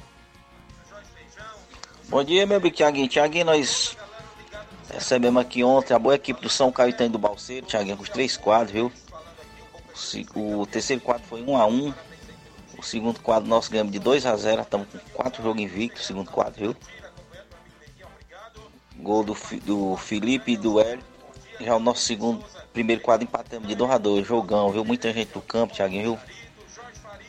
Bom 2.08 2.24
dia, 2.24 2.46
meu 2.46 2.56
amigo 2.56 2.74
Tiaguinho. 2.74 3.10
Tiaguinho, 3.10 3.46
nós 3.46 3.98
recebemos 4.94 5.42
aqui 5.42 5.62
ontem 5.62 5.94
a 5.94 6.00
boa 6.00 6.16
equipe 6.16 6.42
do 6.42 6.50
São 6.50 6.72
Caetano 6.72 7.12
do 7.12 7.20
Balseiro, 7.20 7.66
Tiaguinho, 7.66 7.98
com 7.98 8.04
os 8.04 8.10
três 8.10 8.38
quadros, 8.38 8.72
viu? 8.72 8.92
O 10.36 10.66
terceiro 10.66 11.02
quadro 11.02 11.24
foi 11.28 11.42
1 11.42 11.52
um 11.52 11.58
a 11.58 11.66
1 11.66 11.88
um. 11.88 11.94
O 12.82 12.84
segundo 12.84 13.20
quadro 13.20 13.48
nosso 13.48 13.70
ganhamos 13.70 13.92
de 13.92 14.00
2 14.00 14.26
a 14.26 14.36
0 14.36 14.64
Estamos 14.64 14.88
com 14.88 14.98
quatro 15.14 15.44
jogos 15.44 15.62
invictos, 15.62 16.04
segundo 16.04 16.32
quadro, 16.32 16.56
viu? 16.60 16.76
Gol 18.98 19.24
do, 19.24 19.38
do 19.64 19.96
Felipe 19.98 20.54
e 20.54 20.58
do 20.58 20.82
Hélio. 20.82 21.04
Já 21.60 21.76
o 21.76 21.80
nosso 21.80 22.02
segundo, 22.02 22.44
primeiro 22.74 23.00
quadro 23.00 23.24
empatamos 23.24 23.68
de 23.68 23.76
2 23.76 23.92
a 23.92 24.00
2 24.00 24.26
Jogão, 24.26 24.72
viu? 24.72 24.84
Muita 24.84 25.14
gente 25.14 25.32
do 25.32 25.42
campo, 25.42 25.76
Tiaguinho, 25.76 26.02
viu? 26.02 26.20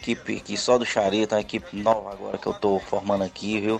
Equipe 0.00 0.38
aqui 0.38 0.56
só 0.56 0.78
do 0.78 0.86
Chareta, 0.86 1.34
uma 1.34 1.42
equipe 1.42 1.76
nova 1.76 2.12
agora 2.12 2.38
que 2.38 2.46
eu 2.46 2.54
tô 2.54 2.78
formando 2.78 3.22
aqui, 3.22 3.60
viu? 3.60 3.78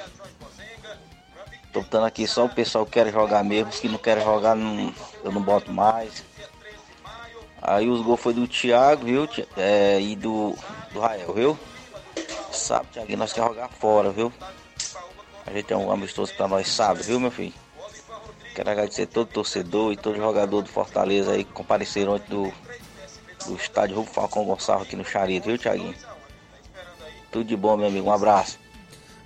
Tô 1.73 1.81
botando 1.81 2.05
aqui 2.05 2.27
só 2.27 2.45
o 2.45 2.51
pessoal 2.51 2.85
que 2.85 2.93
quer 2.93 3.11
jogar 3.11 3.43
mesmo, 3.43 3.70
os 3.70 3.81
que 3.81 3.89
não 3.89 3.97
querem 3.97 4.23
jogar 4.23 4.55
não, 4.55 4.93
eu 5.25 5.33
não 5.33 5.41
boto 5.41 5.73
mais. 5.73 6.23
Aí 7.62 7.89
os 7.89 8.03
gols 8.03 8.20
foi 8.20 8.35
do 8.35 8.47
Thiago, 8.47 9.07
viu? 9.07 9.27
É, 9.57 9.99
e 10.01 10.14
do, 10.16 10.55
do 10.93 11.01
Rael, 11.01 11.32
viu? 11.32 11.59
Sabe, 12.53 12.86
Thiago, 12.93 13.16
nós 13.16 13.32
queremos 13.32 13.55
jogar 13.57 13.68
fora, 13.68 14.11
viu? 14.11 14.32
A 15.47 15.51
gente 15.51 15.64
tem 15.64 15.76
um 15.76 15.90
amistoso 15.90 16.34
pra 16.34 16.47
nós, 16.47 16.68
sabe, 16.68 17.03
viu, 17.03 17.18
meu 17.18 17.30
filho? 17.30 17.55
Quero 18.55 18.70
agradecer 18.70 19.07
todo 19.07 19.28
torcedor 19.28 19.93
e 19.93 19.97
todo 19.97 20.16
jogador 20.16 20.62
do 20.62 20.68
Fortaleza 20.68 21.32
aí 21.32 21.45
que 21.45 21.53
compareceram 21.53 22.14
antes 22.14 22.28
do, 22.28 22.53
do 23.47 23.57
estádio 23.57 23.97
Rubio 23.97 24.12
Falcão 24.12 24.45
Gonçalves 24.45 24.86
aqui 24.86 24.97
no 24.97 25.05
Charito, 25.05 25.47
viu, 25.49 25.59
Thiaguinho? 25.59 25.95
Tudo 27.30 27.45
de 27.45 27.57
bom, 27.57 27.76
meu 27.78 27.88
amigo. 27.88 28.09
Um 28.09 28.12
abraço. 28.12 28.61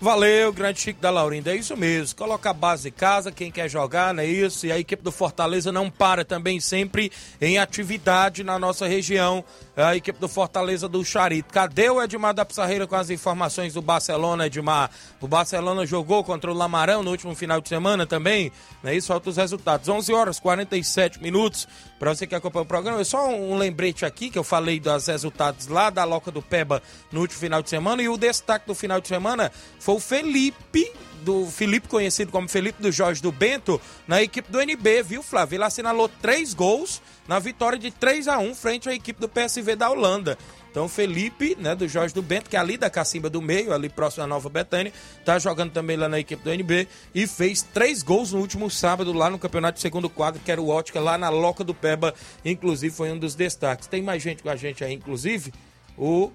Valeu, 0.00 0.52
grande 0.52 0.80
Chico 0.80 1.00
da 1.00 1.10
Laurinda. 1.10 1.52
É 1.52 1.56
isso 1.56 1.76
mesmo. 1.76 2.16
Coloca 2.16 2.50
a 2.50 2.52
base 2.52 2.84
de 2.84 2.90
casa, 2.90 3.32
quem 3.32 3.50
quer 3.50 3.68
jogar, 3.68 4.12
não 4.12 4.22
é 4.22 4.26
isso? 4.26 4.66
E 4.66 4.72
a 4.72 4.78
equipe 4.78 5.02
do 5.02 5.10
Fortaleza 5.10 5.72
não 5.72 5.90
para 5.90 6.24
também 6.24 6.60
sempre 6.60 7.10
em 7.40 7.58
atividade 7.58 8.44
na 8.44 8.58
nossa 8.58 8.86
região. 8.86 9.42
A 9.76 9.94
equipe 9.94 10.18
do 10.18 10.26
Fortaleza 10.26 10.88
do 10.88 11.04
Charito. 11.04 11.52
Cadê 11.52 11.90
o 11.90 12.02
Edmar 12.02 12.32
da 12.32 12.46
Pissarreira 12.46 12.86
com 12.86 12.96
as 12.96 13.10
informações 13.10 13.74
do 13.74 13.82
Barcelona, 13.82 14.46
Edmar? 14.46 14.90
O 15.20 15.28
Barcelona 15.28 15.84
jogou 15.84 16.24
contra 16.24 16.50
o 16.50 16.54
Lamarão 16.54 17.02
no 17.02 17.10
último 17.10 17.34
final 17.34 17.60
de 17.60 17.68
semana 17.68 18.06
também. 18.06 18.50
Não 18.82 18.90
é 18.90 18.94
isso? 18.96 19.08
Falta 19.08 19.28
os 19.28 19.36
resultados. 19.36 19.86
11 19.86 20.14
horas 20.14 20.40
47 20.40 21.22
minutos. 21.22 21.68
Para 21.98 22.14
você 22.14 22.26
que 22.26 22.34
acompanha 22.34 22.62
o 22.62 22.66
programa, 22.66 23.04
só 23.04 23.28
um 23.28 23.58
lembrete 23.58 24.06
aqui 24.06 24.30
que 24.30 24.38
eu 24.38 24.44
falei 24.44 24.80
dos 24.80 25.06
resultados 25.08 25.66
lá 25.66 25.90
da 25.90 26.04
Loca 26.04 26.30
do 26.30 26.40
Peba 26.40 26.82
no 27.12 27.20
último 27.20 27.38
final 27.38 27.62
de 27.62 27.68
semana. 27.68 28.00
E 28.00 28.08
o 28.08 28.16
destaque 28.16 28.66
do 28.66 28.74
final 28.74 28.98
de 28.98 29.08
semana 29.08 29.52
foi 29.78 29.96
o 29.96 30.00
Felipe, 30.00 30.90
do 31.20 31.46
Felipe, 31.46 31.88
conhecido 31.88 32.30
como 32.32 32.48
Felipe 32.48 32.80
do 32.80 32.92
Jorge 32.92 33.20
do 33.20 33.32
Bento, 33.32 33.80
na 34.06 34.22
equipe 34.22 34.50
do 34.50 34.60
NB, 34.60 35.02
viu, 35.02 35.22
Flávio? 35.22 35.56
Ele 35.56 35.64
assinalou 35.64 36.08
três 36.08 36.54
gols 36.54 37.02
na 37.26 37.38
vitória 37.38 37.78
de 37.78 37.90
3 37.90 38.28
a 38.28 38.38
1 38.38 38.54
frente 38.54 38.88
à 38.88 38.94
equipe 38.94 39.20
do 39.20 39.28
PSV 39.28 39.65
da 39.74 39.90
Holanda. 39.90 40.38
Então, 40.70 40.88
Felipe, 40.90 41.56
né, 41.58 41.74
do 41.74 41.88
Jorge 41.88 42.12
do 42.12 42.20
Bento, 42.20 42.50
que 42.50 42.56
é 42.56 42.58
ali 42.58 42.76
da 42.76 42.90
Cacimba 42.90 43.30
do 43.30 43.40
Meio, 43.40 43.72
ali 43.72 43.88
próximo 43.88 44.24
à 44.24 44.26
Nova 44.26 44.50
Betânia, 44.50 44.92
tá 45.24 45.38
jogando 45.38 45.72
também 45.72 45.96
lá 45.96 46.06
na 46.06 46.20
equipe 46.20 46.44
do 46.44 46.52
NB 46.52 46.86
e 47.14 47.26
fez 47.26 47.62
três 47.62 48.02
gols 48.02 48.32
no 48.32 48.40
último 48.40 48.70
sábado 48.70 49.10
lá 49.14 49.30
no 49.30 49.38
campeonato 49.38 49.76
de 49.76 49.80
segundo 49.80 50.10
quadro, 50.10 50.38
que 50.44 50.52
era 50.52 50.60
o 50.60 50.68
Ótica, 50.68 51.00
lá 51.00 51.16
na 51.16 51.30
Loca 51.30 51.64
do 51.64 51.72
Peba, 51.72 52.12
inclusive 52.44 52.94
foi 52.94 53.10
um 53.10 53.18
dos 53.18 53.34
destaques. 53.34 53.88
Tem 53.88 54.02
mais 54.02 54.22
gente 54.22 54.42
com 54.42 54.50
a 54.50 54.56
gente 54.56 54.84
aí, 54.84 54.92
inclusive, 54.92 55.50
o 55.96 56.30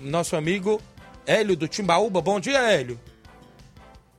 nosso 0.00 0.36
amigo 0.36 0.80
Hélio 1.26 1.54
do 1.54 1.68
Timbaúba. 1.68 2.22
Bom 2.22 2.40
dia, 2.40 2.60
Hélio. 2.60 2.98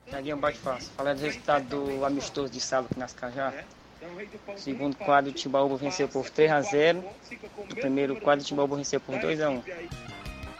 Tiaguinho 0.08 0.36
Baixo 0.36 0.60
Fácil. 0.60 0.90
Falar 0.96 1.14
do 1.14 1.20
resultado 1.20 1.64
do 1.64 2.04
amistoso 2.04 2.52
de 2.52 2.60
sábado 2.60 2.86
aqui 2.92 3.00
nas 3.00 3.12
Cajá. 3.12 3.52
Segundo 4.56 4.96
quadro, 4.96 5.30
o 5.30 5.34
Timbaúba 5.34 5.76
venceu 5.76 6.08
por 6.08 6.28
3 6.30 6.50
a 6.50 6.60
0 6.60 7.04
No 7.68 7.76
primeiro 7.76 8.16
quadro, 8.16 8.44
o 8.44 8.46
Timbaúba 8.46 8.76
venceu 8.76 9.00
por 9.00 9.18
2 9.18 9.40
a 9.40 9.50
1 9.50 9.62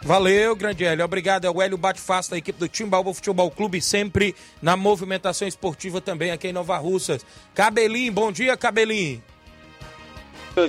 Valeu, 0.05 0.55
grande 0.55 0.85
Hélio. 0.85 1.03
Obrigado. 1.03 1.45
É 1.45 1.49
o 1.49 1.59
Hélio 1.59 1.79
Bate-Fácil 1.79 2.31
da 2.31 2.37
equipe 2.37 2.59
do 2.59 2.67
Timbaúba 2.67 3.11
Futebol 3.11 3.49
Clube, 3.49 3.81
sempre 3.81 4.35
na 4.61 4.77
movimentação 4.77 5.47
esportiva 5.47 5.99
também 5.99 6.29
aqui 6.29 6.49
em 6.49 6.53
Nova 6.53 6.77
Russas. 6.77 7.25
Cabelinho, 7.55 8.13
bom 8.13 8.31
dia, 8.31 8.55
Cabelinho. 8.55 9.23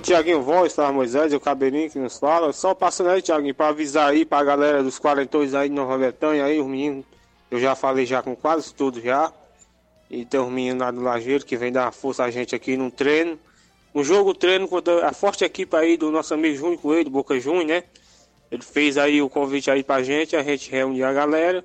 Tiaguinho 0.01 0.43
Voz, 0.43 0.74
tá, 0.74 0.91
Moisés, 0.91 1.35
o 1.35 1.39
Cabelinho 1.39 1.91
que 1.91 1.99
nos 1.99 2.18
fala. 2.18 2.51
Só 2.53 2.74
passando 2.74 3.11
aí, 3.11 3.20
Tiaguinho, 3.20 3.55
pra 3.55 3.68
avisar 3.68 4.09
aí 4.09 4.24
pra 4.24 4.43
galera 4.43 4.83
dos 4.83 4.99
quarentões 4.99 5.55
aí 5.55 5.68
de 5.68 5.74
Nova 5.74 5.99
Betânia, 5.99 6.45
aí, 6.45 6.59
os 6.59 6.66
meninos. 6.66 7.05
Eu 7.51 7.61
já 7.61 7.77
falei 7.77 8.07
já 8.07 8.22
com 8.22 8.35
quase 8.35 8.74
tudo 8.74 9.01
já. 9.03 9.31
E 10.11 10.25
tem 10.25 10.39
os 10.41 10.51
meninos 10.51 10.81
lá 10.81 10.91
do 10.91 11.01
Lajeiro 11.01 11.45
que 11.45 11.57
vem 11.57 11.73
dar 11.73 11.93
força 11.93 12.25
a 12.25 12.31
gente 12.31 12.55
aqui 12.55 12.77
no 12.77 12.91
treino. 12.91 13.39
Um 13.95 14.05
jogo 14.05 14.35
treino 14.35 14.69
contra 14.69 15.09
a 15.09 15.13
forte 15.13 15.45
equipe 15.45 15.75
aí 15.77 15.97
do 15.97 16.11
nosso 16.11 16.35
amigo 16.35 16.57
Júnior 16.57 16.81
Coelho, 16.81 17.11
Boca 17.11 17.39
Júnior, 17.41 17.65
né? 17.65 17.85
Ele 18.51 18.63
fez 18.63 18.97
aí 18.97 19.21
o 19.21 19.29
convite 19.29 19.71
aí 19.71 19.83
pra 19.83 20.03
gente, 20.03 20.37
a 20.37 20.43
gente 20.43 20.71
reúne 20.71 21.03
a 21.03 21.13
galera. 21.13 21.65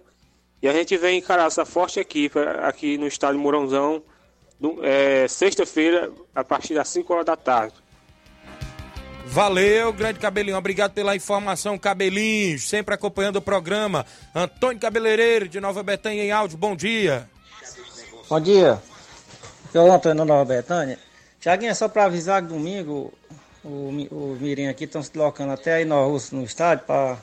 E 0.62 0.68
a 0.68 0.74
gente 0.74 0.96
vem 0.98 1.18
encarar 1.18 1.48
essa 1.48 1.66
forte 1.66 2.00
equipe 2.00 2.40
aqui 2.64 2.98
no 2.98 3.08
estádio 3.08 3.40
Mourãozão, 3.40 4.04
é, 4.84 5.28
sexta-feira, 5.28 6.12
a 6.34 6.44
partir 6.44 6.74
das 6.74 6.88
5 6.90 7.12
horas 7.14 7.26
da 7.26 7.36
tarde. 7.36 7.76
Valeu, 9.26 9.94
grande 9.94 10.20
Cabelinho. 10.20 10.58
Obrigado 10.58 10.94
pela 10.94 11.16
informação, 11.16 11.78
Cabelinho. 11.78 12.60
Sempre 12.60 12.94
acompanhando 12.94 13.38
o 13.38 13.42
programa. 13.42 14.06
Antônio 14.36 14.80
Cabeleireiro, 14.80 15.48
de 15.48 15.60
Nova 15.60 15.82
Betânia, 15.82 16.24
em 16.24 16.32
áudio. 16.32 16.58
Bom 16.58 16.76
dia. 16.76 17.30
Bom 18.32 18.40
dia. 18.40 18.82
Eu, 19.74 19.92
Antônio, 19.92 20.24
Nova 20.24 20.46
Betânia. 20.46 20.98
Tiaguinho, 21.42 21.72
é 21.72 21.74
só 21.74 21.90
para 21.90 22.06
avisar 22.06 22.42
que 22.42 22.48
domingo 22.48 23.14
o, 23.62 23.90
o 24.10 24.38
Mirim 24.40 24.68
aqui 24.68 24.86
estão 24.86 25.04
se 25.04 25.12
deslocando 25.12 25.52
até 25.52 25.74
aí 25.74 25.84
no, 25.84 26.18
no 26.32 26.44
estádio 26.46 26.86
para 26.86 27.18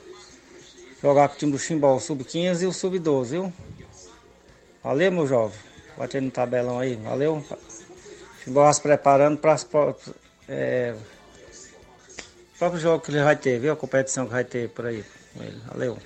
jogar 1.01 1.29
com 1.29 1.33
o 1.33 1.37
time 1.39 1.51
do 1.51 1.57
Chimbal 1.57 1.99
Sub-15 1.99 2.61
e 2.61 2.65
o 2.67 2.71
Sub-12, 2.71 3.25
viu? 3.25 3.53
Valeu, 4.83 5.11
meu 5.11 5.25
jovem. 5.25 5.57
Batendo 5.97 6.25
no 6.25 6.31
tabelão 6.31 6.77
aí, 6.77 6.95
valeu. 6.97 7.43
Chimbal 8.43 8.71
se 8.71 8.79
preparando 8.79 9.39
para 9.39 9.55
é, 10.47 10.93
o 12.53 12.57
próprio 12.59 12.79
jogo 12.79 13.03
que 13.03 13.09
ele 13.09 13.23
vai 13.23 13.35
ter, 13.35 13.59
viu? 13.59 13.73
A 13.73 13.75
competição 13.75 14.27
que 14.27 14.31
vai 14.31 14.43
ter 14.43 14.69
por 14.69 14.85
aí 14.85 15.03
com 15.33 15.41
ele. 15.41 15.59
Valeu. 15.69 15.97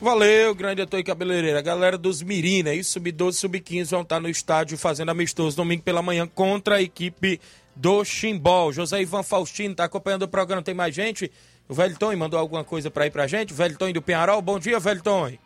Valeu, 0.00 0.54
grande 0.54 0.80
ator 0.80 1.00
e 1.00 1.02
cabeleireira. 1.02 1.60
Galera 1.60 1.98
dos 1.98 2.22
Mirim, 2.22 2.62
né? 2.62 2.72
Isso, 2.72 2.92
sub-12, 2.92 3.32
sub-15 3.32 3.90
vão 3.90 4.02
estar 4.02 4.20
no 4.20 4.28
estádio 4.28 4.78
fazendo 4.78 5.10
amistoso 5.10 5.56
domingo 5.56 5.82
pela 5.82 6.00
manhã 6.00 6.24
contra 6.24 6.76
a 6.76 6.82
equipe 6.82 7.40
do 7.74 8.04
Chimbol. 8.04 8.72
José 8.72 9.02
Ivan 9.02 9.24
Faustino 9.24 9.74
tá 9.74 9.84
acompanhando 9.84 10.22
o 10.22 10.28
programa. 10.28 10.62
Tem 10.62 10.72
mais 10.72 10.94
gente? 10.94 11.32
O 11.68 11.74
Velton 11.74 12.14
mandou 12.16 12.38
alguma 12.38 12.62
coisa 12.62 12.92
para 12.92 13.06
ir 13.06 13.10
pra 13.10 13.26
gente? 13.26 13.52
Velton 13.52 13.90
do 13.92 14.00
Penharol. 14.00 14.40
Bom 14.40 14.60
dia, 14.60 14.78
Velton. 14.78 15.36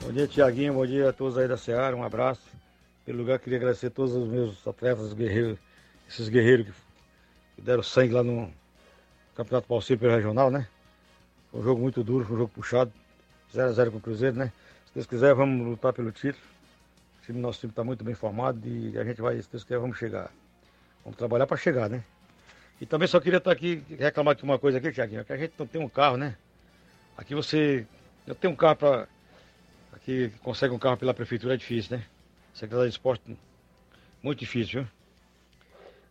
Bom 0.00 0.12
dia, 0.12 0.28
Tiaguinho. 0.28 0.74
Bom 0.74 0.86
dia 0.86 1.08
a 1.08 1.12
todos 1.12 1.36
aí 1.36 1.48
da 1.48 1.56
Seara. 1.56 1.96
Um 1.96 2.04
abraço. 2.04 2.42
Pelo 3.04 3.18
lugar, 3.18 3.40
queria 3.40 3.58
agradecer 3.58 3.88
a 3.88 3.90
todos 3.90 4.14
os 4.14 4.28
meus 4.28 4.64
atletas, 4.64 5.06
os 5.06 5.12
guerreiros, 5.12 5.58
esses 6.08 6.28
guerreiros 6.28 6.68
que 7.56 7.62
deram 7.62 7.82
sangue 7.82 8.14
lá 8.14 8.22
no 8.22 8.48
Campeonato 9.34 9.66
Paulista 9.66 9.96
Regional, 9.96 10.52
né? 10.52 10.68
Foi 11.52 11.60
um 11.60 11.62
jogo 11.62 11.80
muito 11.82 12.02
duro, 12.02 12.24
foi 12.24 12.34
um 12.34 12.38
jogo 12.38 12.52
puxado. 12.52 12.90
0x0 13.54 13.90
com 13.90 13.98
o 13.98 14.00
Cruzeiro, 14.00 14.36
né? 14.36 14.50
Se 14.86 14.94
Deus 14.94 15.06
quiser, 15.06 15.34
vamos 15.34 15.66
lutar 15.66 15.92
pelo 15.92 16.10
título. 16.10 16.42
O 17.20 17.26
time, 17.26 17.38
nosso 17.38 17.60
time 17.60 17.70
está 17.70 17.84
muito 17.84 18.02
bem 18.02 18.14
formado 18.14 18.66
e 18.66 18.98
a 18.98 19.04
gente 19.04 19.20
vai, 19.20 19.40
se 19.40 19.50
Deus 19.50 19.62
quiser, 19.62 19.78
vamos 19.78 19.98
chegar. 19.98 20.32
Vamos 21.04 21.18
trabalhar 21.18 21.46
para 21.46 21.58
chegar, 21.58 21.90
né? 21.90 22.02
E 22.80 22.86
também 22.86 23.06
só 23.06 23.20
queria 23.20 23.36
estar 23.36 23.52
aqui, 23.52 23.84
reclamar 23.98 24.32
aqui 24.32 24.42
uma 24.42 24.58
coisa 24.58 24.78
aqui, 24.78 24.90
Tiaguinho, 24.90 25.24
que 25.24 25.32
a 25.32 25.36
gente 25.36 25.52
não 25.58 25.66
tem 25.66 25.80
um 25.80 25.88
carro, 25.88 26.16
né? 26.16 26.36
Aqui 27.16 27.34
você. 27.34 27.86
Eu 28.26 28.34
tenho 28.34 28.54
um 28.54 28.56
carro 28.56 28.76
para. 28.76 29.08
Aqui 29.92 30.32
consegue 30.42 30.74
um 30.74 30.78
carro 30.78 30.96
pela 30.96 31.12
prefeitura 31.12 31.54
é 31.54 31.56
difícil, 31.58 31.98
né? 31.98 32.04
Secretaria 32.54 32.88
de 32.88 32.94
Esporte, 32.94 33.38
muito 34.22 34.38
difícil, 34.38 34.82
viu? 34.82 34.90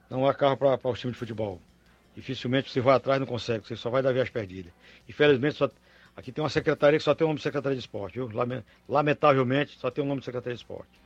Não 0.10 0.28
há 0.28 0.34
carro 0.34 0.56
para 0.56 0.90
o 0.90 0.94
time 0.94 1.12
de 1.12 1.20
futebol. 1.20 1.60
Dificilmente 2.16 2.72
você 2.72 2.82
vai 2.82 2.96
atrás 2.96 3.20
não 3.20 3.28
consegue, 3.28 3.66
você 3.66 3.76
só 3.76 3.90
vai 3.90 4.02
dar 4.02 4.12
viagem 4.12 4.34
perdida. 4.34 4.70
Infelizmente, 5.08 5.56
só, 5.56 5.70
aqui 6.16 6.32
tem 6.32 6.44
uma 6.44 6.50
secretaria 6.50 7.00
que 7.00 7.04
só 7.04 7.16
tem 7.16 7.26
o 7.26 7.30
nome 7.30 7.38
de 7.38 7.44
Secretaria 7.44 7.76
de 7.76 7.82
Esporte, 7.82 8.16
viu? 8.16 8.30
Lamentavelmente, 8.88 9.78
só 9.80 9.90
tem 9.90 10.04
o 10.04 10.08
nome 10.08 10.20
de 10.20 10.26
Secretaria 10.26 10.56
de 10.56 10.62
Esporte. 10.62 11.02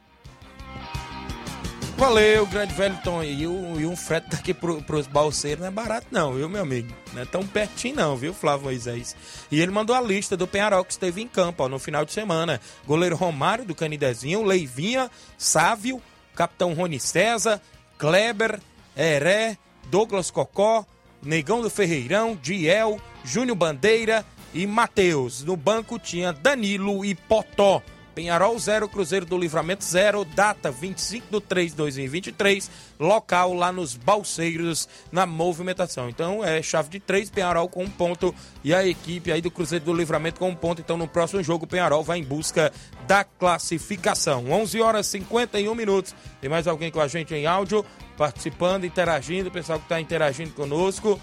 Valeu, 1.98 2.46
grande 2.46 2.74
velho 2.74 2.98
Tom. 3.04 3.24
E, 3.24 3.48
o, 3.48 3.80
e 3.80 3.86
um 3.86 3.96
frete 3.96 4.30
daqui 4.30 4.54
pro, 4.54 4.82
pros 4.82 5.08
balseiros 5.08 5.62
não 5.62 5.68
é 5.68 5.72
barato, 5.72 6.08
não, 6.12 6.34
viu, 6.34 6.50
meu 6.50 6.62
amigo? 6.62 6.94
Não 7.14 7.22
é 7.22 7.26
tão 7.26 7.48
pertinho, 7.48 7.96
não, 7.96 8.18
viu, 8.18 8.34
Flávio 8.34 8.66
Moisés? 8.66 9.16
E 9.50 9.62
ele 9.62 9.72
mandou 9.72 9.96
a 9.96 10.02
lista 10.02 10.36
do 10.36 10.46
Penharol 10.46 10.84
que 10.84 10.92
esteve 10.92 11.22
em 11.22 11.28
campo 11.28 11.64
ó, 11.64 11.70
no 11.70 11.80
final 11.80 12.04
de 12.04 12.12
semana. 12.12 12.60
Goleiro 12.86 13.16
Romário 13.16 13.64
do 13.64 13.74
Canidezinho, 13.74 14.44
Leivinha, 14.44 15.10
Sávio, 15.38 16.02
Capitão 16.36 16.74
Rony 16.74 17.00
César, 17.00 17.62
Kleber, 17.98 18.60
Heré, 18.96 19.58
Douglas 19.90 20.30
Cocó, 20.30 20.86
Negão 21.26 21.62
do 21.62 21.70
Ferreirão, 21.72 22.38
Diel, 22.40 23.02
Júnior 23.24 23.58
Bandeira 23.58 24.24
e 24.54 24.68
Matheus. 24.68 25.44
No 25.44 25.58
banco 25.58 25.98
tinha 25.98 26.32
Danilo 26.32 27.04
e 27.04 27.16
Potó. 27.16 27.82
Penharol 28.16 28.58
0, 28.58 28.88
Cruzeiro 28.88 29.26
do 29.26 29.38
Livramento 29.38 29.84
0, 29.84 30.24
data 30.24 30.72
25 30.72 31.28
de 31.30 31.46
3 31.46 31.72
de 31.72 31.78
2023, 31.78 32.72
local 32.98 33.54
lá 33.54 33.74
nos 33.74 33.96
Balseiros, 33.96 34.88
na 35.12 35.26
movimentação. 35.26 36.08
Então 36.08 36.42
é 36.42 36.62
chave 36.62 36.88
de 36.90 37.00
3, 37.02 37.30
Penharol 37.30 37.68
com 37.68 37.84
um 37.84 37.90
ponto 37.90 38.34
e 38.64 38.74
a 38.74 38.88
equipe 38.88 39.34
aí 39.34 39.42
do 39.42 39.52
Cruzeiro 39.52 39.84
do 39.84 39.94
Livramento 39.94 40.40
com 40.40 40.48
um 40.48 40.56
ponto. 40.56 40.82
Então 40.82 40.96
no 40.96 41.10
próximo 41.10 41.44
jogo, 41.44 41.68
Penharol 41.68 42.04
vai 42.04 42.20
em 42.20 42.24
busca 42.24 42.72
da 43.06 43.26
classificação. 43.26 44.50
11 44.50 44.82
horas 44.82 45.08
e 45.08 45.20
51 45.20 45.76
minutos. 45.76 46.16
Tem 46.40 46.50
mais 46.50 46.68
alguém 46.68 46.90
com 46.90 47.02
a 47.02 47.08
gente 47.10 47.36
em 47.36 47.46
áudio, 47.46 47.86
participando, 48.18 48.86
interagindo, 48.86 49.50
o 49.50 49.52
pessoal 49.52 49.78
que 49.78 49.86
está 49.86 50.00
interagindo 50.00 50.52
conosco. 50.52 51.20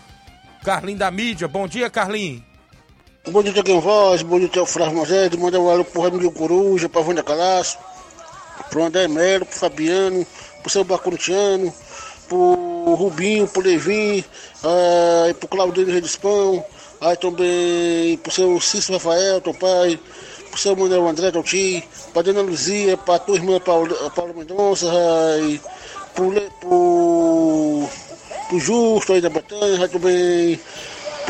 Carlinho 0.63 0.99
da 0.99 1.11
mídia, 1.11 1.49
bom 1.49 1.67
dia, 1.67 1.89
Carlinho. 1.89 2.52
Bom 3.31 3.41
dia, 3.41 3.53
Tiaguinho 3.53 3.81
Voz, 3.81 4.21
bom 4.23 4.37
dia, 4.41 4.49
Tio 4.49 4.67
Flávio 4.67 4.97
Moisés, 4.97 5.31
manda 5.37 5.61
um 5.61 5.71
alô 5.71 5.85
pro 5.85 6.03
Ramiro 6.03 6.29
Coruja, 6.33 6.89
pra 6.89 7.03
Vânia 7.03 7.23
Calaço, 7.23 7.79
pro 8.69 8.83
André 8.83 9.07
Melo, 9.07 9.47
pro 9.47 9.57
Fabiano, 9.57 10.27
pro 10.61 10.69
seu 10.73 10.83
Bacurutiano, 10.83 11.73
pro 12.29 12.95
Rubinho, 12.97 13.47
pro 13.47 13.63
Levin, 13.63 14.25
uh, 14.65 15.33
pro 15.35 15.47
Claudio 15.47 15.87
Redispão, 15.87 16.65
aí 17.01 17.17
também 17.17 18.17
pro 18.19 18.33
seu 18.33 18.61
Cícero 18.61 18.95
Rafael, 18.95 19.41
teu 19.41 19.55
pai, 19.55 20.01
pro 20.51 20.59
seu 20.59 20.75
Manuel 20.75 21.07
André 21.07 21.31
Toti, 21.31 21.89
pra 22.13 22.23
Dona 22.23 22.41
Luzia, 22.41 22.97
pra 22.97 23.21
tua 23.21 23.37
irmã 23.37 23.61
Paula, 23.61 24.11
Paula 24.11 24.33
Mendonça, 24.33 24.91
aí, 25.37 25.61
pro, 26.13 26.33
pro, 26.61 27.89
pro 28.49 28.59
Justo 28.59 29.13
aí 29.13 29.21
da 29.21 29.31
Batanha, 29.31 29.81
aí 29.81 29.89
também 29.89 30.61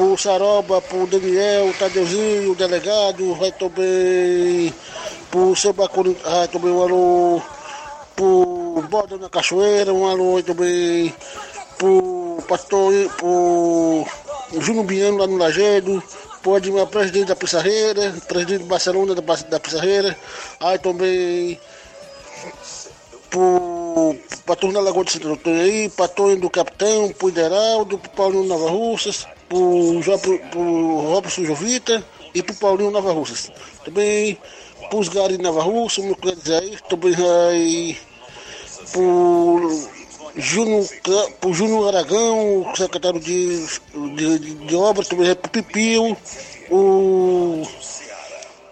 pro 0.02 0.18
Saroba, 0.18 0.80
pro 0.80 1.06
Daniel, 1.06 1.68
o 1.68 1.74
Tadeuzinho, 1.74 2.50
o 2.50 2.54
delegado, 2.56 3.36
vai 3.36 3.52
também 3.52 4.74
pro 5.30 5.54
seu 5.54 5.72
Bacuri, 5.72 6.16
vai 6.24 6.48
também 6.48 6.72
um 6.72 6.82
alô 6.82 7.42
pro 8.16 8.84
Borda 8.90 9.16
na 9.16 9.28
Cachoeira, 9.28 9.94
um 9.94 10.04
alô 10.04 10.42
também 10.42 11.14
pro 11.78 12.42
pastor, 12.48 12.92
pro 13.16 14.04
Júnior 14.58 14.84
Biano 14.86 15.18
lá 15.18 15.26
no 15.28 15.36
Lagedo, 15.36 16.02
pro 16.42 16.56
Admir, 16.56 16.84
presidente 16.88 17.28
da 17.28 17.36
Pissarreira, 17.36 18.12
presidente 18.26 18.62
do 18.62 18.66
Barcelona 18.66 19.14
da, 19.14 19.22
da 19.22 19.60
Pissarreira, 19.60 20.16
aí 20.58 20.80
também 20.80 21.60
pro 23.30 24.16
Patrão 24.44 24.72
da 24.72 24.80
Lagoa 24.80 25.04
de 25.04 25.12
Santo 25.12 25.28
Antônio 25.28 25.62
aí, 25.62 25.88
Patrão 25.90 26.36
do 26.36 26.50
Capitão, 26.50 27.12
pro 27.12 27.28
Ideraldo, 27.28 27.98
pro 27.98 28.10
Paulinho 28.10 28.44
Nova 28.44 28.68
Russas, 28.68 29.28
pro, 29.52 30.18
pro, 30.18 30.38
pro 30.50 31.00
Robson 31.12 31.44
Jovita 31.44 32.02
e 32.34 32.42
pro 32.42 32.54
Paulinho 32.54 32.90
Nova 32.90 33.12
Russas. 33.12 33.50
Também 33.84 34.38
pros 34.88 35.08
Gari 35.08 35.38
Nova 35.38 35.62
Russa, 35.62 36.00
meu 36.02 36.16
aí, 36.58 36.78
também 36.88 37.14
aí 37.50 37.98
pro 38.92 39.88
Júnior, 40.36 40.86
pro 41.40 41.52
Júnior 41.52 41.88
Aragão, 41.88 42.72
secretário 42.74 43.20
de, 43.20 43.66
de, 44.16 44.38
de, 44.38 44.54
de 44.54 44.76
obras, 44.76 45.08
também 45.08 45.34
pro 45.34 45.50
Pipio, 45.50 46.16
o 46.70 47.62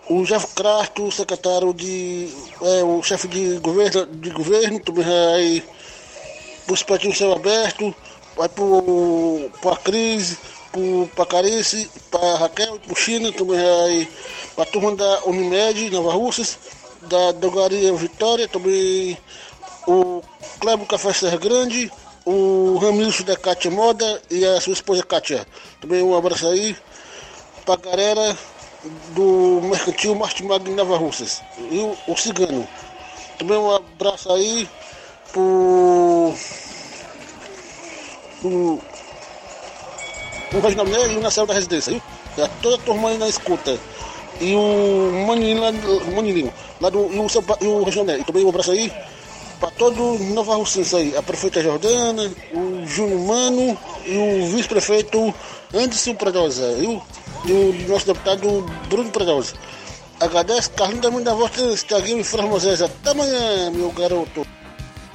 o 0.09 0.25
Jeff 0.25 0.45
Crasto, 0.57 1.13
secretário 1.13 1.73
de. 1.73 2.29
É, 2.61 2.83
o 2.83 3.01
chefe 3.01 3.29
de 3.29 3.59
governo, 3.59 4.07
de 4.07 4.31
governo 4.31 4.81
também 4.81 5.05
aí 5.05 5.65
pro 6.67 6.75
Espetinho 6.75 7.15
Céu 7.15 7.33
Aberto, 7.33 7.95
vai 8.37 8.49
pro, 8.49 9.49
pra 9.63 9.77
Cris, 9.77 10.37
pro, 10.73 11.11
pra 11.15 11.27
Carice, 11.27 11.91
pra 12.11 12.37
Raquel, 12.37 12.79
pro 12.81 12.97
China, 12.97 13.33
também 13.33 13.59
aí 13.59 14.09
pra 14.55 14.65
turma 14.65 14.95
da 14.95 15.25
Unimed, 15.25 15.91
Nova 15.91 16.13
Russas, 16.13 16.59
da 17.03 17.33
Dogaria 17.33 17.93
Vitória, 17.95 18.49
também 18.49 19.17
o 19.87 20.23
Cleber 20.61 20.87
Café 20.87 21.13
Serra 21.13 21.37
Grande, 21.37 21.91
o 22.25 22.79
Ramilson 22.79 23.25
da 23.25 23.37
Cátia 23.37 23.71
Moda 23.71 24.23
e 24.31 24.45
a 24.45 24.61
sua 24.61 24.73
esposa 24.73 25.03
Cátia. 25.03 25.47
Também 25.81 26.03
um 26.03 26.15
abraço 26.15 26.47
aí 26.47 26.77
pra 27.65 27.77
galera 27.77 28.37
do 29.15 29.61
Mercantil 29.63 30.15
Martimag 30.15 30.65
de 30.65 30.71
Nova 30.71 30.97
Russas 30.97 31.43
e 31.71 31.79
o, 31.79 31.97
o 32.07 32.17
Cigano. 32.17 32.67
Também 33.39 33.57
um 33.57 33.75
abraço 33.75 34.31
aí 34.33 34.69
pro, 35.33 36.35
pro, 38.41 38.81
pro 40.51 40.61
Reginaldo 40.61 40.91
Nery 40.91 41.15
e 41.15 41.17
o 41.17 41.23
Marcelo 41.23 41.47
da 41.47 41.55
Residência, 41.55 41.93
viu? 41.93 42.03
É 42.37 42.49
toda 42.61 42.77
a 42.77 42.79
turma 42.79 43.09
aí 43.09 43.19
na 43.19 43.29
escuta. 43.29 43.79
E 44.41 44.55
o 44.55 45.25
Maninho 45.27 45.61
lá, 45.61 45.71
o 45.71 46.83
lá 46.83 46.91
do, 46.91 47.13
e 47.13 47.19
o, 47.19 47.29
seu, 47.29 47.45
e 47.61 47.67
o 47.67 47.83
Reginaldo 47.85 48.13
Nery. 48.13 48.25
Também 48.25 48.45
um 48.45 48.49
abraço 48.49 48.73
aí 48.73 48.93
para 49.61 49.71
todo 49.73 50.19
Nova 50.35 50.57
Russense 50.57 50.97
aí, 50.97 51.17
a 51.17 51.23
prefeita 51.23 51.63
Jordana, 51.63 52.31
o 52.53 52.87
Júnior 52.87 53.21
Mano 53.21 53.79
e 54.07 54.17
o 54.17 54.47
vice-prefeito 54.47 55.35
Anderson 55.75 56.15
Pradosa, 56.15 56.75
viu? 56.77 57.01
E 57.45 57.53
o 57.53 57.89
nosso 57.89 58.07
deputado 58.07 58.67
Bruno 58.89 59.11
Pradosa. 59.11 59.55
Agradeço, 60.19 60.71
Carlinhos 60.73 61.03
da 61.03 61.11
Mãe 61.11 61.23
da 61.23 61.35
Voz, 61.35 61.83
Thiaguinho 61.83 62.21
e 62.21 62.25
Fran 62.25 62.47
Moisés. 62.47 62.83
Até 62.83 63.11
amanhã, 63.11 63.71
meu 63.71 63.91
garoto. 63.93 64.47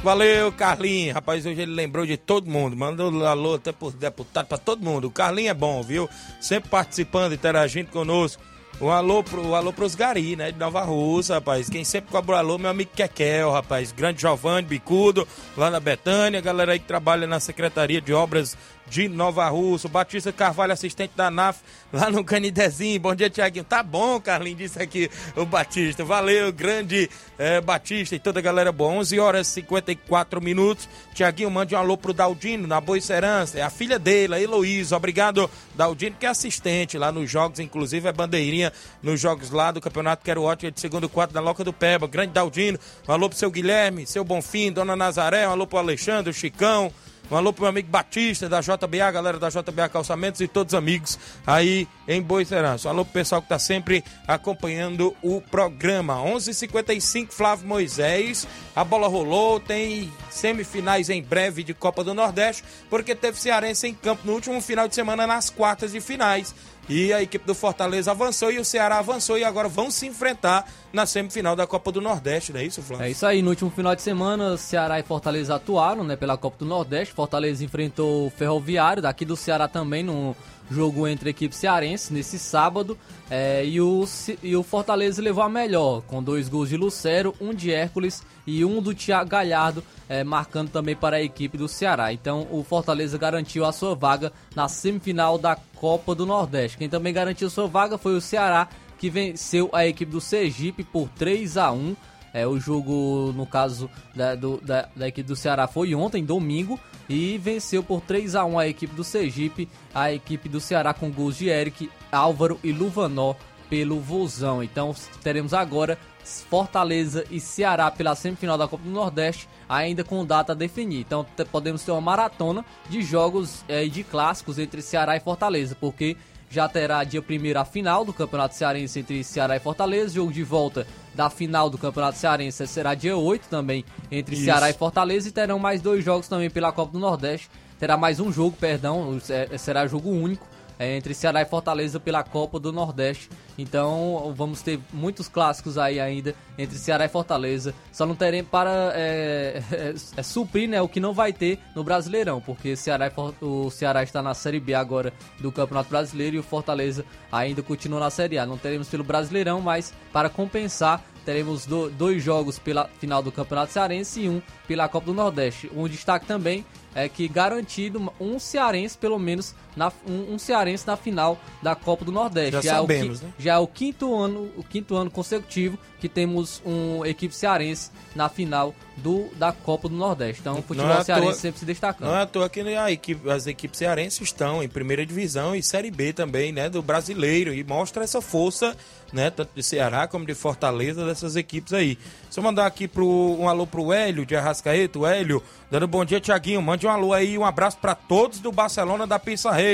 Valeu, 0.05 0.51
Carlinhos. 0.51 1.15
Rapaz, 1.15 1.47
hoje 1.47 1.63
ele 1.63 1.73
lembrou 1.73 2.05
de 2.05 2.15
todo 2.15 2.47
mundo. 2.47 2.77
Mandou 2.77 3.25
alô 3.25 3.55
até 3.55 3.71
por 3.71 3.91
deputado 3.91 4.45
para 4.45 4.59
todo 4.59 4.85
mundo. 4.85 5.07
O 5.07 5.11
Carlinhos 5.11 5.49
é 5.49 5.53
bom, 5.55 5.81
viu? 5.81 6.07
Sempre 6.39 6.69
participando, 6.69 7.33
interagindo 7.33 7.89
conosco. 7.89 8.39
Um 8.79 8.91
alô, 8.91 9.23
pro, 9.23 9.41
um 9.41 9.55
alô 9.55 9.73
pros 9.73 9.95
gari, 9.95 10.35
né? 10.35 10.51
De 10.51 10.59
Nova 10.59 10.83
Russa, 10.83 11.33
rapaz. 11.33 11.71
Quem 11.71 11.83
sempre 11.83 12.11
cobra 12.11 12.37
alô, 12.37 12.59
meu 12.59 12.69
amigo 12.69 12.91
Kekel, 12.95 13.51
rapaz. 13.51 13.91
Grande 13.91 14.21
Giovanni 14.21 14.67
Bicudo, 14.67 15.27
lá 15.57 15.71
na 15.71 15.79
Betânia. 15.79 16.39
Galera 16.39 16.73
aí 16.73 16.79
que 16.79 16.85
trabalha 16.85 17.25
na 17.25 17.39
Secretaria 17.39 17.99
de 17.99 18.13
Obras 18.13 18.55
de 18.87 19.07
Nova 19.07 19.47
Russa. 19.49 19.87
O 19.87 19.89
Batista 19.89 20.31
Carvalho, 20.31 20.73
assistente 20.73 21.13
da 21.15 21.29
NAF, 21.29 21.59
lá 21.91 22.09
no 22.09 22.23
Canidezinho. 22.23 22.99
Bom 22.99 23.15
dia, 23.15 23.29
Tiaguinho. 23.29 23.65
Tá 23.65 23.81
bom, 23.81 24.19
Carlinhos, 24.19 24.57
disse 24.57 24.81
aqui 24.81 25.09
o 25.35 25.45
Batista. 25.45 26.03
Valeu, 26.03 26.51
grande 26.51 27.09
eh, 27.37 27.61
Batista 27.61 28.15
e 28.15 28.19
toda 28.19 28.39
a 28.39 28.41
galera 28.41 28.71
boa. 28.71 28.91
11 28.93 29.19
horas 29.19 29.47
e 29.47 29.51
54 29.51 30.41
minutos. 30.41 30.87
Tiaguinho, 31.13 31.49
mande 31.49 31.75
um 31.75 31.77
alô 31.77 31.97
pro 31.97 32.13
Daldino, 32.13 32.67
na 32.67 32.79
Boa 32.79 32.99
Serança. 33.01 33.59
É 33.59 33.61
a 33.61 33.69
filha 33.69 33.97
dele, 33.97 34.35
a 34.35 34.41
Heloísa. 34.41 34.95
Obrigado, 34.95 35.49
Daldino, 35.75 36.15
que 36.19 36.25
é 36.25 36.29
assistente 36.29 36.97
lá 36.97 37.11
nos 37.11 37.29
jogos, 37.29 37.59
inclusive 37.59 38.07
é 38.07 38.13
bandeirinha 38.13 38.71
nos 39.01 39.19
jogos 39.19 39.51
lá 39.51 39.71
do 39.71 39.81
Campeonato 39.81 40.23
Quero 40.23 40.43
Ótimo 40.43 40.71
de 40.71 40.79
segundo 40.79 41.09
quarto 41.09 41.33
da 41.33 41.41
Loca 41.41 41.63
do 41.63 41.73
Peba. 41.73 42.07
Grande 42.07 42.33
Daldino. 42.33 42.79
Um 43.07 43.11
alô 43.11 43.29
pro 43.29 43.37
seu 43.37 43.49
Guilherme, 43.51 44.05
seu 44.05 44.23
Bonfim, 44.23 44.71
Dona 44.71 44.95
Nazaré. 44.95 45.47
Um 45.47 45.51
alô 45.51 45.67
pro 45.67 45.77
Alexandre, 45.77 46.29
o 46.29 46.33
Chicão. 46.33 46.91
Um 47.29 47.35
alô 47.35 47.51
pro 47.51 47.63
meu 47.63 47.69
amigo 47.69 47.89
Batista, 47.89 48.47
da 48.47 48.61
JBA, 48.61 49.11
galera 49.11 49.39
da 49.39 49.49
JBA 49.49 49.89
Calçamentos 49.89 50.41
e 50.41 50.47
todos 50.47 50.73
os 50.73 50.77
amigos 50.77 51.17
aí 51.45 51.87
em 52.07 52.21
Boicerança. 52.21 52.87
Um 52.87 52.91
alô 52.91 53.03
pro 53.03 53.13
pessoal 53.13 53.41
que 53.41 53.49
tá 53.49 53.57
sempre 53.57 54.03
acompanhando 54.27 55.15
o 55.23 55.41
programa. 55.41 56.15
11:55 56.15 56.35
h 56.35 56.53
55 56.53 57.33
Flávio 57.33 57.67
Moisés. 57.67 58.47
A 58.75 58.83
bola 58.83 59.07
rolou, 59.07 59.59
tem 59.59 60.11
semifinais 60.29 61.09
em 61.09 61.23
breve 61.23 61.63
de 61.63 61.73
Copa 61.73 62.03
do 62.03 62.13
Nordeste, 62.13 62.63
porque 62.91 63.15
teve 63.15 63.39
Cearense 63.39 63.87
em 63.87 63.93
campo 63.93 64.21
no 64.25 64.33
último 64.33 64.61
final 64.61 64.87
de 64.87 64.93
semana 64.93 65.25
nas 65.25 65.49
quartas 65.49 65.93
de 65.93 66.01
finais. 66.01 66.53
E 66.87 67.11
a 67.11 67.21
equipe 67.21 67.45
do 67.45 67.55
Fortaleza 67.55 68.11
avançou 68.11 68.51
e 68.51 68.59
o 68.59 68.65
Ceará 68.65 68.99
avançou 68.99 69.37
e 69.37 69.43
agora 69.43 69.67
vão 69.67 69.89
se 69.89 70.05
enfrentar 70.05 70.69
na 70.93 71.05
semifinal 71.05 71.55
da 71.55 71.65
Copa 71.65 71.91
do 71.91 71.99
Nordeste, 71.99 72.53
não 72.53 72.59
é 72.59 72.65
isso, 72.65 72.81
Flávio? 72.81 73.05
É 73.05 73.11
isso 73.11 73.25
aí, 73.25 73.41
no 73.41 73.49
último 73.49 73.71
final 73.71 73.95
de 73.95 74.01
semana, 74.01 74.55
Ceará 74.55 74.99
e 74.99 75.03
Fortaleza 75.03 75.55
atuaram 75.55 76.03
né, 76.03 76.15
pela 76.15 76.37
Copa 76.37 76.57
do 76.59 76.65
Nordeste. 76.65 77.13
Fortaleza 77.13 77.65
enfrentou 77.65 78.27
o 78.27 78.29
Ferroviário, 78.29 79.01
daqui 79.01 79.25
do 79.25 79.35
Ceará 79.35 79.67
também, 79.67 80.03
no 80.03 80.35
jogo 80.69 81.07
entre 81.07 81.29
a 81.29 81.31
equipe 81.31 81.55
cearense, 81.55 82.13
nesse 82.13 82.39
sábado. 82.39 82.97
É, 83.29 83.65
e, 83.65 83.81
o, 83.81 84.05
e 84.43 84.55
o 84.55 84.63
Fortaleza 84.63 85.21
levou 85.21 85.43
a 85.43 85.49
melhor, 85.49 86.01
com 86.03 86.21
dois 86.21 86.47
gols 86.47 86.69
de 86.69 86.77
Lucero, 86.77 87.33
um 87.39 87.53
de 87.53 87.71
Hércules 87.71 88.23
e 88.45 88.63
um 88.63 88.81
do 88.81 88.93
Thiago 88.93 89.29
Galhardo, 89.29 89.83
é, 90.07 90.23
marcando 90.23 90.69
também 90.69 90.95
para 90.95 91.17
a 91.17 91.21
equipe 91.21 91.57
do 91.57 91.67
Ceará. 91.67 92.13
Então 92.13 92.47
o 92.51 92.63
Fortaleza 92.63 93.17
garantiu 93.17 93.65
a 93.65 93.71
sua 93.71 93.95
vaga 93.95 94.31
na 94.55 94.67
semifinal 94.67 95.37
da 95.37 95.55
Copa 95.55 96.13
do 96.13 96.25
Nordeste. 96.25 96.77
Quem 96.77 96.89
também 96.89 97.13
garantiu 97.13 97.49
sua 97.49 97.67
vaga 97.67 97.97
foi 97.97 98.15
o 98.15 98.21
Ceará, 98.21 98.67
que 98.97 99.09
venceu 99.09 99.69
a 99.73 99.85
equipe 99.85 100.11
do 100.11 100.21
Sergipe 100.21 100.83
por 100.83 101.09
3 101.09 101.57
a 101.57 101.71
1 101.71 101.95
é, 102.35 102.45
o 102.45 102.59
jogo, 102.59 103.31
no 103.33 103.45
caso 103.45 103.89
da, 104.13 104.35
do, 104.35 104.59
da, 104.61 104.89
da, 104.93 105.07
equipe 105.07 105.25
do 105.25 105.37
Ceará, 105.37 105.67
foi 105.67 105.95
ontem, 105.95 106.21
domingo, 106.21 106.77
e 107.07 107.37
venceu 107.37 107.81
por 107.81 108.01
3 108.01 108.35
a 108.35 108.43
1 108.43 108.59
a 108.59 108.67
equipe 108.67 108.93
do 108.93 109.05
Sergipe, 109.05 109.69
a 109.93 110.11
equipe 110.11 110.49
do 110.49 110.59
Ceará 110.59 110.93
com 110.93 111.09
gols 111.09 111.37
de 111.37 111.47
Eric, 111.47 111.89
Álvaro 112.11 112.59
e 112.61 112.73
Luvanó 112.73 113.35
pelo 113.69 114.01
Vozão. 114.01 114.61
Então 114.61 114.93
teremos 115.23 115.53
agora 115.53 115.97
Fortaleza 116.25 117.23
e 117.31 117.39
Ceará 117.39 117.89
pela 117.89 118.13
semifinal 118.15 118.57
da 118.57 118.67
Copa 118.67 118.83
do 118.83 118.89
Nordeste, 118.89 119.47
ainda 119.69 120.03
com 120.03 120.25
data 120.25 120.51
a 120.51 120.55
definir. 120.55 120.99
Então 120.99 121.25
podemos 121.49 121.83
ter 121.83 121.91
uma 121.91 122.01
maratona 122.01 122.65
de 122.89 123.01
jogos 123.01 123.63
é, 123.69 123.85
e 123.85 123.89
de 123.89 124.03
clássicos 124.03 124.59
entre 124.59 124.81
Ceará 124.81 125.15
e 125.15 125.21
Fortaleza, 125.21 125.77
porque 125.79 126.17
já 126.49 126.67
terá 126.69 127.03
dia 127.03 127.21
1 127.21 127.59
a 127.59 127.65
final 127.65 128.05
do 128.05 128.13
Campeonato 128.13 128.55
Cearense 128.55 128.99
entre 128.99 129.23
Ceará 129.23 129.55
e 129.55 129.59
Fortaleza, 129.59 130.15
jogo 130.15 130.31
de 130.31 130.43
volta 130.43 130.87
da 131.13 131.29
final 131.29 131.69
do 131.69 131.77
Campeonato 131.77 132.17
Cearense 132.17 132.67
será 132.67 132.93
dia 132.93 133.17
8 133.17 133.47
também 133.49 133.83
entre 134.11 134.35
Isso. 134.35 134.45
Ceará 134.45 134.69
e 134.69 134.73
Fortaleza 134.73 135.29
e 135.29 135.31
terão 135.31 135.59
mais 135.59 135.81
dois 135.81 136.03
jogos 136.03 136.27
também 136.27 136.49
pela 136.49 136.71
Copa 136.71 136.93
do 136.93 136.99
Nordeste. 136.99 137.49
Terá 137.79 137.97
mais 137.97 138.19
um 138.19 138.31
jogo, 138.31 138.55
perdão, 138.57 139.19
é, 139.29 139.57
será 139.57 139.85
jogo 139.85 140.09
único 140.09 140.47
é, 140.77 140.95
entre 140.95 141.13
Ceará 141.13 141.41
e 141.41 141.45
Fortaleza 141.45 141.99
pela 141.99 142.23
Copa 142.23 142.59
do 142.59 142.71
Nordeste. 142.71 143.29
Então 143.57 144.33
vamos 144.35 144.61
ter 144.61 144.79
muitos 144.91 145.27
clássicos 145.27 145.77
aí 145.77 145.99
ainda 145.99 146.35
entre 146.57 146.77
Ceará 146.77 147.05
e 147.05 147.09
Fortaleza. 147.09 147.73
Só 147.91 148.05
não 148.05 148.15
teremos 148.15 148.49
para 148.49 148.91
é, 148.95 149.63
é, 149.71 149.93
é, 150.17 150.23
suprir 150.23 150.69
né, 150.69 150.81
o 150.81 150.89
que 150.89 150.99
não 150.99 151.13
vai 151.13 151.31
ter 151.31 151.59
no 151.75 151.83
Brasileirão, 151.83 152.41
porque 152.41 152.75
Ceará 152.75 153.11
o 153.41 153.69
Ceará 153.69 154.03
está 154.03 154.21
na 154.21 154.33
Série 154.33 154.59
B 154.59 154.73
agora 154.73 155.13
do 155.39 155.51
Campeonato 155.51 155.89
Brasileiro 155.89 156.35
e 156.35 156.39
o 156.39 156.43
Fortaleza 156.43 157.05
ainda 157.31 157.61
continua 157.61 157.99
na 157.99 158.09
Série 158.09 158.37
A. 158.37 158.45
Não 158.45 158.57
teremos 158.57 158.89
pelo 158.89 159.03
Brasileirão, 159.03 159.61
mas 159.61 159.93
para 160.11 160.29
compensar 160.29 161.03
teremos 161.25 161.65
do, 161.65 161.89
dois 161.89 162.23
jogos 162.23 162.59
pela 162.59 162.87
final 162.99 163.21
do 163.21 163.31
Campeonato 163.31 163.73
Cearense 163.73 164.21
e 164.21 164.29
um 164.29 164.41
pela 164.67 164.87
Copa 164.87 165.07
do 165.07 165.13
Nordeste. 165.13 165.69
Um 165.75 165.87
destaque 165.87 166.25
também 166.25 166.63
é 166.93 167.09
que 167.09 167.27
garantido 167.27 168.13
um 168.19 168.39
cearense, 168.39 168.97
pelo 168.97 169.19
menos, 169.19 169.53
na, 169.75 169.91
um, 170.07 170.35
um 170.35 170.39
cearense 170.39 170.85
na 170.87 170.95
final 170.95 171.37
da 171.61 171.75
Copa 171.75 172.05
do 172.05 172.11
Nordeste. 172.11 172.53
Já, 172.53 172.61
já 172.61 172.75
sabemos, 172.77 173.21
é 173.21 173.25
o, 173.25 173.27
né? 173.27 173.33
Já 173.37 173.53
é 173.53 173.57
o 173.57 173.67
quinto 173.67 174.15
ano, 174.15 174.49
o 174.55 174.63
quinto 174.63 174.95
ano 174.95 175.11
consecutivo 175.11 175.77
que 175.99 176.09
temos 176.09 176.61
uma 176.63 177.07
equipe 177.07 177.33
cearense 177.33 177.89
na 178.15 178.29
final 178.29 178.75
do, 178.95 179.27
da 179.35 179.51
Copa 179.51 179.89
do 179.89 179.95
Nordeste. 179.95 180.41
Então, 180.41 180.59
o 180.59 180.61
futebol 180.61 180.91
é 180.91 181.03
cearense 181.03 181.31
toa, 181.31 181.41
sempre 181.41 181.59
se 181.59 181.65
destacando. 181.65 182.07
Não 182.07 182.15
é 182.15 182.21
à 182.21 182.25
toa 182.25 182.47
que 182.47 182.61
a 182.61 182.91
equipe, 182.91 183.29
as 183.29 183.47
equipes 183.47 183.79
cearenses 183.79 184.21
estão 184.21 184.61
em 184.61 184.69
primeira 184.69 185.05
divisão 185.05 185.55
e 185.55 185.63
Série 185.63 185.89
B 185.91 186.13
também, 186.13 186.51
né, 186.51 186.69
do 186.69 186.81
brasileiro, 186.81 187.53
e 187.53 187.63
mostra 187.63 188.03
essa 188.03 188.21
força, 188.21 188.77
né, 189.11 189.29
tanto 189.29 189.49
de 189.55 189.63
Ceará 189.63 190.07
como 190.07 190.25
de 190.25 190.35
Fortaleza, 190.35 191.05
dessas 191.05 191.35
equipes 191.35 191.73
aí. 191.73 191.97
Só 192.29 192.41
mandar 192.41 192.67
aqui 192.67 192.87
pro, 192.87 193.07
um 193.07 193.49
alô 193.49 193.65
pro 193.65 193.91
Hélio 193.91 194.25
de 194.25 194.35
Arrascaeta, 194.35 194.99
o 194.99 195.07
Hélio, 195.07 195.41
dando 195.71 195.87
bom 195.87 196.05
dia, 196.05 196.21
Tiaguinho, 196.21 196.61
mande 196.61 196.85
um 196.85 196.89
alô 196.89 197.13
aí, 197.13 197.37
um 197.37 197.45
abraço 197.45 197.77
para 197.77 197.95
todos 197.95 198.39
do 198.39 198.51
Barcelona 198.51 199.07
da 199.07 199.17
Pissarreira. 199.17 199.64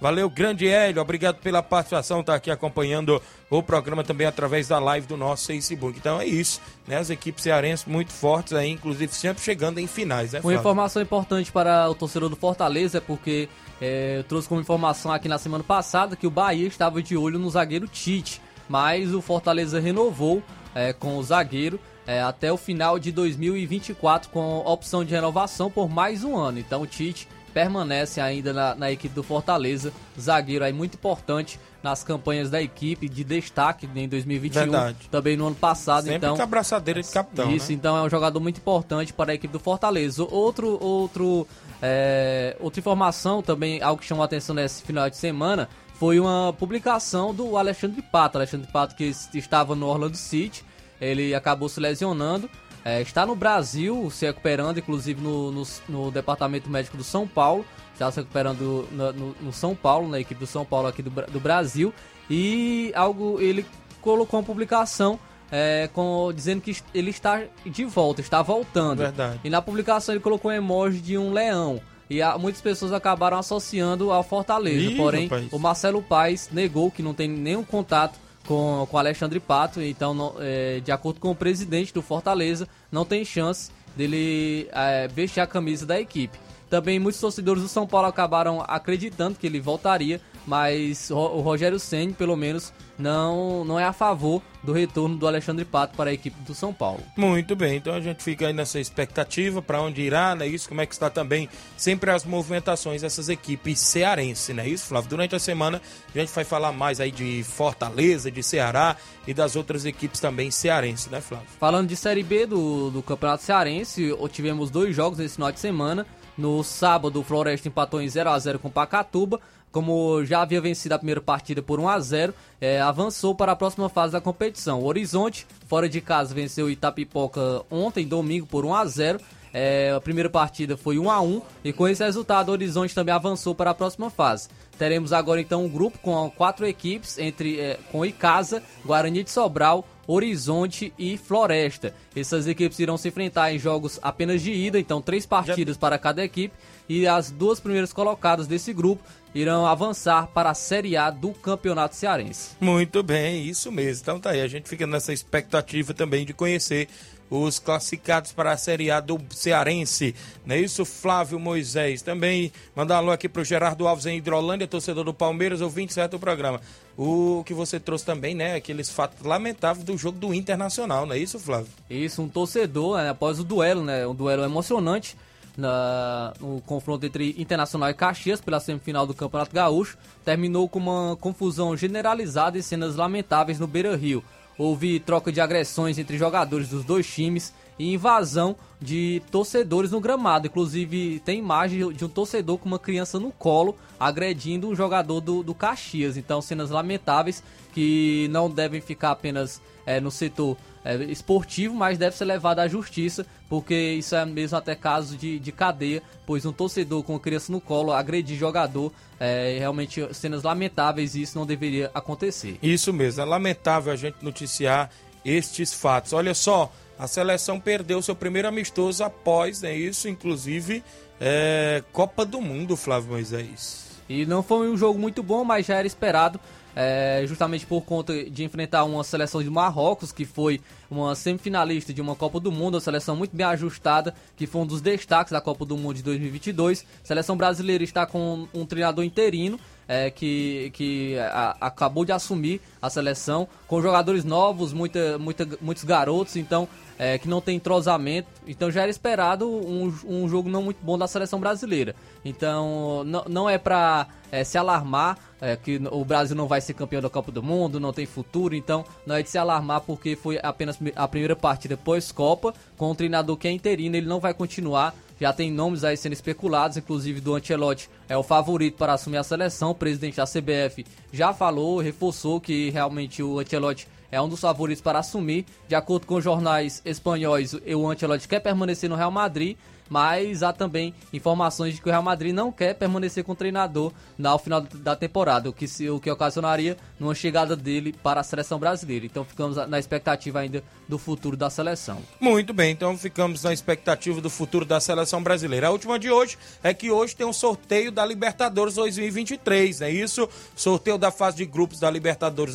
Valeu, 0.00 0.30
grande 0.30 0.66
Hélio, 0.66 1.02
obrigado 1.02 1.36
pela 1.36 1.62
participação, 1.62 2.22
tá 2.22 2.34
aqui 2.34 2.50
acompanhando 2.50 3.20
o 3.50 3.62
programa 3.62 4.02
também 4.02 4.26
através 4.26 4.66
da 4.66 4.78
live 4.78 5.06
do 5.06 5.16
nosso 5.16 5.48
Facebook. 5.48 5.98
Então 5.98 6.18
é 6.18 6.24
isso, 6.24 6.58
né? 6.88 6.96
As 6.96 7.10
equipes 7.10 7.42
cearenses 7.42 7.84
muito 7.84 8.10
fortes 8.10 8.54
aí, 8.54 8.70
inclusive 8.70 9.12
sempre 9.14 9.42
chegando 9.42 9.78
em 9.78 9.86
finais, 9.86 10.32
né? 10.32 10.40
Uma 10.42 10.54
informação 10.54 11.02
importante 11.02 11.52
para 11.52 11.90
o 11.90 11.94
torcedor 11.94 12.30
do 12.30 12.36
Fortaleza 12.36 12.96
é 12.96 13.00
porque 13.00 13.48
é, 13.78 14.18
eu 14.18 14.24
trouxe 14.24 14.48
como 14.48 14.60
informação 14.60 15.12
aqui 15.12 15.28
na 15.28 15.36
semana 15.36 15.62
passada 15.62 16.16
que 16.16 16.26
o 16.26 16.30
Bahia 16.30 16.66
estava 16.66 17.02
de 17.02 17.14
olho 17.14 17.38
no 17.38 17.50
zagueiro 17.50 17.86
Tite, 17.86 18.40
mas 18.70 19.12
o 19.12 19.20
Fortaleza 19.20 19.78
renovou 19.78 20.42
é, 20.74 20.94
com 20.94 21.18
o 21.18 21.22
zagueiro 21.22 21.78
é, 22.06 22.22
até 22.22 22.50
o 22.52 22.56
final 22.56 22.98
de 22.98 23.12
2024 23.12 24.30
com 24.30 24.58
opção 24.60 25.04
de 25.04 25.14
renovação 25.14 25.70
por 25.70 25.88
mais 25.88 26.24
um 26.24 26.36
ano. 26.36 26.58
Então 26.58 26.82
o 26.82 26.86
Tite 26.86 27.28
permanece 27.52 28.20
ainda 28.20 28.52
na, 28.52 28.74
na, 28.74 28.92
equipe 28.92 29.14
do 29.14 29.22
Fortaleza, 29.22 29.92
zagueiro 30.18 30.64
aí 30.64 30.72
muito 30.72 30.94
importante 30.94 31.58
nas 31.82 32.04
campanhas 32.04 32.50
da 32.50 32.60
equipe 32.60 33.08
de 33.08 33.24
destaque 33.24 33.88
em 33.94 34.08
2021, 34.08 34.62
Verdade. 34.62 35.08
também 35.10 35.36
no 35.36 35.46
ano 35.46 35.56
passado, 35.56 36.04
Sempre 36.04 36.16
então 36.16 36.36
com 36.36 36.42
abraçadeira 36.42 37.02
de 37.02 37.10
capitão, 37.10 37.50
Isso, 37.50 37.68
né? 37.68 37.74
então 37.74 37.96
é 37.96 38.02
um 38.02 38.08
jogador 38.08 38.40
muito 38.40 38.58
importante 38.58 39.12
para 39.12 39.32
a 39.32 39.34
equipe 39.34 39.52
do 39.52 39.60
Fortaleza. 39.60 40.22
Outro 40.22 40.82
outro 40.82 41.46
é, 41.82 42.56
outra 42.60 42.80
informação 42.80 43.42
também, 43.42 43.82
algo 43.82 44.00
que 44.00 44.06
chamou 44.06 44.22
a 44.22 44.26
atenção 44.26 44.54
nesse 44.54 44.82
final 44.82 45.08
de 45.08 45.16
semana, 45.16 45.68
foi 45.94 46.20
uma 46.20 46.52
publicação 46.52 47.34
do 47.34 47.56
Alexandre 47.56 48.02
Pato, 48.02 48.38
Alexandre 48.38 48.70
Pato 48.70 48.94
que 48.94 49.12
estava 49.34 49.74
no 49.74 49.86
Orlando 49.86 50.16
City, 50.16 50.64
ele 51.00 51.34
acabou 51.34 51.68
se 51.68 51.80
lesionando 51.80 52.48
é, 52.84 53.00
está 53.02 53.26
no 53.26 53.34
Brasil, 53.34 54.10
se 54.10 54.26
recuperando, 54.26 54.78
inclusive 54.78 55.20
no, 55.20 55.50
no, 55.50 55.62
no, 55.88 56.10
Departamento 56.10 56.70
Médico 56.70 56.96
do 56.96 57.04
São 57.04 57.26
Paulo. 57.26 57.64
Está 57.92 58.10
se 58.10 58.18
recuperando 58.20 58.88
no, 58.90 59.12
no, 59.12 59.36
no, 59.40 59.52
São 59.52 59.74
Paulo, 59.74 60.08
na 60.08 60.18
equipe 60.18 60.40
do 60.40 60.46
São 60.46 60.64
Paulo 60.64 60.88
aqui 60.88 61.02
do, 61.02 61.10
do 61.10 61.40
Brasil. 61.40 61.92
E 62.30 62.92
algo 62.94 63.40
ele 63.40 63.66
colocou 64.00 64.40
uma 64.40 64.46
publicação 64.46 65.18
é, 65.52 65.90
com, 65.92 66.32
dizendo 66.34 66.62
que 66.62 66.76
ele 66.94 67.10
está 67.10 67.42
de 67.66 67.84
volta, 67.84 68.20
está 68.20 68.40
voltando. 68.40 68.98
Verdade. 68.98 69.40
E 69.44 69.50
na 69.50 69.60
publicação 69.60 70.14
ele 70.14 70.22
colocou 70.22 70.50
um 70.50 70.54
emoji 70.54 71.00
de 71.00 71.18
um 71.18 71.32
leão. 71.32 71.80
E 72.08 72.22
a, 72.22 72.38
muitas 72.38 72.62
pessoas 72.62 72.92
acabaram 72.92 73.38
associando 73.38 74.10
ao 74.10 74.22
Fortaleza. 74.22 74.92
Ih, 74.92 74.96
porém, 74.96 75.30
o 75.52 75.58
Marcelo 75.58 76.02
Paes 76.02 76.48
negou 76.50 76.90
que 76.90 77.02
não 77.02 77.12
tem 77.12 77.28
nenhum 77.28 77.62
contato 77.62 78.18
com, 78.50 78.98
Alexandre 78.98 79.38
Pato. 79.38 79.80
Então, 79.80 80.12
não, 80.12 80.34
é, 80.40 80.80
de 80.80 80.90
acordo 80.90 81.20
com 81.20 81.30
o 81.30 81.34
presidente 81.34 81.94
do 81.94 82.02
Fortaleza, 82.02 82.66
não 82.90 83.04
tem 83.04 83.24
chance 83.24 83.70
dele 83.96 84.68
é, 84.72 85.06
vestir 85.06 85.40
a 85.40 85.46
camisa 85.46 85.86
da 85.86 86.00
equipe. 86.00 86.36
Também 86.70 87.00
muitos 87.00 87.20
torcedores 87.20 87.62
do 87.64 87.68
São 87.68 87.84
Paulo 87.84 88.06
acabaram 88.06 88.64
acreditando 88.66 89.36
que 89.36 89.44
ele 89.44 89.58
voltaria, 89.58 90.20
mas 90.46 91.10
o 91.10 91.40
Rogério 91.40 91.80
Senni, 91.80 92.12
pelo 92.12 92.36
menos, 92.36 92.72
não, 92.96 93.64
não 93.64 93.78
é 93.78 93.84
a 93.84 93.92
favor 93.92 94.40
do 94.62 94.72
retorno 94.72 95.16
do 95.16 95.26
Alexandre 95.26 95.64
Pato 95.64 95.96
para 95.96 96.10
a 96.10 96.12
equipe 96.12 96.40
do 96.42 96.54
São 96.54 96.72
Paulo. 96.72 97.02
Muito 97.16 97.56
bem, 97.56 97.76
então 97.76 97.92
a 97.92 98.00
gente 98.00 98.22
fica 98.22 98.46
aí 98.46 98.52
nessa 98.52 98.78
expectativa 98.78 99.60
para 99.60 99.80
onde 99.82 100.00
irá, 100.00 100.34
né? 100.36 100.46
Isso, 100.46 100.68
como 100.68 100.80
é 100.80 100.86
que 100.86 100.92
está 100.92 101.10
também 101.10 101.48
sempre 101.76 102.10
as 102.10 102.24
movimentações 102.24 103.02
dessas 103.02 103.28
equipes 103.28 103.80
cearenses, 103.80 104.54
né? 104.54 104.68
Isso, 104.68 104.86
Flávio. 104.86 105.10
Durante 105.10 105.34
a 105.34 105.38
semana 105.40 105.82
a 106.14 106.18
gente 106.18 106.32
vai 106.32 106.44
falar 106.44 106.72
mais 106.72 107.00
aí 107.00 107.10
de 107.10 107.42
Fortaleza, 107.42 108.30
de 108.30 108.42
Ceará 108.42 108.96
e 109.26 109.34
das 109.34 109.56
outras 109.56 109.84
equipes 109.84 110.20
também 110.20 110.50
cearenses, 110.50 111.08
né, 111.08 111.20
Flávio? 111.20 111.46
Falando 111.58 111.88
de 111.88 111.96
Série 111.96 112.22
B 112.22 112.46
do, 112.46 112.90
do 112.90 113.02
Campeonato 113.02 113.42
Cearense, 113.42 114.14
tivemos 114.30 114.70
dois 114.70 114.94
jogos 114.94 115.18
nesse 115.18 115.34
final 115.34 115.50
de 115.50 115.58
semana. 115.58 116.06
No 116.36 116.62
sábado, 116.62 117.20
o 117.20 117.24
Floresta 117.24 117.68
empatou 117.68 118.00
em 118.00 118.08
0 118.08 118.30
a 118.30 118.38
0 118.38 118.58
com 118.58 118.70
Pacatuba. 118.70 119.40
Como 119.70 120.24
já 120.24 120.42
havia 120.42 120.60
vencido 120.60 120.94
a 120.94 120.98
primeira 120.98 121.20
partida 121.20 121.62
por 121.62 121.78
1 121.78 121.88
a 121.88 122.00
0 122.00 122.34
é, 122.60 122.80
avançou 122.80 123.36
para 123.36 123.52
a 123.52 123.56
próxima 123.56 123.88
fase 123.88 124.12
da 124.12 124.20
competição. 124.20 124.80
O 124.80 124.86
Horizonte, 124.86 125.46
fora 125.68 125.88
de 125.88 126.00
casa, 126.00 126.34
venceu 126.34 126.66
o 126.66 126.70
Itapipoca 126.70 127.62
ontem, 127.70 128.06
domingo, 128.06 128.46
por 128.46 128.64
1 128.64 128.74
a 128.74 128.84
0 128.84 129.20
é, 129.52 129.92
a 129.94 130.00
primeira 130.00 130.30
partida 130.30 130.76
foi 130.76 130.98
1 130.98 131.10
a 131.10 131.20
1 131.20 131.42
e 131.64 131.72
com 131.72 131.88
esse 131.88 132.04
resultado 132.04 132.48
o 132.48 132.52
Horizonte 132.52 132.94
também 132.94 133.14
avançou 133.14 133.54
para 133.54 133.70
a 133.70 133.74
próxima 133.74 134.10
fase. 134.10 134.48
Teremos 134.78 135.12
agora 135.12 135.40
então 135.40 135.64
um 135.64 135.68
grupo 135.68 135.98
com 135.98 136.30
quatro 136.30 136.66
equipes 136.66 137.18
entre 137.18 137.60
é, 137.60 137.78
com 137.90 138.04
Icasa, 138.04 138.62
Guarani 138.84 139.24
de 139.24 139.30
Sobral, 139.30 139.84
Horizonte 140.12 140.92
e 140.98 141.16
Floresta. 141.16 141.94
Essas 142.16 142.48
equipes 142.48 142.80
irão 142.80 142.96
se 142.96 143.06
enfrentar 143.06 143.54
em 143.54 143.58
jogos 143.60 144.00
apenas 144.02 144.42
de 144.42 144.50
ida, 144.52 144.78
então 144.78 145.00
três 145.00 145.24
partidas 145.24 145.76
para 145.76 145.98
cada 145.98 146.24
equipe 146.24 146.54
e 146.88 147.06
as 147.06 147.30
duas 147.30 147.60
primeiras 147.60 147.92
colocadas 147.92 148.48
desse 148.48 148.72
grupo 148.72 149.04
irão 149.32 149.64
avançar 149.64 150.26
para 150.26 150.50
a 150.50 150.54
Série 150.54 150.96
A 150.96 151.10
do 151.10 151.30
Campeonato 151.30 151.94
Cearense. 151.94 152.56
Muito 152.60 153.02
bem, 153.04 153.46
isso 153.46 153.70
mesmo. 153.70 154.02
Então 154.02 154.18
tá 154.18 154.30
aí, 154.30 154.40
a 154.40 154.48
gente 154.48 154.68
fica 154.68 154.84
nessa 154.84 155.12
expectativa 155.12 155.94
também 155.94 156.26
de 156.26 156.34
conhecer 156.34 156.88
os 157.30 157.58
classificados 157.58 158.32
para 158.32 158.52
a 158.52 158.56
Série 158.56 158.90
A 158.90 158.98
do 158.98 159.20
Cearense. 159.30 160.14
Não 160.44 160.56
é 160.56 160.58
isso, 160.58 160.84
Flávio 160.84 161.38
Moisés? 161.38 162.02
Também 162.02 162.52
mandar 162.74 162.96
alô 162.96 163.12
aqui 163.12 163.28
para 163.28 163.40
o 163.40 163.44
Gerardo 163.44 163.86
Alves 163.86 164.06
em 164.06 164.18
Hidrolândia, 164.18 164.66
torcedor 164.66 165.04
do 165.04 165.14
Palmeiras, 165.14 165.60
ouvinte 165.60 165.94
certo 165.94 166.12
do 166.12 166.18
programa. 166.18 166.60
O 166.98 167.42
que 167.46 167.54
você 167.54 167.78
trouxe 167.78 168.04
também, 168.04 168.34
né? 168.34 168.56
Aqueles 168.56 168.90
fatos 168.90 169.24
lamentáveis 169.24 169.84
do 169.84 169.96
jogo 169.96 170.18
do 170.18 170.34
Internacional, 170.34 171.06
não 171.06 171.14
é 171.14 171.18
isso, 171.18 171.38
Flávio? 171.38 171.68
Isso, 171.88 172.20
um 172.20 172.28
torcedor, 172.28 172.98
né, 172.98 173.10
após 173.10 173.38
o 173.38 173.44
duelo, 173.44 173.84
né? 173.84 174.06
Um 174.06 174.14
duelo 174.14 174.42
emocionante 174.42 175.16
na, 175.56 176.32
no 176.40 176.60
confronto 176.62 177.06
entre 177.06 177.34
Internacional 177.38 177.90
e 177.90 177.94
Caxias 177.94 178.40
pela 178.40 178.60
semifinal 178.60 179.06
do 179.06 179.14
Campeonato 179.14 179.54
Gaúcho, 179.54 179.96
terminou 180.24 180.68
com 180.68 180.78
uma 180.78 181.16
confusão 181.20 181.76
generalizada 181.76 182.58
e 182.58 182.62
cenas 182.62 182.96
lamentáveis 182.96 183.58
no 183.58 183.66
Beira 183.66 183.94
Rio. 183.96 184.24
Houve 184.62 185.00
troca 185.00 185.32
de 185.32 185.40
agressões 185.40 185.98
entre 185.98 186.18
jogadores 186.18 186.68
dos 186.68 186.84
dois 186.84 187.10
times 187.10 187.50
e 187.80 187.94
invasão 187.94 188.54
de 188.78 189.22
torcedores 189.30 189.90
no 189.90 190.00
gramado. 190.00 190.46
Inclusive, 190.46 191.18
tem 191.24 191.38
imagem 191.38 191.90
de 191.94 192.04
um 192.04 192.08
torcedor 192.08 192.58
com 192.58 192.66
uma 192.66 192.78
criança 192.78 193.18
no 193.18 193.32
colo 193.32 193.74
agredindo 193.98 194.68
um 194.68 194.74
jogador 194.74 195.20
do, 195.22 195.42
do 195.42 195.54
Caxias. 195.54 196.18
Então, 196.18 196.42
cenas 196.42 196.68
lamentáveis 196.68 197.42
que 197.72 198.28
não 198.30 198.50
devem 198.50 198.82
ficar 198.82 199.12
apenas 199.12 199.62
é, 199.86 199.98
no 199.98 200.10
setor 200.10 200.58
é, 200.84 200.96
esportivo, 201.04 201.74
mas 201.74 201.96
deve 201.96 202.14
ser 202.14 202.26
levado 202.26 202.58
à 202.58 202.68
justiça, 202.68 203.24
porque 203.48 203.74
isso 203.74 204.14
é 204.14 204.26
mesmo 204.26 204.58
até 204.58 204.74
caso 204.74 205.16
de, 205.16 205.38
de 205.38 205.50
cadeia, 205.50 206.02
pois 206.26 206.44
um 206.44 206.52
torcedor 206.52 207.02
com 207.02 207.14
uma 207.14 207.20
criança 207.20 207.50
no 207.50 207.62
colo 207.62 207.92
agredir 207.92 208.36
jogador 208.36 208.92
é 209.18 209.56
realmente 209.58 210.06
cenas 210.14 210.42
lamentáveis 210.42 211.14
e 211.14 211.22
isso 211.22 211.38
não 211.38 211.46
deveria 211.46 211.90
acontecer. 211.94 212.58
Isso 212.62 212.92
mesmo, 212.92 213.22
é 213.22 213.24
lamentável 213.24 213.90
a 213.90 213.96
gente 213.96 214.16
noticiar 214.22 214.90
estes 215.24 215.72
fatos. 215.72 216.12
Olha 216.12 216.34
só, 216.34 216.72
a 217.00 217.06
seleção 217.06 217.58
perdeu 217.58 218.02
seu 218.02 218.14
primeiro 218.14 218.46
amistoso 218.46 219.02
após 219.02 219.62
né, 219.62 219.74
isso, 219.74 220.06
inclusive 220.06 220.84
é, 221.18 221.82
Copa 221.94 222.26
do 222.26 222.42
Mundo, 222.42 222.76
Flávio 222.76 223.12
Moisés. 223.12 223.88
E 224.06 224.26
não 224.26 224.42
foi 224.42 224.68
um 224.68 224.76
jogo 224.76 224.98
muito 224.98 225.22
bom, 225.22 225.42
mas 225.42 225.64
já 225.64 225.76
era 225.76 225.86
esperado 225.86 226.38
é, 226.74 227.24
justamente 227.26 227.66
por 227.66 227.82
conta 227.82 228.24
de 228.24 228.44
enfrentar 228.44 228.84
uma 228.84 229.02
seleção 229.02 229.42
de 229.42 229.50
Marrocos, 229.50 230.12
que 230.12 230.24
foi 230.24 230.60
uma 230.90 231.14
semifinalista 231.14 231.92
de 231.92 232.00
uma 232.00 232.14
Copa 232.14 232.38
do 232.38 232.52
Mundo, 232.52 232.74
uma 232.74 232.80
seleção 232.80 233.16
muito 233.16 233.34
bem 233.34 233.46
ajustada, 233.46 234.14
que 234.36 234.46
foi 234.46 234.62
um 234.62 234.66
dos 234.66 234.80
destaques 234.80 235.32
da 235.32 235.40
Copa 235.40 235.64
do 235.64 235.76
Mundo 235.76 235.96
de 235.96 236.02
2022. 236.02 236.84
A 237.02 237.06
seleção 237.06 237.36
brasileira 237.36 237.82
está 237.82 238.06
com 238.06 238.46
um 238.54 238.64
treinador 238.64 239.04
interino, 239.04 239.58
é, 239.88 240.10
que, 240.10 240.70
que 240.72 241.18
a, 241.18 241.56
acabou 241.60 242.04
de 242.04 242.12
assumir 242.12 242.60
a 242.80 242.88
seleção, 242.88 243.48
com 243.66 243.82
jogadores 243.82 244.24
novos, 244.24 244.72
muita, 244.72 245.18
muita, 245.18 245.48
muitos 245.60 245.82
garotos, 245.84 246.36
então 246.36 246.68
é, 247.00 247.16
que 247.16 247.26
não 247.26 247.40
tem 247.40 247.56
entrosamento. 247.56 248.28
Então 248.46 248.70
já 248.70 248.82
era 248.82 248.90
esperado 248.90 249.48
um, 249.48 249.90
um 250.06 250.28
jogo 250.28 250.50
não 250.50 250.62
muito 250.62 250.84
bom 250.84 250.98
da 250.98 251.08
seleção 251.08 251.40
brasileira. 251.40 251.96
Então 252.22 253.02
não, 253.26 253.48
é 253.48 253.56
para 253.56 254.06
é, 254.30 254.44
se 254.44 254.58
alarmar 254.58 255.18
é, 255.40 255.56
que 255.56 255.80
o 255.90 256.04
Brasil 256.04 256.36
não 256.36 256.46
vai 256.46 256.60
ser 256.60 256.74
campeão 256.74 257.00
da 257.00 257.08
Copa 257.08 257.32
do 257.32 257.42
Mundo, 257.42 257.80
não 257.80 257.90
tem 257.90 258.04
futuro. 258.04 258.54
Então 258.54 258.84
não 259.06 259.14
é 259.14 259.22
de 259.22 259.30
se 259.30 259.38
alarmar 259.38 259.80
porque 259.80 260.14
foi 260.14 260.38
apenas 260.42 260.78
a 260.94 261.08
primeira 261.08 261.34
partida 261.34 261.74
pós-Copa 261.74 262.52
com 262.76 262.90
um 262.90 262.94
treinador 262.94 263.34
que 263.38 263.48
é 263.48 263.50
interino, 263.50 263.96
ele 263.96 264.06
não 264.06 264.20
vai 264.20 264.34
continuar 264.34 264.94
já 265.20 265.34
tem 265.34 265.52
nomes 265.52 265.84
aí 265.84 265.98
sendo 265.98 266.14
especulados, 266.14 266.78
inclusive 266.78 267.20
do 267.20 267.34
Ancelotti 267.34 267.90
é 268.08 268.16
o 268.16 268.22
favorito 268.22 268.78
para 268.78 268.94
assumir 268.94 269.18
a 269.18 269.22
seleção. 269.22 269.72
O 269.72 269.74
presidente 269.74 270.16
da 270.16 270.24
CBF 270.24 270.86
já 271.12 271.34
falou, 271.34 271.78
reforçou 271.78 272.40
que 272.40 272.70
realmente 272.70 273.22
o 273.22 273.38
Ancelotti 273.38 273.86
é 274.10 274.20
um 274.20 274.28
dos 274.28 274.40
favoritos 274.40 274.82
para 274.82 274.98
assumir. 274.98 275.46
De 275.68 275.74
acordo 275.74 276.06
com 276.06 276.20
jornais 276.20 276.82
espanhóis, 276.84 277.54
o 277.54 277.88
Ancelotti 277.88 278.28
quer 278.28 278.40
permanecer 278.40 278.88
no 278.88 278.96
Real 278.96 279.10
Madrid 279.10 279.56
mas 279.90 280.44
há 280.44 280.52
também 280.52 280.94
informações 281.12 281.74
de 281.74 281.82
que 281.82 281.88
o 281.88 281.90
Real 281.90 282.02
Madrid 282.02 282.32
não 282.32 282.52
quer 282.52 282.74
permanecer 282.74 283.24
com 283.24 283.32
o 283.32 283.36
treinador 283.36 283.92
ao 284.22 284.38
final 284.38 284.60
da 284.60 284.94
temporada, 284.94 285.50
o 285.50 285.52
que, 285.52 285.66
se, 285.66 285.90
o 285.90 285.98
que 285.98 286.08
ocasionaria 286.08 286.76
numa 286.98 287.14
chegada 287.14 287.56
dele 287.56 287.92
para 287.92 288.20
a 288.20 288.22
seleção 288.22 288.58
brasileira. 288.58 289.04
Então 289.04 289.24
ficamos 289.24 289.56
na 289.56 289.78
expectativa 289.78 290.38
ainda 290.38 290.62
do 290.88 290.96
futuro 290.96 291.36
da 291.36 291.50
seleção. 291.50 291.98
Muito 292.20 292.54
bem, 292.54 292.70
então 292.70 292.96
ficamos 292.96 293.42
na 293.42 293.52
expectativa 293.52 294.20
do 294.20 294.30
futuro 294.30 294.64
da 294.64 294.78
seleção 294.78 295.20
brasileira. 295.22 295.66
A 295.66 295.70
última 295.70 295.98
de 295.98 296.10
hoje 296.10 296.38
é 296.62 296.72
que 296.72 296.90
hoje 296.90 297.16
tem 297.16 297.26
um 297.26 297.32
sorteio 297.32 297.90
da 297.90 298.06
Libertadores 298.06 298.74
2023, 298.76 299.82
é 299.82 299.90
isso? 299.90 300.28
Sorteio 300.54 300.98
da 300.98 301.10
fase 301.10 301.38
de 301.38 301.46
grupos 301.46 301.80
da 301.80 301.90
Libertadores 301.90 302.54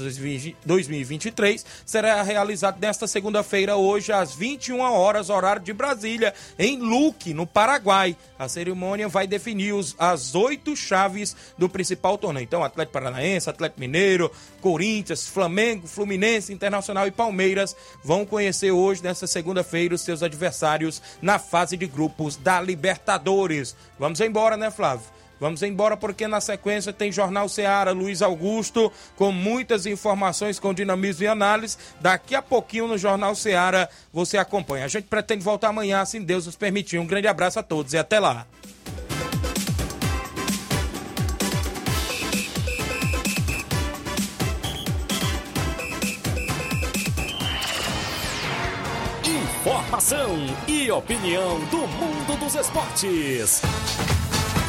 2023 0.65 1.65
será 1.85 2.21
realizado 2.21 2.79
nesta 2.79 3.07
segunda-feira, 3.07 3.75
hoje, 3.75 4.13
às 4.13 4.33
21 4.33 4.79
horas, 4.79 5.29
horário 5.29 5.61
de 5.61 5.73
Brasília, 5.73 6.33
em 6.57 6.77
Luque 6.77 7.24
no 7.33 7.47
Paraguai. 7.47 8.15
A 8.37 8.47
cerimônia 8.47 9.07
vai 9.07 9.27
definir 9.27 9.73
os, 9.73 9.95
as 9.97 10.35
oito 10.35 10.75
chaves 10.75 11.35
do 11.57 11.69
principal 11.69 12.17
torneio. 12.17 12.43
Então, 12.43 12.63
Atlético 12.63 12.93
Paranaense, 12.93 13.49
Atlético 13.49 13.79
Mineiro, 13.79 14.31
Corinthians, 14.61 15.27
Flamengo, 15.27 15.87
Fluminense, 15.87 16.53
Internacional 16.53 17.07
e 17.07 17.11
Palmeiras 17.11 17.75
vão 18.03 18.25
conhecer 18.25 18.71
hoje, 18.71 19.03
nesta 19.03 19.27
segunda-feira, 19.27 19.95
os 19.95 20.01
seus 20.01 20.23
adversários 20.23 21.01
na 21.21 21.39
fase 21.39 21.77
de 21.77 21.87
grupos 21.87 22.35
da 22.35 22.61
Libertadores. 22.61 23.75
Vamos 23.97 24.19
embora, 24.19 24.57
né, 24.57 24.71
Flávio? 24.71 25.15
Vamos 25.39 25.61
embora 25.63 25.97
porque 25.97 26.27
na 26.27 26.39
sequência 26.39 26.93
tem 26.93 27.11
Jornal 27.11 27.49
Seara, 27.49 27.91
Luiz 27.91 28.21
Augusto, 28.21 28.91
com 29.15 29.31
muitas 29.31 29.85
informações 29.85 30.59
com 30.59 30.73
dinamismo 30.73 31.23
e 31.23 31.27
análise. 31.27 31.77
Daqui 31.99 32.35
a 32.35 32.41
pouquinho 32.41 32.87
no 32.87 32.97
Jornal 32.97 33.35
Seara 33.35 33.89
você 34.13 34.37
acompanha. 34.37 34.85
A 34.85 34.87
gente 34.87 35.05
pretende 35.05 35.43
voltar 35.43 35.69
amanhã, 35.69 36.03
se 36.05 36.19
Deus 36.19 36.45
nos 36.45 36.55
permitir. 36.55 36.99
Um 36.99 37.07
grande 37.07 37.27
abraço 37.27 37.59
a 37.59 37.63
todos 37.63 37.93
e 37.93 37.97
até 37.97 38.19
lá. 38.19 38.45
Informação 49.25 50.37
e 50.67 50.91
opinião 50.91 51.59
do 51.65 51.87
mundo 51.87 52.39
dos 52.39 52.53
esportes. 52.55 53.61